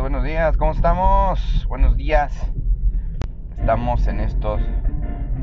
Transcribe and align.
buenos 0.00 0.24
días, 0.24 0.56
¿cómo 0.56 0.72
estamos? 0.72 1.66
Buenos 1.68 1.96
días. 1.96 2.34
Estamos 3.58 4.06
en 4.06 4.20
estos 4.20 4.60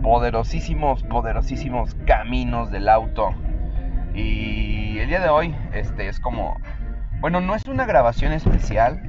poderosísimos, 0.02 1.04
poderosísimos 1.04 1.96
caminos 2.08 2.72
del 2.72 2.90
auto. 2.90 3.36
Y 4.16 4.98
el 4.98 5.08
día 5.10 5.20
de 5.20 5.30
hoy, 5.30 5.56
este 5.74 6.08
es 6.08 6.20
como, 6.20 6.58
bueno, 7.20 7.40
no 7.40 7.56
es 7.56 7.68
una 7.68 7.86
grabación 7.86 8.34
especial, 8.34 9.00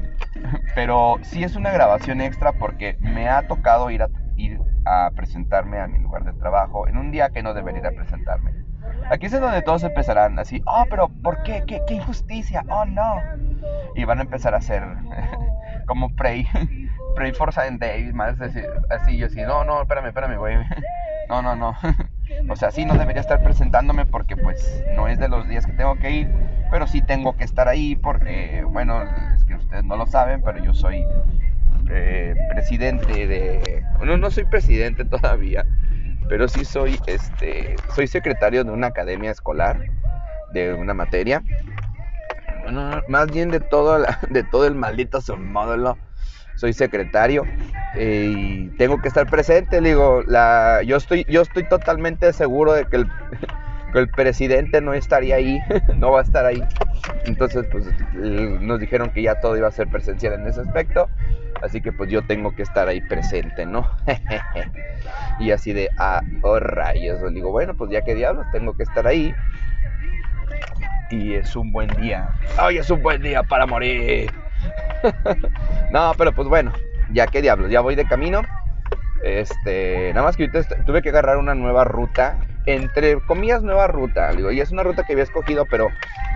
pero 0.74 1.16
sí 1.22 1.42
es 1.42 1.56
una 1.56 1.70
grabación 1.70 2.20
extra 2.20 2.52
porque 2.52 2.98
me 3.00 3.28
ha 3.28 3.46
tocado 3.48 3.90
ir 3.90 4.02
a, 4.02 4.08
ir 4.36 4.60
a 4.84 5.10
presentarme 5.16 5.80
a 5.80 5.86
mi 5.86 5.98
lugar 5.98 6.24
de 6.24 6.34
trabajo 6.34 6.86
en 6.86 6.98
un 6.98 7.10
día 7.10 7.30
que 7.30 7.42
no 7.42 7.54
debería 7.54 7.90
presentarme. 7.90 8.59
Aquí 9.10 9.26
es 9.26 9.32
donde 9.32 9.62
todos 9.62 9.82
empezarán 9.82 10.38
así, 10.38 10.62
oh, 10.66 10.84
pero 10.88 11.08
¿por 11.08 11.42
qué? 11.42 11.64
¿Qué, 11.66 11.82
qué 11.86 11.94
injusticia? 11.94 12.64
Oh, 12.68 12.84
no. 12.84 13.20
Y 13.96 14.04
van 14.04 14.20
a 14.20 14.22
empezar 14.22 14.54
a 14.54 14.58
hacer 14.58 14.84
como 15.86 16.14
Pray, 16.14 16.46
Pray 17.16 17.32
for 17.32 17.52
Saint 17.52 17.80
David, 17.80 18.12
más 18.12 18.40
así, 18.40 18.60
así, 18.88 19.16
yo 19.16 19.26
así, 19.26 19.42
no, 19.42 19.64
no, 19.64 19.82
espérame, 19.82 20.06
espérame, 20.06 20.38
güey. 20.38 20.56
No, 21.28 21.42
no, 21.42 21.54
no. 21.54 21.76
O 22.48 22.56
sea, 22.56 22.72
sí, 22.72 22.84
no 22.84 22.94
debería 22.94 23.20
estar 23.20 23.40
presentándome 23.40 24.04
porque 24.04 24.36
pues 24.36 24.82
no 24.96 25.06
es 25.06 25.20
de 25.20 25.28
los 25.28 25.48
días 25.48 25.64
que 25.64 25.72
tengo 25.72 25.94
que 25.94 26.10
ir, 26.10 26.28
pero 26.72 26.88
sí 26.88 27.02
tengo 27.02 27.36
que 27.36 27.44
estar 27.44 27.68
ahí 27.68 27.94
porque, 27.94 28.64
bueno, 28.68 29.04
es 29.36 29.44
que 29.44 29.54
ustedes 29.54 29.84
no 29.84 29.96
lo 29.96 30.06
saben, 30.06 30.42
pero 30.42 30.58
yo 30.58 30.74
soy 30.74 31.06
eh, 31.88 32.34
presidente 32.50 33.28
de... 33.28 33.84
No, 34.04 34.16
no 34.16 34.30
soy 34.32 34.44
presidente 34.44 35.04
todavía, 35.04 35.64
pero 36.30 36.46
sí 36.46 36.64
soy, 36.64 37.00
este, 37.06 37.76
soy 37.92 38.06
secretario 38.06 38.62
de 38.62 38.70
una 38.70 38.86
academia 38.86 39.32
escolar, 39.32 39.82
de 40.46 40.72
una 40.74 40.94
materia. 40.94 41.44
Bueno, 42.62 43.02
más 43.08 43.32
bien 43.32 43.50
de 43.50 43.58
todo, 43.58 43.98
de 44.30 44.44
todo 44.44 44.64
el 44.64 44.76
maldito 44.76 45.20
submódulo. 45.20 45.98
Soy 46.54 46.72
secretario 46.72 47.48
eh, 47.94 48.26
y 48.28 48.70
tengo 48.76 49.00
que 49.00 49.08
estar 49.08 49.28
presente. 49.28 49.80
Digo, 49.80 50.22
la, 50.24 50.82
yo, 50.86 50.98
estoy, 50.98 51.24
yo 51.28 51.42
estoy 51.42 51.64
totalmente 51.64 52.32
seguro 52.32 52.74
de 52.74 52.86
que 52.86 52.94
el, 52.98 53.06
que 53.92 53.98
el 53.98 54.08
presidente 54.08 54.80
no 54.80 54.94
estaría 54.94 55.34
ahí, 55.34 55.58
no 55.96 56.12
va 56.12 56.20
a 56.20 56.22
estar 56.22 56.46
ahí. 56.46 56.60
Entonces, 57.24 57.66
pues 57.70 57.86
nos 58.12 58.80
dijeron 58.80 59.10
que 59.10 59.22
ya 59.22 59.40
todo 59.40 59.56
iba 59.56 59.68
a 59.68 59.72
ser 59.72 59.88
presencial 59.88 60.34
en 60.34 60.46
ese 60.46 60.60
aspecto. 60.60 61.08
Así 61.62 61.80
que 61.80 61.92
pues 61.92 62.10
yo 62.10 62.22
tengo 62.22 62.54
que 62.54 62.62
estar 62.62 62.88
ahí 62.88 63.00
presente, 63.02 63.66
¿no? 63.66 63.88
y 65.38 65.50
así 65.50 65.72
de, 65.72 65.90
ah, 65.98 66.22
oh 66.42 66.58
rayos. 66.58 67.20
digo, 67.34 67.50
bueno, 67.50 67.74
pues 67.74 67.90
ya 67.90 68.02
que 68.02 68.14
diablos, 68.14 68.46
tengo 68.52 68.74
que 68.74 68.82
estar 68.84 69.06
ahí. 69.06 69.34
Y 71.10 71.34
es 71.34 71.54
un 71.56 71.72
buen 71.72 71.88
día. 72.00 72.30
¡Ay, 72.56 72.78
es 72.78 72.88
un 72.88 73.02
buen 73.02 73.20
día 73.20 73.42
para 73.42 73.66
morir! 73.66 74.30
no, 75.92 76.12
pero 76.16 76.32
pues 76.32 76.48
bueno, 76.48 76.72
ya 77.10 77.26
que 77.26 77.42
diablos, 77.42 77.70
ya 77.70 77.80
voy 77.80 77.94
de 77.94 78.06
camino. 78.06 78.42
Este, 79.22 80.12
nada 80.14 80.26
más 80.26 80.36
que 80.36 80.44
ahorita 80.44 80.84
tuve 80.84 81.02
que 81.02 81.10
agarrar 81.10 81.36
una 81.36 81.54
nueva 81.54 81.84
ruta 81.84 82.38
entre 82.66 83.20
comillas, 83.20 83.62
nueva 83.62 83.86
ruta. 83.86 84.30
Y 84.52 84.60
es 84.60 84.70
una 84.70 84.82
ruta 84.82 85.04
que 85.04 85.12
había 85.12 85.24
escogido, 85.24 85.66
pero 85.66 85.88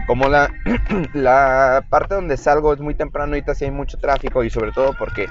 como 0.06 0.28
la, 0.28 0.50
la 1.12 1.84
parte 1.88 2.14
donde 2.14 2.36
salgo 2.36 2.72
es 2.72 2.80
muy 2.80 2.94
temprano, 2.94 3.32
ahorita 3.32 3.54
sí 3.54 3.64
hay 3.64 3.70
mucho 3.70 3.98
tráfico 3.98 4.44
y 4.44 4.50
sobre 4.50 4.72
todo 4.72 4.94
porque 4.98 5.26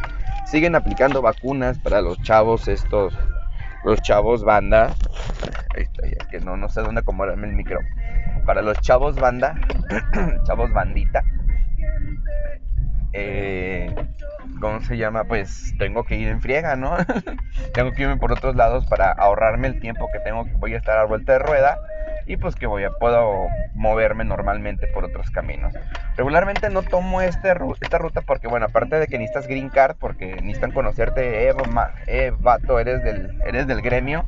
siguen 0.46 0.76
aplicando 0.76 1.22
vacunas 1.22 1.80
para 1.80 2.02
los 2.02 2.22
chavos 2.22 2.68
estos, 2.68 3.18
los 3.84 4.02
chavos 4.02 4.44
banda. 4.44 4.94
Ahí 5.76 5.84
está, 5.84 6.06
es 6.06 6.28
que 6.28 6.40
no, 6.40 6.58
no 6.58 6.70
sé 6.70 6.82
dónde 6.82 7.02
acomodarme 7.02 7.48
el 7.48 7.54
micro. 7.54 7.80
Para 8.46 8.62
los 8.62 8.80
chavos 8.82 9.16
banda, 9.16 9.56
chavos 10.46 10.72
bandita. 10.72 11.24
Eh, 13.14 13.94
¿cómo 14.60 14.82
se 14.82 14.98
llama? 14.98 15.24
Pues 15.26 15.74
tengo 15.78 16.04
que 16.04 16.16
ir 16.16 16.28
en 16.28 16.42
friega, 16.42 16.76
¿no? 16.76 16.96
tengo 17.74 17.92
que 17.92 18.04
irme 18.04 18.18
por 18.18 18.32
otros 18.32 18.56
lados 18.56 18.86
para 18.86 19.12
ahorrarme 19.12 19.68
el 19.68 19.80
tiempo 19.80 20.10
que 20.12 20.20
tengo 20.20 20.46
que 20.46 20.54
voy 20.54 20.74
a 20.74 20.78
estar 20.78 20.98
a 20.98 21.06
vuelta 21.06 21.34
de 21.34 21.40
rueda 21.40 21.78
y 22.26 22.38
pues 22.38 22.56
que 22.56 22.68
voy 22.68 22.84
a 22.84 22.92
puedo 22.92 23.48
moverme 23.74 24.24
normalmente 24.24 24.88
por 24.88 25.04
otros 25.04 25.30
caminos. 25.30 25.74
Regularmente 26.16 26.70
no 26.70 26.84
tomo 26.84 27.22
este, 27.22 27.54
esta 27.82 27.98
ruta 27.98 28.22
porque 28.22 28.48
bueno, 28.48 28.68
aparte 28.68 29.00
de 29.00 29.08
que 29.08 29.18
necesitas 29.18 29.48
green 29.48 29.70
card 29.70 29.96
porque 30.00 30.36
necesitan 30.42 30.72
conocerte, 30.72 31.50
eh, 31.50 31.54
eh 32.08 32.32
vato, 32.40 32.80
eres 32.80 33.04
del 33.04 33.42
eres 33.46 33.68
del 33.68 33.82
gremio 33.82 34.26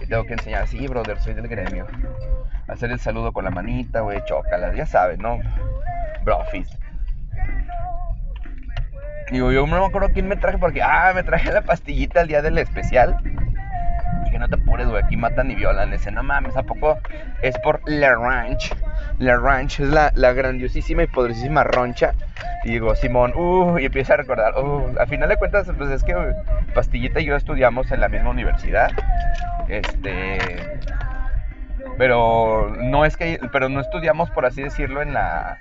y 0.00 0.06
tengo 0.06 0.24
que 0.24 0.34
enseñar, 0.34 0.66
sí, 0.66 0.86
brother, 0.86 1.18
soy 1.20 1.34
del 1.34 1.48
gremio. 1.48 1.86
Hacer 2.66 2.90
el 2.90 3.00
saludo 3.00 3.32
con 3.32 3.44
la 3.44 3.50
manita, 3.50 4.00
güey, 4.00 4.22
chócalas, 4.26 4.76
ya 4.76 4.86
sabes, 4.86 5.18
¿no? 5.18 5.38
Brofis. 6.22 6.68
Digo, 9.30 9.52
yo 9.52 9.66
no 9.66 9.80
me 9.80 9.86
acuerdo 9.86 10.10
quién 10.12 10.28
me 10.28 10.36
traje 10.36 10.58
porque, 10.58 10.82
ah, 10.82 11.12
me 11.14 11.22
traje 11.22 11.52
la 11.52 11.62
pastillita 11.62 12.22
el 12.22 12.28
día 12.28 12.42
del 12.42 12.58
especial. 12.58 13.18
Que 14.30 14.38
no 14.38 14.48
te 14.48 14.56
apures, 14.56 14.86
güey, 14.88 15.02
aquí 15.02 15.16
matan 15.16 15.50
y 15.50 15.54
violan. 15.54 15.92
Ese, 15.92 16.10
no 16.10 16.22
mames, 16.22 16.56
¿a 16.56 16.62
poco 16.62 16.98
es 17.42 17.58
por 17.58 17.80
La 17.86 18.14
Ranch? 18.14 18.74
La 19.18 19.36
Ranch 19.36 19.80
es 19.80 19.88
la, 19.88 20.12
la 20.14 20.32
grandiosísima 20.32 21.02
y 21.02 21.06
poderosísima 21.06 21.64
roncha. 21.64 22.14
Y 22.64 22.72
digo, 22.72 22.94
Simón, 22.94 23.32
uh, 23.34 23.78
y 23.78 23.86
empieza 23.86 24.14
a 24.14 24.16
recordar, 24.18 24.54
uh, 24.58 24.94
a 24.98 25.06
final 25.06 25.28
de 25.28 25.36
cuentas, 25.36 25.66
pues 25.76 25.90
es 25.90 26.02
que 26.02 26.14
Pastillita 26.74 27.20
y 27.20 27.26
yo 27.26 27.36
estudiamos 27.36 27.90
en 27.90 28.00
la 28.00 28.08
misma 28.08 28.30
universidad. 28.30 28.90
Este. 29.68 30.38
Pero 31.96 32.74
no 32.80 33.04
es 33.04 33.16
que, 33.16 33.40
pero 33.52 33.68
no 33.68 33.80
estudiamos, 33.80 34.30
por 34.30 34.46
así 34.46 34.62
decirlo, 34.62 35.02
en 35.02 35.14
la 35.14 35.58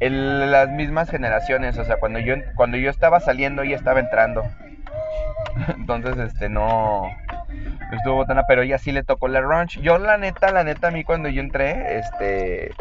en 0.00 0.50
las 0.50 0.68
mismas 0.68 1.10
generaciones, 1.10 1.78
o 1.78 1.84
sea, 1.84 1.96
cuando 1.96 2.18
yo, 2.18 2.34
cuando 2.54 2.76
yo 2.76 2.90
estaba 2.90 3.20
saliendo, 3.20 3.62
ella 3.62 3.76
estaba 3.76 4.00
entrando. 4.00 4.44
Entonces, 5.76 6.18
este, 6.18 6.48
no 6.48 7.04
estuvo 7.92 8.16
botana, 8.16 8.44
pero 8.46 8.62
ella 8.62 8.78
sí 8.78 8.92
le 8.92 9.02
tocó 9.02 9.28
la 9.28 9.40
ranch. 9.40 9.80
Yo, 9.80 9.98
la 9.98 10.18
neta, 10.18 10.50
la 10.52 10.64
neta, 10.64 10.88
a 10.88 10.90
mí 10.90 11.04
cuando 11.04 11.28
yo 11.28 11.40
entré, 11.40 11.98
este, 11.98 12.72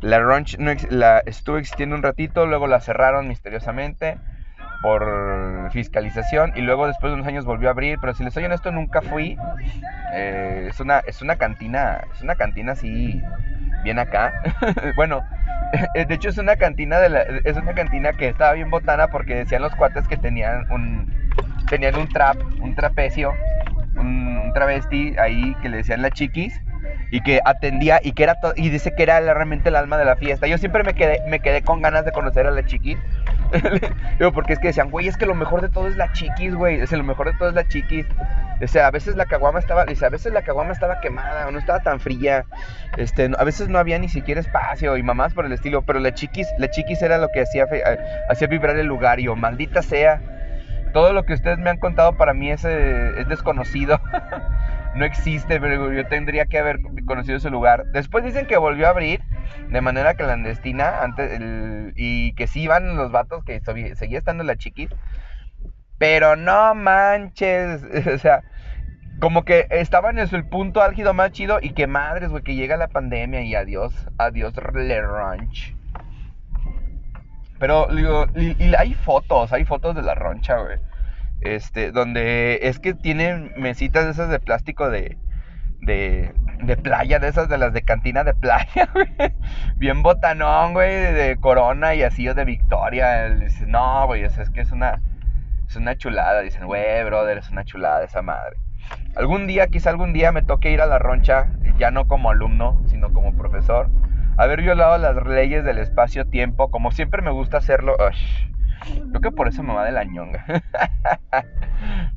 la 0.00 0.20
ranch 0.20 0.58
no, 0.58 0.72
la, 0.90 1.18
estuvo 1.26 1.58
existiendo 1.58 1.96
un 1.96 2.02
ratito, 2.02 2.46
luego 2.46 2.66
la 2.66 2.80
cerraron 2.80 3.28
misteriosamente 3.28 4.18
por 4.82 5.70
fiscalización 5.72 6.52
y 6.56 6.60
luego 6.60 6.86
después 6.86 7.10
de 7.10 7.14
unos 7.14 7.26
años 7.26 7.44
volvió 7.44 7.68
a 7.68 7.72
abrir, 7.72 7.98
pero 8.00 8.14
si 8.14 8.24
les 8.24 8.34
soy 8.34 8.44
honesto 8.44 8.70
nunca 8.72 9.02
fui. 9.02 9.36
Eh, 10.12 10.66
es 10.70 10.80
una 10.80 11.00
es 11.00 11.22
una 11.22 11.36
cantina, 11.36 12.00
es 12.14 12.22
una 12.22 12.34
cantina 12.34 12.72
así 12.72 13.20
bien 13.82 13.98
acá. 13.98 14.32
bueno, 14.96 15.22
de 15.94 16.14
hecho 16.14 16.28
es 16.28 16.38
una 16.38 16.56
cantina 16.56 16.98
de 16.98 17.08
la, 17.08 17.22
es 17.22 17.56
una 17.56 17.74
cantina 17.74 18.12
que 18.12 18.28
estaba 18.28 18.52
bien 18.52 18.70
botana 18.70 19.08
porque 19.08 19.34
decían 19.34 19.62
los 19.62 19.74
cuates 19.74 20.06
que 20.08 20.16
tenían 20.16 20.70
un 20.70 21.12
tenían 21.68 21.96
un 21.96 22.08
trap, 22.08 22.36
un 22.60 22.74
trapecio, 22.74 23.32
un, 23.96 24.38
un 24.38 24.52
travesti 24.52 25.16
ahí 25.18 25.54
que 25.62 25.68
le 25.68 25.78
decían 25.78 26.02
la 26.02 26.10
chiquis 26.10 26.60
y 27.10 27.20
que 27.20 27.40
atendía 27.44 28.00
y 28.02 28.12
que 28.12 28.24
era 28.24 28.36
y 28.56 28.68
dice 28.68 28.94
que 28.94 29.02
era 29.02 29.20
realmente 29.20 29.68
el 29.68 29.76
alma 29.76 29.96
de 29.98 30.04
la 30.04 30.16
fiesta. 30.16 30.46
Yo 30.46 30.58
siempre 30.58 30.82
me 30.82 30.94
quedé 30.94 31.20
me 31.28 31.40
quedé 31.40 31.62
con 31.62 31.82
ganas 31.82 32.04
de 32.04 32.12
conocer 32.12 32.46
a 32.46 32.50
la 32.50 32.64
chiquis. 32.64 32.98
Digo, 34.18 34.32
porque 34.32 34.54
es 34.54 34.58
que 34.58 34.68
decían, 34.68 34.90
güey, 34.90 35.08
es 35.08 35.16
que 35.16 35.26
lo 35.26 35.34
mejor 35.34 35.62
de 35.62 35.68
todo 35.68 35.88
es 35.88 35.96
la 35.96 36.12
chiquis, 36.12 36.54
güey. 36.54 36.80
Es 36.80 36.92
lo 36.92 37.04
mejor 37.04 37.30
de 37.32 37.38
todo 37.38 37.48
es 37.48 37.54
la 37.54 37.66
chiquis. 37.66 38.06
O 38.62 38.66
sea, 38.66 38.86
a 38.86 38.90
veces 38.90 39.16
la 39.16 39.26
caguama 39.26 39.58
estaba, 39.58 39.84
dice, 39.84 40.06
a 40.06 40.10
veces 40.10 40.32
la 40.32 40.42
caguama 40.42 40.72
estaba 40.72 41.00
quemada 41.00 41.46
o 41.46 41.50
no 41.50 41.58
estaba 41.58 41.80
tan 41.80 42.00
fría. 42.00 42.46
Este, 42.96 43.30
a 43.38 43.44
veces 43.44 43.68
no 43.68 43.78
había 43.78 43.98
ni 43.98 44.08
siquiera 44.08 44.40
espacio 44.40 44.96
y 44.96 45.02
mamás 45.02 45.34
por 45.34 45.44
el 45.44 45.52
estilo, 45.52 45.82
pero 45.82 46.00
la 46.00 46.14
chiquis, 46.14 46.48
la 46.58 46.70
chiquis 46.70 47.02
era 47.02 47.18
lo 47.18 47.28
que 47.28 47.42
hacía, 47.42 47.64
eh, 47.70 47.98
hacía 48.30 48.48
vibrar 48.48 48.76
el 48.76 48.86
lugar 48.86 49.20
y 49.20 49.24
yo, 49.24 49.36
maldita 49.36 49.82
sea. 49.82 50.20
Todo 50.92 51.12
lo 51.12 51.24
que 51.24 51.34
ustedes 51.34 51.58
me 51.58 51.68
han 51.68 51.76
contado 51.76 52.16
para 52.16 52.32
mí 52.32 52.50
es, 52.50 52.64
eh, 52.64 53.20
es 53.20 53.28
desconocido. 53.28 54.00
no 54.94 55.04
existe, 55.04 55.60
pero 55.60 55.92
yo 55.92 56.06
tendría 56.06 56.46
que 56.46 56.58
haber 56.58 56.80
conocido 57.04 57.36
ese 57.36 57.50
lugar. 57.50 57.84
Después 57.92 58.24
dicen 58.24 58.46
que 58.46 58.56
volvió 58.56 58.86
a 58.86 58.90
abrir 58.90 59.20
de 59.68 59.80
manera 59.80 60.14
clandestina 60.14 61.02
antes 61.02 61.40
y 61.96 62.32
que 62.34 62.46
sí 62.46 62.62
iban 62.62 62.96
los 62.96 63.10
vatos 63.12 63.44
que 63.44 63.60
seguía 63.60 64.18
estando 64.18 64.44
la 64.44 64.56
chiquis. 64.56 64.90
Pero 65.98 66.36
no 66.36 66.74
manches, 66.74 67.82
o 68.14 68.18
sea, 68.18 68.42
como 69.20 69.44
que 69.44 69.66
estaban 69.70 70.18
en 70.18 70.28
el 70.34 70.46
punto 70.46 70.82
álgido 70.82 71.14
más 71.14 71.32
chido 71.32 71.58
y 71.62 71.70
que 71.70 71.86
madres, 71.86 72.30
güey, 72.30 72.42
que 72.42 72.54
llega 72.54 72.76
la 72.76 72.88
pandemia 72.88 73.42
y 73.42 73.54
adiós, 73.54 73.94
adiós 74.18 74.54
Le 74.74 75.00
Ranch. 75.00 75.74
Pero 77.58 77.88
digo, 77.90 78.26
y, 78.34 78.74
hay 78.74 78.94
fotos, 78.94 79.52
hay 79.52 79.64
fotos 79.64 79.94
de 79.94 80.02
la 80.02 80.14
roncha, 80.14 80.58
güey. 80.58 80.78
Este, 81.40 81.92
donde 81.92 82.60
es 82.62 82.78
que 82.78 82.94
tienen 82.94 83.52
mesitas 83.56 84.06
esas 84.06 84.28
de 84.28 84.40
plástico 84.40 84.90
de, 84.90 85.16
de, 85.80 86.34
de 86.62 86.76
playa, 86.76 87.18
de 87.18 87.28
esas 87.28 87.48
de 87.48 87.58
las 87.58 87.72
de 87.72 87.82
cantina 87.82 88.24
de 88.24 88.34
playa, 88.34 88.88
güey. 88.94 89.08
Bien 89.76 90.02
botanón, 90.02 90.72
güey, 90.72 91.12
de 91.12 91.36
Corona 91.40 91.94
y 91.94 92.02
así 92.02 92.28
o 92.28 92.34
de 92.34 92.44
Victoria. 92.44 93.28
no, 93.66 94.06
güey, 94.06 94.24
es 94.24 94.50
que 94.50 94.60
es 94.60 94.72
una, 94.72 95.00
es 95.66 95.76
una 95.76 95.96
chulada. 95.96 96.40
Dicen, 96.40 96.66
güey, 96.66 97.04
brother, 97.04 97.38
es 97.38 97.50
una 97.50 97.64
chulada 97.64 98.04
esa 98.04 98.22
madre. 98.22 98.56
Algún 99.16 99.46
día, 99.46 99.66
quizá 99.68 99.90
algún 99.90 100.12
día 100.12 100.32
me 100.32 100.42
toque 100.42 100.70
ir 100.70 100.80
a 100.80 100.86
la 100.86 100.98
roncha, 100.98 101.48
ya 101.78 101.90
no 101.90 102.06
como 102.06 102.30
alumno, 102.30 102.80
sino 102.86 103.12
como 103.12 103.36
profesor, 103.36 103.88
haber 104.36 104.62
violado 104.62 104.98
las 104.98 105.16
leyes 105.26 105.64
del 105.64 105.78
espacio-tiempo, 105.78 106.70
como 106.70 106.92
siempre 106.92 107.22
me 107.22 107.30
gusta 107.30 107.58
hacerlo. 107.58 107.96
creo 109.10 109.20
que 109.20 109.30
por 109.30 109.48
eso 109.48 109.62
me 109.62 109.74
va 109.74 109.84
de 109.84 109.92
la 109.92 110.04
ñonga. 110.04 110.44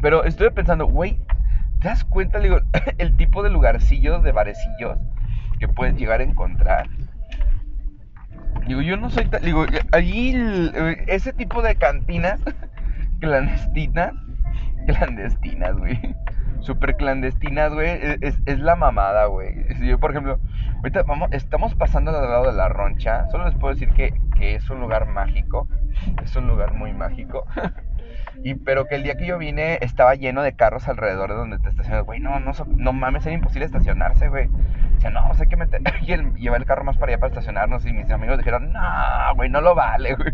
Pero 0.00 0.24
estuve 0.24 0.50
pensando, 0.50 0.86
güey, 0.86 1.20
¿te 1.82 1.88
das 1.88 2.04
cuenta, 2.04 2.38
digo, 2.38 2.60
el 2.98 3.16
tipo 3.16 3.42
de 3.42 3.50
lugarcillos, 3.50 4.22
de 4.22 4.32
barecillos 4.32 4.98
que 5.58 5.68
puedes 5.68 5.96
llegar 5.96 6.20
a 6.20 6.24
encontrar? 6.24 6.88
Digo, 8.66 8.80
yo 8.80 8.96
no 8.96 9.10
soy 9.10 9.26
tan. 9.26 9.42
Digo, 9.42 9.66
allí 9.90 10.34
ese 11.08 11.32
tipo 11.32 11.62
de 11.62 11.74
cantinas 11.74 12.40
clandestinas. 13.20 14.12
Clandestinas, 14.86 15.76
güey. 15.76 15.98
Super 16.60 16.96
clandestinas, 16.96 17.72
güey. 17.72 17.90
Es, 18.20 18.38
es, 18.46 18.60
la 18.60 18.76
mamada, 18.76 19.26
güey. 19.26 19.66
Yo, 19.80 19.98
por 19.98 20.12
ejemplo, 20.12 20.38
ahorita 20.76 21.02
vamos, 21.02 21.28
estamos 21.32 21.74
pasando 21.74 22.12
al 22.12 22.22
lado 22.22 22.46
de 22.46 22.56
la 22.56 22.68
roncha. 22.68 23.28
Solo 23.30 23.46
les 23.46 23.56
puedo 23.56 23.74
decir 23.74 23.90
que, 23.94 24.14
que 24.36 24.54
es 24.54 24.70
un 24.70 24.80
lugar 24.80 25.08
mágico. 25.08 25.66
Es 26.22 26.36
un 26.36 26.46
lugar 26.46 26.72
muy 26.74 26.92
mágico. 26.92 27.46
Y 28.44 28.54
pero 28.54 28.86
que 28.86 28.96
el 28.96 29.04
día 29.04 29.14
que 29.14 29.26
yo 29.26 29.38
vine 29.38 29.78
estaba 29.82 30.14
lleno 30.14 30.42
de 30.42 30.54
carros 30.54 30.88
alrededor 30.88 31.30
de 31.30 31.36
donde 31.36 31.58
te 31.58 31.68
estacionas. 31.68 32.04
Güey, 32.04 32.18
no, 32.18 32.40
no, 32.40 32.52
no 32.66 32.92
mames, 32.92 33.24
era 33.24 33.34
imposible 33.34 33.66
estacionarse, 33.66 34.28
güey. 34.28 34.48
O 34.96 35.00
sea, 35.00 35.10
no, 35.10 35.28
o 35.28 35.34
sea, 35.34 35.46
que 35.46 35.56
meter. 35.56 35.80
Y 36.02 36.12
el, 36.12 36.34
llevar 36.34 36.60
el 36.60 36.66
carro 36.66 36.84
más 36.84 36.96
para 36.96 37.12
allá 37.12 37.20
para 37.20 37.28
estacionarnos. 37.28 37.86
Y 37.86 37.92
mis 37.92 38.10
amigos 38.10 38.38
dijeron, 38.38 38.72
no, 38.72 38.80
güey, 39.36 39.48
no 39.48 39.60
lo 39.60 39.74
vale, 39.74 40.14
güey. 40.16 40.32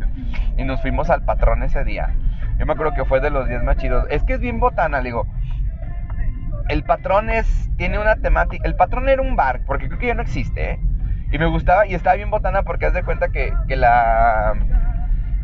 Y 0.57 0.65
nos 0.65 0.81
fuimos 0.81 1.11
al 1.11 1.25
patrón 1.25 1.63
ese 1.63 1.85
día. 1.85 2.15
Yo 2.59 2.67
me 2.67 2.73
acuerdo 2.73 2.95
que 2.95 3.05
fue 3.05 3.21
de 3.21 3.31
los 3.31 3.47
días 3.47 3.63
más 3.63 3.77
chidos. 3.77 4.07
Es 4.09 4.25
que 4.25 4.35
es 4.35 4.41
bien 4.41 4.59
botana, 4.59 5.01
digo. 5.03 5.27
El 6.69 6.85
patrón 6.85 7.29
es. 7.29 7.69
Tiene 7.77 7.99
una 7.99 8.17
temática. 8.17 8.63
El 8.67 8.75
patrón 8.75 9.09
era 9.09 9.21
un 9.21 9.37
bar, 9.37 9.61
porque 9.67 9.89
creo 9.89 9.99
que 9.99 10.07
ya 10.07 10.15
no 10.15 10.23
existe, 10.23 10.73
¿eh? 10.73 10.81
Y 11.31 11.39
me 11.39 11.47
gustaba, 11.47 11.87
y 11.87 11.95
estaba 11.95 12.17
bien 12.17 12.31
botana 12.31 12.63
porque 12.63 12.87
haz 12.87 12.95
de 12.95 13.03
cuenta 13.03 13.29
que, 13.29 13.53
que 13.69 13.77
la 13.77 14.55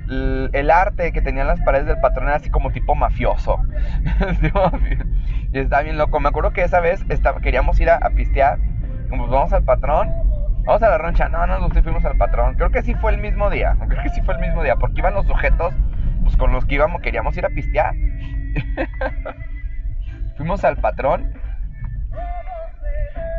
el 0.08 0.70
arte 0.70 1.12
que 1.12 1.22
tenían 1.22 1.46
las 1.46 1.60
paredes 1.60 1.86
del 1.86 2.00
patrón 2.00 2.28
era 2.28 2.36
así 2.36 2.50
como 2.50 2.70
tipo 2.70 2.94
mafioso. 2.94 3.60
y 5.52 5.58
estaba 5.58 5.82
bien 5.82 5.98
loco. 5.98 6.20
Me 6.20 6.28
acuerdo 6.28 6.52
que 6.52 6.62
esa 6.62 6.80
vez 6.80 7.04
queríamos 7.42 7.80
ir 7.80 7.90
a, 7.90 7.98
pistear. 8.10 8.58
Como 9.08 9.26
vamos 9.26 9.52
al 9.52 9.64
patrón. 9.64 10.12
Vamos 10.64 10.82
a 10.82 10.90
la 10.90 10.98
roncha. 10.98 11.28
No, 11.28 11.46
no, 11.46 11.58
nos 11.58 11.72
fuimos 11.72 12.04
al 12.04 12.16
patrón. 12.16 12.54
Creo 12.54 12.70
que 12.70 12.82
sí 12.82 12.94
fue 12.94 13.12
el 13.12 13.20
mismo 13.20 13.50
día. 13.50 13.76
Creo 13.88 14.02
que 14.02 14.10
sí 14.10 14.20
fue 14.22 14.34
el 14.34 14.40
mismo 14.40 14.62
día. 14.62 14.76
Porque 14.76 15.00
iban 15.00 15.14
los 15.14 15.26
sujetos 15.26 15.74
pues, 16.22 16.36
con 16.36 16.52
los 16.52 16.64
que 16.66 16.76
íbamos, 16.76 17.00
queríamos 17.00 17.36
ir 17.36 17.46
a 17.46 17.50
pistear. 17.50 17.94
Fuimos 20.36 20.64
al 20.64 20.76
patrón. 20.76 21.32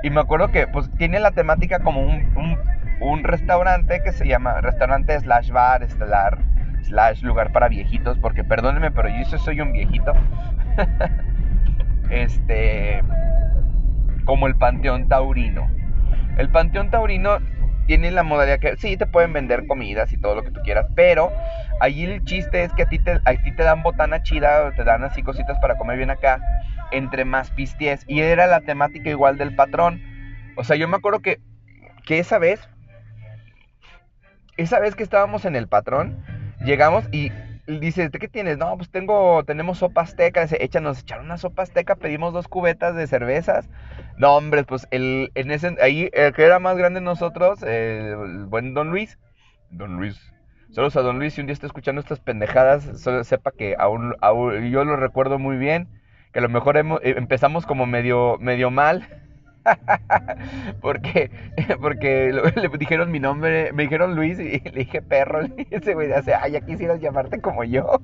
Y 0.04 0.10
me 0.10 0.22
acuerdo 0.22 0.50
que 0.50 0.68
pues 0.68 0.90
tiene 0.98 1.20
la 1.20 1.32
temática 1.32 1.80
como 1.80 2.02
un, 2.02 2.60
un 3.00 3.24
restaurante 3.24 4.04
que 4.04 4.14
se 4.14 4.28
llama 4.28 4.62
restaurante 4.62 5.20
slash 5.20 5.52
bar, 5.52 5.82
estelar 5.82 6.38
slash 6.88 7.22
lugar 7.22 7.52
para 7.52 7.68
viejitos, 7.68 8.18
porque 8.20 8.44
perdónenme, 8.44 8.92
pero 8.92 9.10
yo 9.10 9.38
soy 9.38 9.62
un 9.62 9.74
viejito. 9.74 10.14
este, 12.10 13.04
como 14.26 14.48
el 14.48 14.56
Panteón 14.56 15.08
Taurino. 15.08 15.70
El 16.38 16.50
Panteón 16.50 16.90
Taurino 16.90 17.40
tiene 17.88 18.12
la 18.12 18.24
modalidad 18.24 18.60
que 18.60 18.76
sí 18.78 18.98
te 18.98 19.06
pueden 19.06 19.32
vender 19.34 19.68
comidas 19.68 20.12
y 20.12 20.18
todo 20.18 20.36
lo 20.36 20.44
que 20.44 20.52
tú 20.52 20.62
quieras, 20.64 20.88
pero 20.96 21.32
allí 21.80 22.06
el 22.06 22.24
chiste 22.24 22.64
es 22.64 22.74
que 22.74 22.84
a 22.84 22.88
ti 22.88 23.00
te, 23.00 23.20
a 23.24 23.36
ti 23.36 23.52
te 23.52 23.64
dan 23.64 23.84
botana 23.84 24.24
chida, 24.24 24.72
te 24.72 24.84
dan 24.84 25.04
así 25.04 25.22
cositas 25.22 25.58
para 25.60 25.78
comer 25.78 25.98
bien 25.98 26.10
acá, 26.10 26.40
entre 26.92 27.26
más 27.26 27.52
pisties. 27.52 28.04
Y 28.08 28.22
era 28.22 28.48
la 28.48 28.62
temática 28.62 29.10
igual 29.10 29.38
del 29.38 29.56
patrón. 29.56 30.02
O 30.56 30.64
sea, 30.64 30.76
yo 30.76 30.88
me 30.88 30.98
acuerdo 30.98 31.22
que, 31.22 31.40
que 32.06 32.20
esa 32.20 32.40
vez, 32.40 32.68
esa 34.58 34.80
vez 34.80 34.96
que 34.96 35.04
estábamos 35.04 35.46
en 35.46 35.56
el 35.56 35.68
patrón, 35.68 36.24
Llegamos 36.66 37.06
y 37.12 37.32
dice, 37.68 38.10
¿qué 38.10 38.28
tienes? 38.28 38.58
No, 38.58 38.76
pues 38.76 38.90
tengo, 38.90 39.44
tenemos 39.46 39.78
sopa 39.78 40.02
azteca. 40.02 40.42
Dice, 40.42 40.58
échanos, 40.64 41.02
echaron 41.02 41.26
una 41.26 41.38
sopa 41.38 41.62
azteca, 41.62 41.96
pedimos 41.96 42.34
dos 42.34 42.48
cubetas 42.48 42.96
de 42.96 43.06
cervezas. 43.06 43.70
No, 44.18 44.36
hombre, 44.36 44.64
pues 44.64 44.88
el, 44.90 45.32
en 45.36 45.52
ese, 45.52 45.76
ahí, 45.80 46.10
el 46.14 46.34
que 46.34 46.44
era 46.44 46.58
más 46.60 46.76
grande 46.78 47.00
de 47.02 47.06
nosotros, 47.06 47.62
el 47.62 48.46
buen 48.46 48.74
Don 48.74 48.90
Luis. 48.90 49.20
Don 49.70 49.98
Luis. 49.98 50.20
Saludos 50.72 50.96
a 50.98 51.02
Don 51.02 51.20
Luis, 51.20 51.36
si 51.36 51.42
un 51.42 51.48
día 51.48 51.54
está 51.54 51.68
escuchando 51.68 52.02
estas 52.02 52.20
pendejadas, 52.20 53.00
solo 53.00 53.24
sepa 53.24 53.52
que 53.52 53.76
aún, 53.78 54.16
aún, 54.22 54.70
yo 54.72 54.84
lo 54.84 54.96
recuerdo 54.98 55.38
muy 55.38 55.58
bien, 55.58 55.88
que 56.34 56.40
a 56.40 56.42
lo 56.42 56.50
mejor 56.50 56.78
empezamos 56.78 57.66
como 57.66 57.86
medio, 57.86 58.38
medio 58.40 58.72
mal 58.72 59.25
porque 60.82 61.32
porque 61.82 62.32
le 62.56 62.78
dijeron 62.78 63.12
mi 63.12 63.20
nombre, 63.20 63.72
me 63.74 63.84
dijeron 63.84 64.16
Luis 64.16 64.40
y 64.40 64.60
le 64.60 64.72
dije 64.72 65.02
perro. 65.02 65.46
Y 65.46 65.68
ese 65.72 65.94
güey 65.94 66.08
dice, 66.08 66.34
ay, 66.36 66.54
ya 66.54 66.62
quisieras 66.62 67.00
llamarte 67.02 67.42
como 67.42 67.64
yo. 67.64 68.02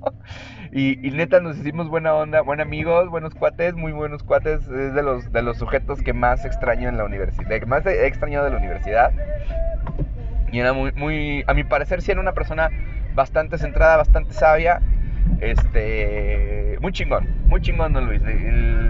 Y, 0.72 0.96
neta, 1.12 1.42
nos 1.42 1.58
hicimos 1.58 1.90
buena 1.90 2.14
onda, 2.14 2.42
buenos 2.42 2.66
amigos, 2.66 3.10
buenos 3.10 3.36
cuates, 3.36 3.74
muy 3.74 3.92
buenos 3.92 4.24
cuates. 4.24 4.62
Es 4.68 4.94
de 4.94 5.04
los, 5.04 5.32
de 5.32 5.42
los 5.42 5.58
sujetos 5.58 6.02
que 6.02 6.14
más 6.14 6.46
extraño 6.46 6.90
en 6.90 6.98
la 6.98 7.04
universidad, 7.04 7.60
que 7.60 7.66
más 7.66 7.86
he 7.86 8.06
extrañado 8.08 8.46
de 8.46 8.52
la 8.52 8.58
universidad. 8.58 9.12
Y 10.52 10.60
era 10.60 10.74
muy, 10.74 10.92
muy, 10.94 11.44
a 11.48 11.54
mi 11.54 11.64
parecer, 11.64 12.02
sí 12.02 12.12
era 12.12 12.22
una 12.22 12.34
persona 12.34 12.70
bastante 13.14 13.58
centrada, 13.58 13.98
bastante 13.98 14.34
sabia 14.34 14.82
este, 15.40 16.78
muy 16.82 16.92
chingón, 16.92 17.28
muy 17.46 17.62
chingón, 17.62 17.94
don 17.94 18.06
Luis. 18.06 18.22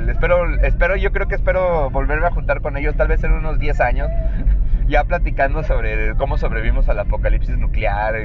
espero, 0.09 0.61
espero, 0.61 0.95
yo 0.95 1.11
creo 1.11 1.27
que 1.27 1.35
espero 1.35 1.89
volverme 1.89 2.27
a 2.27 2.31
juntar 2.31 2.61
con 2.61 2.77
ellos, 2.77 2.95
tal 2.95 3.07
vez 3.07 3.23
en 3.23 3.33
unos 3.33 3.59
10 3.59 3.79
años, 3.81 4.09
ya 4.87 5.03
platicando 5.03 5.63
sobre 5.63 6.15
cómo 6.15 6.37
sobrevivimos 6.37 6.89
al 6.89 6.99
apocalipsis 6.99 7.57
nuclear, 7.57 8.15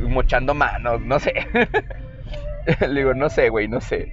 mochando 0.00 0.54
manos, 0.54 1.00
no 1.02 1.18
sé. 1.18 1.34
Le 2.80 3.00
digo, 3.00 3.14
no 3.14 3.28
sé, 3.28 3.48
güey, 3.48 3.68
no 3.68 3.80
sé. 3.80 4.12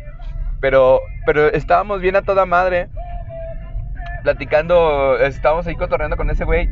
Pero, 0.61 1.01
pero 1.25 1.47
estábamos 1.51 2.01
bien 2.01 2.15
a 2.15 2.21
toda 2.21 2.45
madre, 2.45 2.89
platicando, 4.23 5.17
estábamos 5.19 5.67
ahí 5.67 5.75
cotorreando 5.75 6.17
con 6.17 6.29
ese 6.29 6.45
güey, 6.45 6.69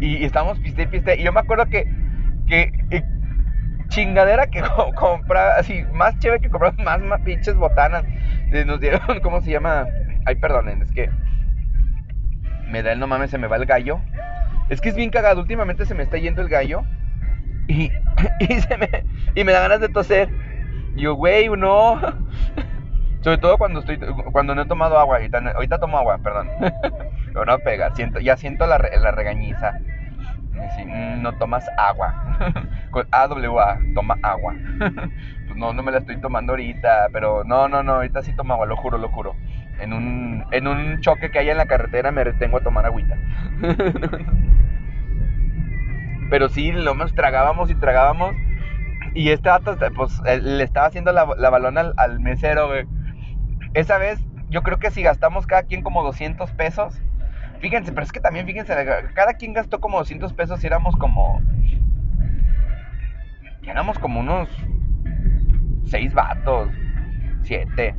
y, 0.00 0.24
estábamos 0.24 0.58
piste 0.60 0.82
y 0.82 0.86
piste, 0.86 1.20
y 1.20 1.24
yo 1.24 1.32
me 1.32 1.40
acuerdo 1.40 1.66
que, 1.66 1.86
que 2.46 2.72
chingadera 3.88 4.46
que 4.46 4.62
compra, 4.94 5.56
así, 5.56 5.84
más 5.92 6.18
chévere 6.18 6.40
que 6.40 6.50
comprar 6.50 6.76
más, 6.78 7.00
más 7.00 7.20
pinches 7.22 7.54
botanas. 7.54 8.04
Nos 8.66 8.80
dieron, 8.80 9.00
¿cómo 9.22 9.40
se 9.40 9.50
llama? 9.50 9.86
Ay, 10.24 10.36
perdonen, 10.36 10.82
es 10.82 10.90
que 10.90 11.10
me 12.68 12.82
da 12.82 12.92
el 12.92 13.00
no 13.00 13.06
mames, 13.06 13.30
se 13.30 13.38
me 13.38 13.46
va 13.46 13.56
el 13.56 13.66
gallo. 13.66 14.00
Es 14.68 14.80
que 14.80 14.88
es 14.88 14.96
bien 14.96 15.10
cagado, 15.10 15.40
últimamente 15.40 15.84
se 15.86 15.94
me 15.94 16.02
está 16.02 16.16
yendo 16.16 16.40
el 16.42 16.48
gallo 16.48 16.84
y, 17.68 17.92
y, 18.40 18.60
se 18.60 18.76
me, 18.76 18.88
y 19.34 19.44
me 19.44 19.52
da 19.52 19.60
ganas 19.60 19.80
de 19.80 19.88
toser. 19.88 20.28
Yo, 20.96 21.14
güey, 21.14 21.48
no. 21.48 22.00
Sobre 23.20 23.38
todo 23.38 23.58
cuando 23.58 23.80
estoy 23.80 23.98
cuando 24.32 24.54
no 24.54 24.62
he 24.62 24.66
tomado 24.66 24.98
agua, 24.98 25.16
ahorita, 25.16 25.38
ahorita 25.54 25.78
tomo 25.78 25.98
agua, 25.98 26.18
perdón. 26.18 26.48
Pero 27.26 27.44
no 27.44 27.58
pega, 27.58 27.94
siento, 27.94 28.20
ya 28.20 28.36
siento 28.36 28.66
la 28.66 28.78
regañiza. 28.78 29.72
No 31.18 31.32
tomas 31.38 31.68
agua. 31.76 32.38
Con 32.90 33.06
AWA, 33.10 33.78
toma 33.94 34.18
agua. 34.22 34.54
pues 34.78 35.56
no, 35.56 35.72
no 35.72 35.82
me 35.82 35.92
la 35.92 35.98
estoy 35.98 36.20
tomando 36.20 36.52
ahorita, 36.52 37.08
pero 37.12 37.44
no, 37.44 37.68
no, 37.68 37.82
no, 37.82 37.94
ahorita 37.94 38.22
sí 38.22 38.32
tomo 38.34 38.54
agua, 38.54 38.66
lo 38.66 38.76
juro, 38.76 38.98
lo 38.98 39.08
juro. 39.08 39.36
En 39.80 39.92
un, 39.92 40.44
en 40.52 40.66
un 40.68 41.00
choque 41.00 41.30
que 41.30 41.38
hay 41.40 41.50
en 41.50 41.56
la 41.56 41.66
carretera 41.66 42.12
me 42.12 42.24
retengo 42.24 42.58
a 42.58 42.62
tomar 42.62 42.86
agüita. 42.86 43.16
pero 46.30 46.48
sí, 46.48 46.72
lo 46.72 46.94
más 46.94 47.14
tragábamos 47.14 47.70
y 47.70 47.74
tragábamos. 47.74 48.34
Y 49.14 49.30
este 49.30 49.48
dato, 49.48 49.76
pues, 49.94 50.20
le 50.42 50.64
estaba 50.64 50.86
haciendo 50.86 51.12
la, 51.12 51.24
balón 51.24 51.78
al, 51.78 52.20
mesero, 52.20 52.70
Esa 53.74 53.98
vez, 53.98 54.18
yo 54.50 54.62
creo 54.62 54.78
que 54.78 54.90
si 54.90 55.02
gastamos 55.02 55.46
cada 55.46 55.62
quien 55.62 55.82
como 55.82 56.02
200 56.02 56.50
pesos, 56.52 57.00
Fíjense, 57.64 57.92
pero 57.92 58.04
es 58.04 58.12
que 58.12 58.20
también, 58.20 58.44
fíjense, 58.44 58.74
cada 59.14 59.32
quien 59.32 59.54
gastó 59.54 59.80
como 59.80 59.96
200 59.96 60.34
pesos 60.34 60.62
y 60.62 60.66
éramos 60.66 60.94
como. 60.96 61.40
éramos 63.62 63.98
como 63.98 64.20
unos. 64.20 64.50
6 65.86 66.12
vatos. 66.12 66.68
7. 67.44 67.94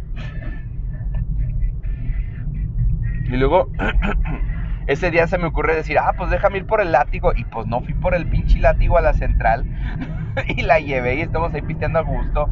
Y 3.24 3.38
luego. 3.38 3.72
ese 4.86 5.10
día 5.10 5.25
se 5.25 5.39
me 5.39 5.48
ocurre 5.48 5.75
decir, 5.75 5.98
ah, 5.98 6.13
pues 6.15 6.29
déjame 6.29 6.60
ir 6.60 6.67
por 6.67 6.79
el 6.79 6.91
látigo. 6.91 7.34
Y 7.36 7.43
pues 7.45 7.65
no 7.65 7.81
fui 7.81 7.95
por 7.95 8.13
el 8.13 8.29
pinche 8.29 8.60
látigo 8.60 9.00
a 9.00 9.01
la 9.01 9.13
central. 9.13 9.65
y 10.48 10.62
la 10.62 10.79
llevé 10.79 11.15
y 11.15 11.22
estamos 11.22 11.51
ahí 11.55 11.63
pisteando 11.63 11.98
a 11.98 12.03
gusto. 12.03 12.48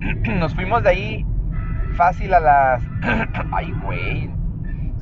Nos 0.38 0.54
fuimos 0.54 0.82
de 0.82 0.88
ahí 0.88 1.26
fácil 1.92 2.32
a 2.32 2.40
las. 2.40 2.82
Ay, 3.52 3.70
güey 3.82 4.37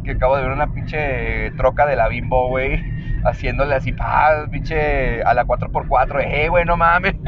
que 0.07 0.13
acabo 0.13 0.37
de 0.37 0.43
ver 0.43 0.53
una 0.53 0.73
pinche 0.73 1.51
troca 1.53 1.85
de 1.87 1.97
la 1.97 2.09
Bimbo, 2.09 2.49
güey, 2.49 2.83
haciéndole 3.25 3.75
así, 3.75 3.93
pa, 3.93 4.47
pinche 4.51 5.23
a 5.23 5.35
la 5.35 5.45
4x4, 5.45 6.25
eh, 6.25 6.49
güey, 6.49 6.65
no 6.65 6.77
mames. 6.77 7.15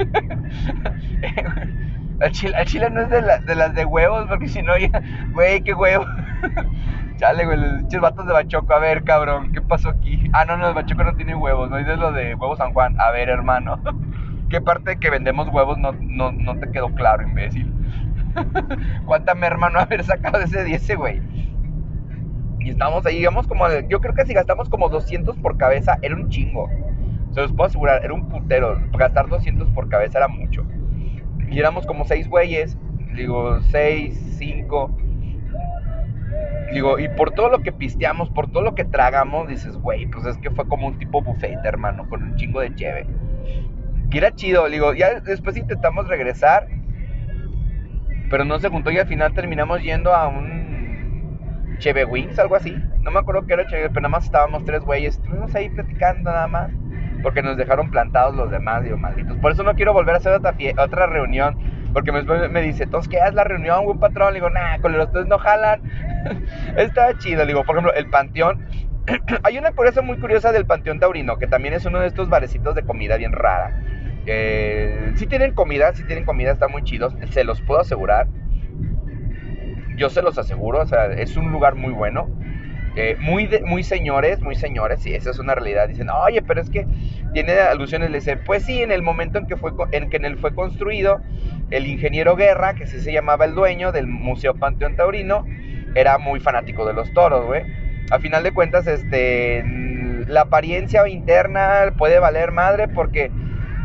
Chile, 2.33 2.57
chile, 2.65 2.91
no 2.91 3.03
es 3.03 3.11
de, 3.11 3.55
las 3.55 3.75
de 3.75 3.85
huevos, 3.85 4.27
porque 4.29 4.49
si 4.49 4.61
no, 4.61 4.73
güey, 5.33 5.63
qué 5.63 5.73
huevo. 5.73 6.05
Chale, 7.17 7.47
güey, 7.47 7.59
los 7.59 7.79
pinches 7.79 8.01
vatos 8.01 8.27
de 8.27 8.33
Bachoco. 8.33 8.75
A 8.75 8.79
ver, 8.79 9.05
cabrón, 9.05 9.53
¿qué 9.53 9.61
pasó 9.61 9.91
aquí? 9.91 10.29
Ah, 10.33 10.45
no, 10.45 10.57
no, 10.57 10.69
el 10.69 10.75
Bachoco 10.75 11.05
no 11.05 11.15
tiene 11.15 11.35
huevos. 11.35 11.71
No 11.71 11.77
dices 11.77 11.99
lo 11.99 12.13
de 12.13 12.35
huevos 12.35 12.59
San 12.59 12.73
Juan. 12.73 12.95
A 13.01 13.11
ver, 13.13 13.29
hermano. 13.29 13.81
¿Qué 14.51 14.61
parte 14.61 14.91
de 14.91 14.99
que 14.99 15.11
vendemos 15.11 15.49
huevos 15.49 15.79
no, 15.79 15.93
no, 15.93 16.33
no 16.33 16.59
te 16.59 16.71
quedó 16.71 16.95
claro, 16.95 17.23
imbécil? 17.23 17.73
¿Cuánta 19.05 19.35
merma 19.35 19.69
no 19.69 19.79
haber 19.81 20.05
sacado 20.05 20.39
ese 20.39 20.65
10, 20.65 20.97
güey? 20.97 21.21
Y 22.69 22.73
estábamos 22.73 23.07
ahí, 23.07 23.17
digamos 23.17 23.47
como, 23.47 23.65
yo 23.89 23.99
creo 23.99 24.15
que 24.15 24.27
si 24.27 24.35
gastamos 24.35 24.69
como 24.69 24.91
200 24.91 25.39
por 25.39 25.57
cabeza, 25.57 25.97
era 26.03 26.15
un 26.15 26.29
chingo. 26.29 26.69
Se 27.31 27.41
los 27.41 27.51
puedo 27.51 27.67
asegurar, 27.67 28.05
era 28.05 28.13
un 28.13 28.29
putero. 28.29 28.79
Gastar 28.93 29.27
200 29.27 29.71
por 29.71 29.89
cabeza 29.89 30.19
era 30.19 30.29
mucho. 30.29 30.67
Y 31.51 31.59
éramos 31.59 31.87
como 31.87 32.05
6 32.05 32.29
güeyes, 32.29 32.77
digo, 33.15 33.59
6, 33.63 34.35
5. 34.37 34.99
Digo, 36.71 36.99
y 36.99 37.09
por 37.09 37.31
todo 37.31 37.49
lo 37.49 37.61
que 37.61 37.73
pisteamos, 37.73 38.29
por 38.29 38.51
todo 38.51 38.63
lo 38.63 38.75
que 38.75 38.85
tragamos, 38.85 39.49
dices, 39.49 39.75
güey, 39.79 40.05
pues 40.05 40.27
es 40.27 40.37
que 40.37 40.51
fue 40.51 40.69
como 40.69 40.89
un 40.89 40.99
tipo 40.99 41.23
buffet, 41.23 41.65
hermano, 41.65 42.07
con 42.07 42.23
un 42.23 42.37
chingo 42.37 42.61
de 42.61 42.75
cheve. 42.75 43.07
Y 44.11 44.19
era 44.19 44.35
chido, 44.35 44.69
digo, 44.69 44.93
ya 44.93 45.21
después 45.21 45.57
intentamos 45.57 46.07
regresar, 46.07 46.69
pero 48.29 48.45
no 48.45 48.59
se 48.59 48.69
juntó 48.69 48.91
y 48.91 48.99
al 48.99 49.07
final 49.07 49.33
terminamos 49.33 49.83
yendo 49.83 50.15
a 50.15 50.29
un 50.29 50.78
Cheve 51.79 52.05
Wings, 52.05 52.39
algo 52.39 52.57
así. 52.57 52.77
No 53.03 53.11
me 53.11 53.21
acuerdo 53.21 53.47
qué 53.47 53.55
era 53.55 53.67
Cheve, 53.67 53.89
pero 53.89 54.03
nada 54.03 54.11
más 54.11 54.25
estábamos 54.25 54.65
tres 54.65 54.83
güeyes, 54.83 55.17
estuvimos 55.17 55.55
ahí 55.55 55.69
platicando 55.71 56.31
nada 56.31 56.47
más, 56.47 56.71
porque 57.23 57.43
nos 57.43 57.57
dejaron 57.57 57.91
plantados 57.91 58.35
los 58.35 58.51
demás, 58.51 58.85
digo, 58.85 58.97
malditos. 58.97 59.37
Por 59.39 59.53
eso 59.53 59.63
no 59.63 59.75
quiero 59.75 59.93
volver 59.93 60.15
a 60.15 60.19
hacer 60.19 60.33
otra, 60.33 60.55
otra 60.79 61.07
reunión 61.07 61.57
porque 61.93 62.13
me, 62.13 62.23
me 62.23 62.63
dice, 62.63 62.85
entonces, 62.85 63.09
¿qué 63.09 63.19
es 63.27 63.35
la 63.35 63.45
reunión, 63.45 63.85
buen 63.85 63.99
patrón? 63.99 64.33
Le 64.33 64.41
digo, 64.41 64.51
nah, 64.51 64.79
con 64.81 64.93
los 64.93 65.07
ustedes 65.07 65.27
no 65.27 65.39
jalan. 65.39 65.83
Está 66.77 67.17
chido. 67.19 67.41
Le 67.41 67.49
digo, 67.49 67.65
por 67.65 67.77
ejemplo, 67.77 67.95
el 67.95 68.09
Panteón. 68.11 68.67
Hay 69.43 69.59
una 69.59 69.73
curiosa 69.73 70.03
muy 70.03 70.19
curiosa 70.19 70.53
del 70.53 70.67
Panteón 70.67 71.01
Taurino, 71.01 71.39
que 71.39 71.47
también 71.47 71.75
es 71.75 71.87
uno 71.87 72.01
de 72.01 72.09
estos 72.09 72.29
barecitos 72.29 72.75
de 72.75 72.83
comida 72.83 73.17
bien 73.17 73.33
rara. 73.33 73.73
Eh, 74.27 75.13
sí 75.17 75.27
tienen 75.27 75.55
comida, 75.55 75.95
sí 75.95 76.05
tienen 76.05 76.27
comida, 76.27 76.53
está 76.53 76.69
muy 76.69 76.85
chidos, 76.85 77.17
se 77.31 77.45
los 77.45 77.63
puedo 77.63 77.81
asegurar. 77.81 78.27
Yo 79.99 80.09
se 80.11 80.23
los 80.23 80.39
aseguro, 80.39 80.81
o 80.81 80.87
sea, 80.87 81.07
es 81.07 81.37
un 81.37 81.51
lugar 81.51 81.75
muy 81.75 81.93
bueno. 81.93 82.29
Eh, 82.97 83.17
muy, 83.21 83.49
muy 83.65 83.85
señores, 83.85 84.41
muy 84.41 84.57
señores, 84.57 85.01
sí, 85.03 85.15
esa 85.15 85.31
es 85.31 85.39
una 85.39 85.55
realidad. 85.55 85.89
Dicen, 85.89 86.09
oye, 86.11 86.43
pero 86.43 86.61
es 86.61 86.71
que 86.71 86.87
tiene 87.33 87.53
alusiones. 87.53 88.11
Le 88.11 88.19
dice, 88.19 88.37
pues 88.37 88.65
sí, 88.65 88.83
en 88.83 88.91
el 88.91 89.03
momento 89.03 89.39
en 89.39 89.47
que, 89.47 89.57
fue, 89.57 89.73
en 89.93 90.11
que 90.11 90.17
en 90.17 90.39
fue 90.39 90.55
construido, 90.55 91.21
el 91.71 91.87
ingeniero 91.87 92.35
Guerra, 92.35 92.75
que 92.75 92.87
se 92.87 93.13
llamaba 93.13 93.45
el 93.45 93.55
dueño 93.55 93.93
del 93.93 94.07
Museo 94.07 94.55
Panteón 94.55 94.97
Taurino, 94.97 95.45
era 95.95 96.19
muy 96.19 96.41
fanático 96.41 96.87
de 96.87 96.93
los 96.93 97.13
toros, 97.13 97.45
güey. 97.47 97.63
A 98.11 98.19
final 98.19 98.43
de 98.43 98.53
cuentas, 98.53 98.87
este, 98.87 99.63
la 100.27 100.43
apariencia 100.43 101.07
interna 101.09 101.93
puede 101.97 102.19
valer 102.19 102.53
madre 102.53 102.89
porque 102.89 103.31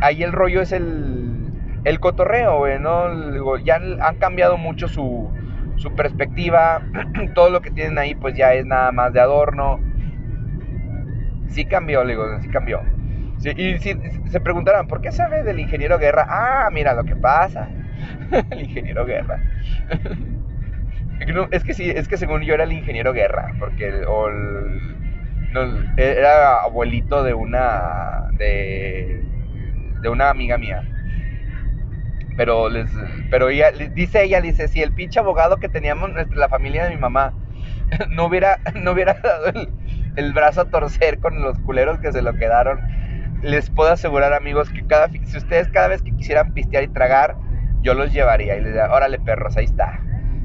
ahí 0.01 0.23
el 0.23 0.31
rollo 0.31 0.61
es 0.61 0.71
el, 0.71 1.51
el 1.83 1.99
cotorreo, 1.99 2.57
güey, 2.59 2.79
¿no? 2.79 3.57
Ya 3.59 3.75
han 3.75 4.15
cambiado 4.15 4.57
mucho 4.57 4.87
su, 4.87 5.29
su 5.75 5.93
perspectiva, 5.95 6.81
todo 7.35 7.49
lo 7.49 7.61
que 7.61 7.71
tienen 7.71 7.97
ahí 7.97 8.15
pues 8.15 8.35
ya 8.35 8.53
es 8.53 8.65
nada 8.65 8.91
más 8.91 9.13
de 9.13 9.19
adorno. 9.19 9.79
Sí 11.49 11.65
cambió, 11.65 12.03
le 12.03 12.13
digo, 12.13 12.25
sí 12.41 12.47
cambió. 12.49 12.81
y 13.55 13.77
si 13.77 13.95
se 14.29 14.39
preguntarán, 14.39 14.87
¿por 14.87 15.01
qué 15.01 15.11
sabe 15.11 15.43
del 15.43 15.59
ingeniero 15.59 15.99
Guerra? 15.99 16.25
Ah, 16.27 16.69
mira 16.71 16.93
lo 16.93 17.03
que 17.03 17.15
pasa. 17.15 17.69
el 18.51 18.61
ingeniero 18.61 19.05
Guerra. 19.05 19.39
es 21.51 21.63
que 21.63 21.73
sí, 21.73 21.89
es 21.89 22.07
que 22.07 22.17
según 22.17 22.41
yo 22.41 22.53
era 22.53 22.63
el 22.63 22.71
ingeniero 22.71 23.13
Guerra, 23.13 23.53
porque 23.59 24.03
era 25.97 26.63
abuelito 26.63 27.23
de 27.23 27.33
una 27.33 28.29
de, 28.37 29.23
de 30.01 30.09
una 30.09 30.29
amiga 30.29 30.57
mía. 30.57 30.81
Pero 32.35 32.69
les 32.69 32.89
pero 33.29 33.49
ella 33.49 33.71
dice 33.71 34.23
ella 34.23 34.41
dice, 34.41 34.67
si 34.67 34.81
el 34.81 34.93
pinche 34.93 35.19
abogado 35.19 35.57
que 35.57 35.69
teníamos 35.69 36.09
la 36.31 36.49
familia 36.49 36.85
de 36.85 36.91
mi 36.91 36.97
mamá 36.97 37.33
no 38.11 38.25
hubiera 38.25 38.59
no 38.75 38.91
hubiera 38.91 39.17
dado 39.21 39.51
el, 40.15 40.33
brazo 40.33 40.61
a 40.61 40.65
torcer 40.65 41.19
con 41.19 41.41
los 41.41 41.57
culeros 41.59 41.99
que 41.99 42.11
se 42.11 42.21
lo 42.21 42.33
quedaron, 42.33 42.79
les 43.41 43.69
puedo 43.69 43.91
asegurar, 43.91 44.33
amigos, 44.33 44.69
que 44.69 44.85
cada 44.87 45.09
si 45.09 45.37
ustedes 45.37 45.67
cada 45.69 45.89
vez 45.89 46.01
que 46.01 46.15
quisieran 46.15 46.53
pistear 46.53 46.83
y 46.83 46.87
tragar, 46.87 47.35
yo 47.81 47.93
los 47.93 48.13
llevaría 48.13 48.55
y 48.55 48.61
les 48.61 48.69
diría, 48.69 48.91
"Órale, 48.91 49.19
perros, 49.19 49.57
ahí 49.57 49.65
está." 49.65 50.01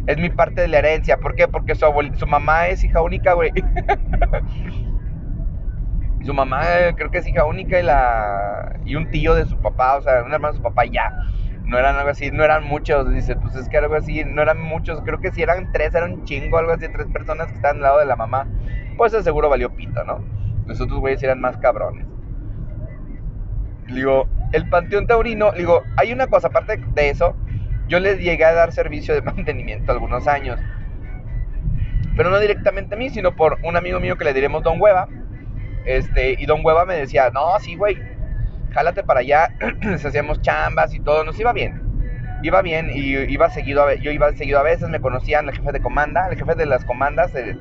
Es 0.07 0.19
mi 0.19 0.31
parte 0.31 0.63
de 0.63 0.69
la 0.69 0.79
herencia. 0.79 1.19
¿Por 1.19 1.35
qué? 1.35 1.49
Porque 1.49 1.75
su, 1.75 1.87
su 2.17 2.27
mamá 2.27 2.69
es 2.69 2.83
hija 2.83 3.03
única, 3.03 3.35
güey. 3.35 3.53
su 6.25 6.33
mamá 6.33 6.63
creo 6.97 7.11
que 7.11 7.19
es 7.19 7.27
hija 7.27 7.45
única 7.45 7.79
y 7.79 7.83
la 7.83 8.81
y 8.85 8.97
un 8.97 9.11
tío 9.11 9.35
de 9.35 9.45
su 9.45 9.61
papá, 9.61 9.97
o 9.97 10.03
sea, 10.03 10.23
un 10.23 10.33
hermano 10.33 10.53
de 10.53 10.59
su 10.59 10.63
papá 10.63 10.85
ya 10.87 11.13
no 11.69 11.79
eran 11.79 11.97
algo 11.97 12.09
así, 12.09 12.31
no 12.31 12.43
eran 12.43 12.65
muchos, 12.65 13.13
dice, 13.13 13.37
pues 13.37 13.55
es 13.55 13.69
que 13.69 13.77
algo 13.77 13.95
así, 13.95 14.25
no 14.25 14.41
eran 14.41 14.59
muchos, 14.59 15.03
creo 15.03 15.21
que 15.21 15.31
si 15.31 15.43
eran 15.43 15.71
tres, 15.71 15.95
eran 15.95 16.15
un 16.15 16.25
chingo, 16.25 16.57
algo 16.57 16.73
así, 16.73 16.89
tres 16.89 17.07
personas 17.13 17.49
que 17.49 17.57
estaban 17.57 17.77
al 17.77 17.83
lado 17.83 17.99
de 17.99 18.07
la 18.07 18.17
mamá, 18.17 18.49
pues 18.97 19.13
seguro 19.13 19.51
valió 19.51 19.71
pito, 19.71 20.03
¿no? 20.03 20.25
Los 20.67 20.81
otros 20.81 20.99
güeyes 20.99 21.23
eran 21.23 21.41
más 21.43 21.59
cabrones. 21.59 22.07
Digo, 23.87 24.29
el 24.53 24.67
Panteón 24.71 25.07
Taurino, 25.07 25.53
digo, 25.53 25.83
hay 25.99 26.11
una 26.11 26.27
cosa, 26.27 26.49
aparte 26.49 26.79
de 26.95 27.11
eso, 27.11 27.37
yo 27.87 28.01
les 28.01 28.19
llegué 28.19 28.47
a 28.47 28.55
dar 28.55 28.73
servicio 28.73 29.15
de 29.15 29.21
mantenimiento 29.31 29.93
algunos 29.93 30.27
años. 30.27 30.59
Pero 32.17 32.31
no 32.31 32.41
directamente 32.41 32.95
a 32.95 32.99
mí, 32.99 33.11
sino 33.11 33.37
por 33.37 33.59
un 33.63 33.77
amigo 33.77 34.01
mío 34.01 34.17
que 34.17 34.25
le 34.25 34.33
diremos 34.33 34.63
Don 34.63 34.81
Hueva. 34.81 35.07
Este, 35.85 36.35
y 36.39 36.47
Don 36.47 36.65
Hueva 36.65 36.87
me 36.87 36.95
decía, 36.95 37.31
no, 37.31 37.59
sí, 37.61 37.77
güey, 37.77 37.99
jálate 38.73 39.03
para 39.03 39.21
allá, 39.21 39.51
hacíamos 40.05 40.41
chambas 40.43 40.95
y 40.95 41.01
todo, 41.01 41.25
nos 41.25 41.39
iba 41.39 41.53
bien. 41.53 41.83
Iba 42.43 42.63
bien 42.63 42.91
y 42.95 43.15
iba 43.33 43.51
seguido 43.51 43.85
a, 43.85 43.95
yo 43.95 44.13
iba 44.13 44.33
seguido 44.33 44.61
a 44.61 44.63
veces, 44.63 44.89
me 44.89 45.01
conocían 45.01 45.49
el 45.49 45.57
jefe 45.57 45.73
de 45.73 45.81
comanda, 45.81 46.29
el 46.29 46.39
jefe 46.39 46.55
de 46.55 46.67
las 46.67 46.85
comandas, 46.85 47.35
el, 47.35 47.59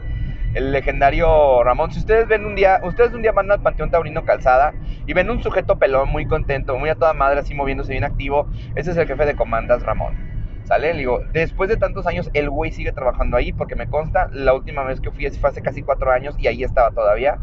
legendario 0.53 1.63
Ramón. 1.63 1.91
Si 1.91 1.99
ustedes 1.99 2.27
ven 2.27 2.45
un 2.45 2.55
día, 2.55 2.79
ustedes 2.83 3.13
un 3.13 3.21
día 3.21 3.31
van 3.31 3.51
al 3.51 3.61
Panteón 3.61 3.91
Taurino 3.91 4.25
Calzada 4.25 4.73
y 5.05 5.13
ven 5.13 5.29
un 5.29 5.43
sujeto 5.43 5.77
pelón 5.77 6.09
muy 6.09 6.25
contento, 6.25 6.77
muy 6.77 6.89
a 6.89 6.95
toda 6.95 7.13
madre, 7.13 7.39
así 7.39 7.53
moviéndose 7.53 7.91
bien 7.91 8.03
activo, 8.03 8.49
ese 8.75 8.91
es 8.91 8.97
el 8.97 9.07
jefe 9.07 9.25
de 9.25 9.35
comandas 9.35 9.83
Ramón. 9.83 10.36
¿Sale? 10.67 10.91
Le 10.91 10.99
digo, 10.99 11.21
después 11.31 11.69
de 11.69 11.77
tantos 11.77 12.05
años, 12.07 12.29
el 12.33 12.49
güey 12.49 12.73
sigue 12.73 12.91
trabajando 12.91 13.37
ahí 13.37 13.53
porque 13.53 13.77
me 13.77 13.87
consta, 13.87 14.29
la 14.33 14.53
última 14.53 14.83
vez 14.83 14.99
que 14.99 15.11
fui 15.11 15.29
fue 15.29 15.49
hace 15.49 15.61
casi 15.61 15.81
cuatro 15.81 16.11
años 16.11 16.35
y 16.37 16.47
ahí 16.47 16.61
estaba 16.61 16.91
todavía. 16.91 17.39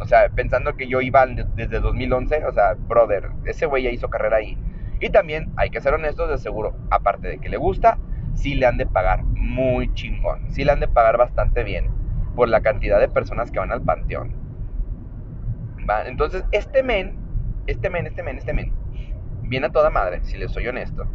O 0.00 0.04
sea, 0.04 0.28
pensando 0.28 0.76
que 0.76 0.86
yo 0.86 1.00
iba 1.00 1.26
desde 1.26 1.80
2011, 1.80 2.44
o 2.44 2.52
sea, 2.52 2.74
brother, 2.74 3.30
ese 3.46 3.64
güey 3.64 3.84
ya 3.84 3.90
hizo 3.90 4.10
carrera 4.10 4.36
ahí. 4.36 4.58
Y 5.00 5.08
también, 5.08 5.50
hay 5.56 5.70
que 5.70 5.80
ser 5.80 5.94
honestos, 5.94 6.28
de 6.28 6.36
seguro, 6.36 6.76
aparte 6.90 7.28
de 7.28 7.38
que 7.38 7.48
le 7.48 7.56
gusta, 7.56 7.98
sí 8.34 8.54
le 8.54 8.66
han 8.66 8.76
de 8.76 8.84
pagar 8.84 9.24
muy 9.24 9.90
chingón. 9.94 10.50
Sí 10.50 10.62
le 10.62 10.72
han 10.72 10.80
de 10.80 10.88
pagar 10.88 11.16
bastante 11.16 11.64
bien 11.64 11.86
por 12.36 12.50
la 12.50 12.60
cantidad 12.60 13.00
de 13.00 13.08
personas 13.08 13.50
que 13.50 13.60
van 13.60 13.72
al 13.72 13.80
panteón. 13.80 14.34
Entonces, 16.04 16.44
este 16.52 16.82
men, 16.82 17.16
este 17.66 17.88
men, 17.88 18.06
este 18.06 18.22
men, 18.22 18.36
este 18.36 18.52
men, 18.52 18.74
viene 19.44 19.68
a 19.68 19.70
toda 19.70 19.88
madre, 19.88 20.20
si 20.22 20.36
les 20.36 20.52
soy 20.52 20.68
honesto. 20.68 21.08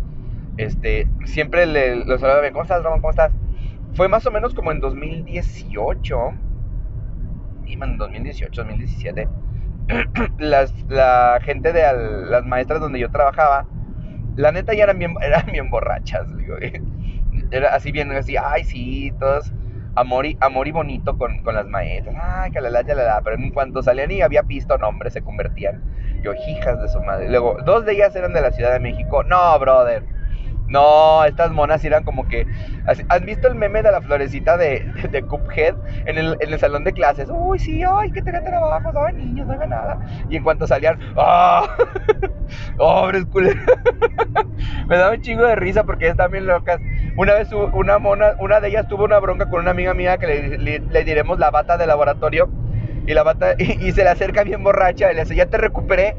Este, 0.58 1.08
siempre 1.26 1.66
le, 1.66 2.06
lo 2.06 2.18
saludaba, 2.18 2.50
¿cómo 2.52 2.64
estás, 2.64 2.84
Ramón? 2.84 3.02
¿Cómo 3.02 3.12
estás? 3.12 3.32
Fue 3.96 4.08
más 4.08 4.26
o 4.26 4.32
menos 4.32 4.54
como 4.54 4.72
en 4.72 4.80
2018 4.80 6.34
en 7.84 7.98
2018, 7.98 8.62
2017, 8.62 9.28
las, 10.40 10.74
la 10.90 11.40
gente 11.44 11.74
de 11.74 11.84
las 12.30 12.46
maestras 12.46 12.80
donde 12.80 13.00
yo 13.00 13.10
trabajaba, 13.10 13.66
la 14.36 14.52
neta 14.52 14.74
ya 14.74 14.84
eran 14.84 15.00
bien, 15.00 15.14
eran 15.22 15.46
bien 15.52 15.70
borrachas, 15.70 16.26
digo, 16.38 16.56
era 17.52 17.76
así 17.76 17.92
bien, 17.92 18.12
así, 18.12 18.36
ay, 18.38 18.64
sí, 18.64 19.12
todos 19.20 19.52
amor 19.96 20.26
y, 20.26 20.36
amor 20.42 20.68
y 20.68 20.72
bonito 20.72 21.18
con, 21.18 21.44
con 21.44 21.54
las 21.54 21.68
maestras, 21.68 22.16
ay, 22.20 22.52
que 22.52 22.62
la 22.62 22.70
la, 22.70 22.82
la, 22.82 22.96
la, 22.96 23.22
pero 23.22 23.36
en 23.36 23.52
cuanto 23.52 23.84
salían 23.84 24.12
y 24.12 24.22
había 24.22 24.44
pisto, 24.44 24.78
nombres 24.78 25.14
se 25.14 25.22
convertían, 25.22 25.84
yo, 26.24 26.34
hijas 26.48 26.82
de 26.82 26.88
su 26.88 27.02
madre, 27.02 27.30
luego, 27.30 27.58
dos 27.66 27.86
de 27.86 27.94
ellas 27.94 28.16
eran 28.16 28.34
de 28.34 28.42
la 28.42 28.52
Ciudad 28.52 28.74
de 28.74 28.80
México, 28.80 29.24
no, 29.24 29.60
brother, 29.60 30.04
no, 30.74 31.24
estas 31.24 31.52
monas 31.52 31.86
eran 31.86 32.04
como 32.04 32.28
que. 32.28 32.48
¿Has 32.88 33.22
visto 33.24 33.48
el 33.48 33.54
meme 33.54 33.84
de 33.84 33.92
la 33.92 34.02
florecita 34.02 34.58
de, 34.58 35.24
Cuphead 35.30 35.76
en 36.08 36.18
el, 36.18 36.60
salón 36.60 36.84
de 36.84 36.94
clases? 36.94 37.30
Uy, 37.32 37.60
sí, 37.60 37.84
ay, 37.84 38.12
que 38.12 38.24
tenga 38.24 38.44
trabajo, 38.44 38.92
no 38.92 39.06
hay 39.06 39.14
niños, 39.14 39.46
no 39.46 39.54
hay 39.54 39.68
nada. 39.68 40.00
Y 40.32 40.38
en 40.38 40.44
cuanto 40.44 40.66
salían, 40.66 40.98
¡ah! 41.16 41.78
¡Oh! 42.80 43.08
Me 44.88 44.98
daba 44.98 45.14
un 45.14 45.22
chingo 45.22 45.46
de 45.46 45.56
risa 45.56 45.84
porque 45.84 46.08
están 46.08 46.32
bien 46.32 46.48
locas. 46.48 46.82
Una 47.18 47.36
vez 47.36 47.52
una 47.54 48.00
mona, 48.00 48.34
una 48.40 48.60
de 48.60 48.70
ellas 48.70 48.88
tuvo 48.88 49.04
una 49.04 49.20
bronca 49.20 49.46
con 49.46 49.62
una 49.62 49.72
amiga 49.72 49.94
mía 49.94 50.18
que 50.18 50.58
le, 50.58 51.04
diremos 51.04 51.38
la 51.38 51.52
bata 51.52 51.78
de 51.78 51.86
laboratorio. 51.86 52.50
Y 53.06 53.14
la 53.14 53.22
bata, 53.22 53.54
y, 53.60 53.92
se 53.92 54.04
le 54.04 54.10
acerca 54.10 54.44
bien 54.44 54.64
borracha 54.64 55.12
y 55.12 55.16
le 55.16 55.22
dice, 55.22 55.36
ya 55.36 55.46
te 55.46 55.60
recuperé. 55.60 56.16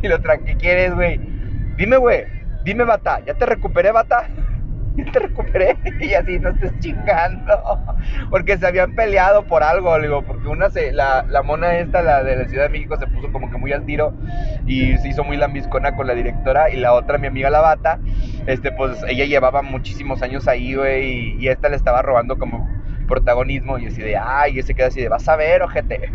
Y 0.00 0.08
lo 0.08 0.18
tranqui, 0.22 0.46
¿qué 0.46 0.56
quieres, 0.56 0.94
güey? 0.94 1.20
Dime, 1.76 1.98
güey, 1.98 2.35
Dime, 2.66 2.82
bata, 2.82 3.20
¿ya 3.24 3.32
te 3.34 3.46
recuperé, 3.46 3.92
bata? 3.92 4.28
te 5.12 5.18
recuperé. 5.20 5.76
Y 6.00 6.14
así, 6.14 6.40
no 6.40 6.48
estés 6.50 6.76
chingando. 6.80 7.62
Porque 8.30 8.58
se 8.58 8.66
habían 8.66 8.92
peleado 8.96 9.46
por 9.46 9.62
algo, 9.62 9.96
digo, 10.00 10.22
porque 10.22 10.48
una 10.48 10.68
se, 10.68 10.92
la, 10.92 11.24
la 11.28 11.42
mona 11.42 11.78
esta, 11.78 12.02
la 12.02 12.24
de 12.24 12.34
la 12.34 12.48
Ciudad 12.48 12.64
de 12.64 12.70
México, 12.70 12.96
se 12.96 13.06
puso 13.06 13.30
como 13.30 13.52
que 13.52 13.56
muy 13.56 13.72
al 13.72 13.84
tiro 13.84 14.14
y 14.66 14.98
se 14.98 15.08
hizo 15.08 15.22
muy 15.22 15.36
lambiscona 15.36 15.94
con 15.94 16.08
la 16.08 16.14
directora. 16.14 16.68
Y 16.68 16.76
la 16.76 16.92
otra, 16.92 17.18
mi 17.18 17.28
amiga 17.28 17.50
la 17.50 17.60
bata, 17.60 18.00
este, 18.46 18.72
pues 18.72 19.00
ella 19.06 19.26
llevaba 19.26 19.62
muchísimos 19.62 20.20
años 20.22 20.48
ahí, 20.48 20.74
güey, 20.74 21.40
y, 21.40 21.46
esta 21.46 21.68
le 21.68 21.76
estaba 21.76 22.02
robando 22.02 22.36
como 22.36 22.68
protagonismo. 23.06 23.78
Y 23.78 23.86
así 23.86 24.02
de, 24.02 24.16
ay, 24.16 24.58
y 24.58 24.62
se 24.64 24.74
queda 24.74 24.88
así 24.88 25.00
de, 25.00 25.08
vas 25.08 25.28
a 25.28 25.36
ver, 25.36 25.62
ojete. 25.62 26.10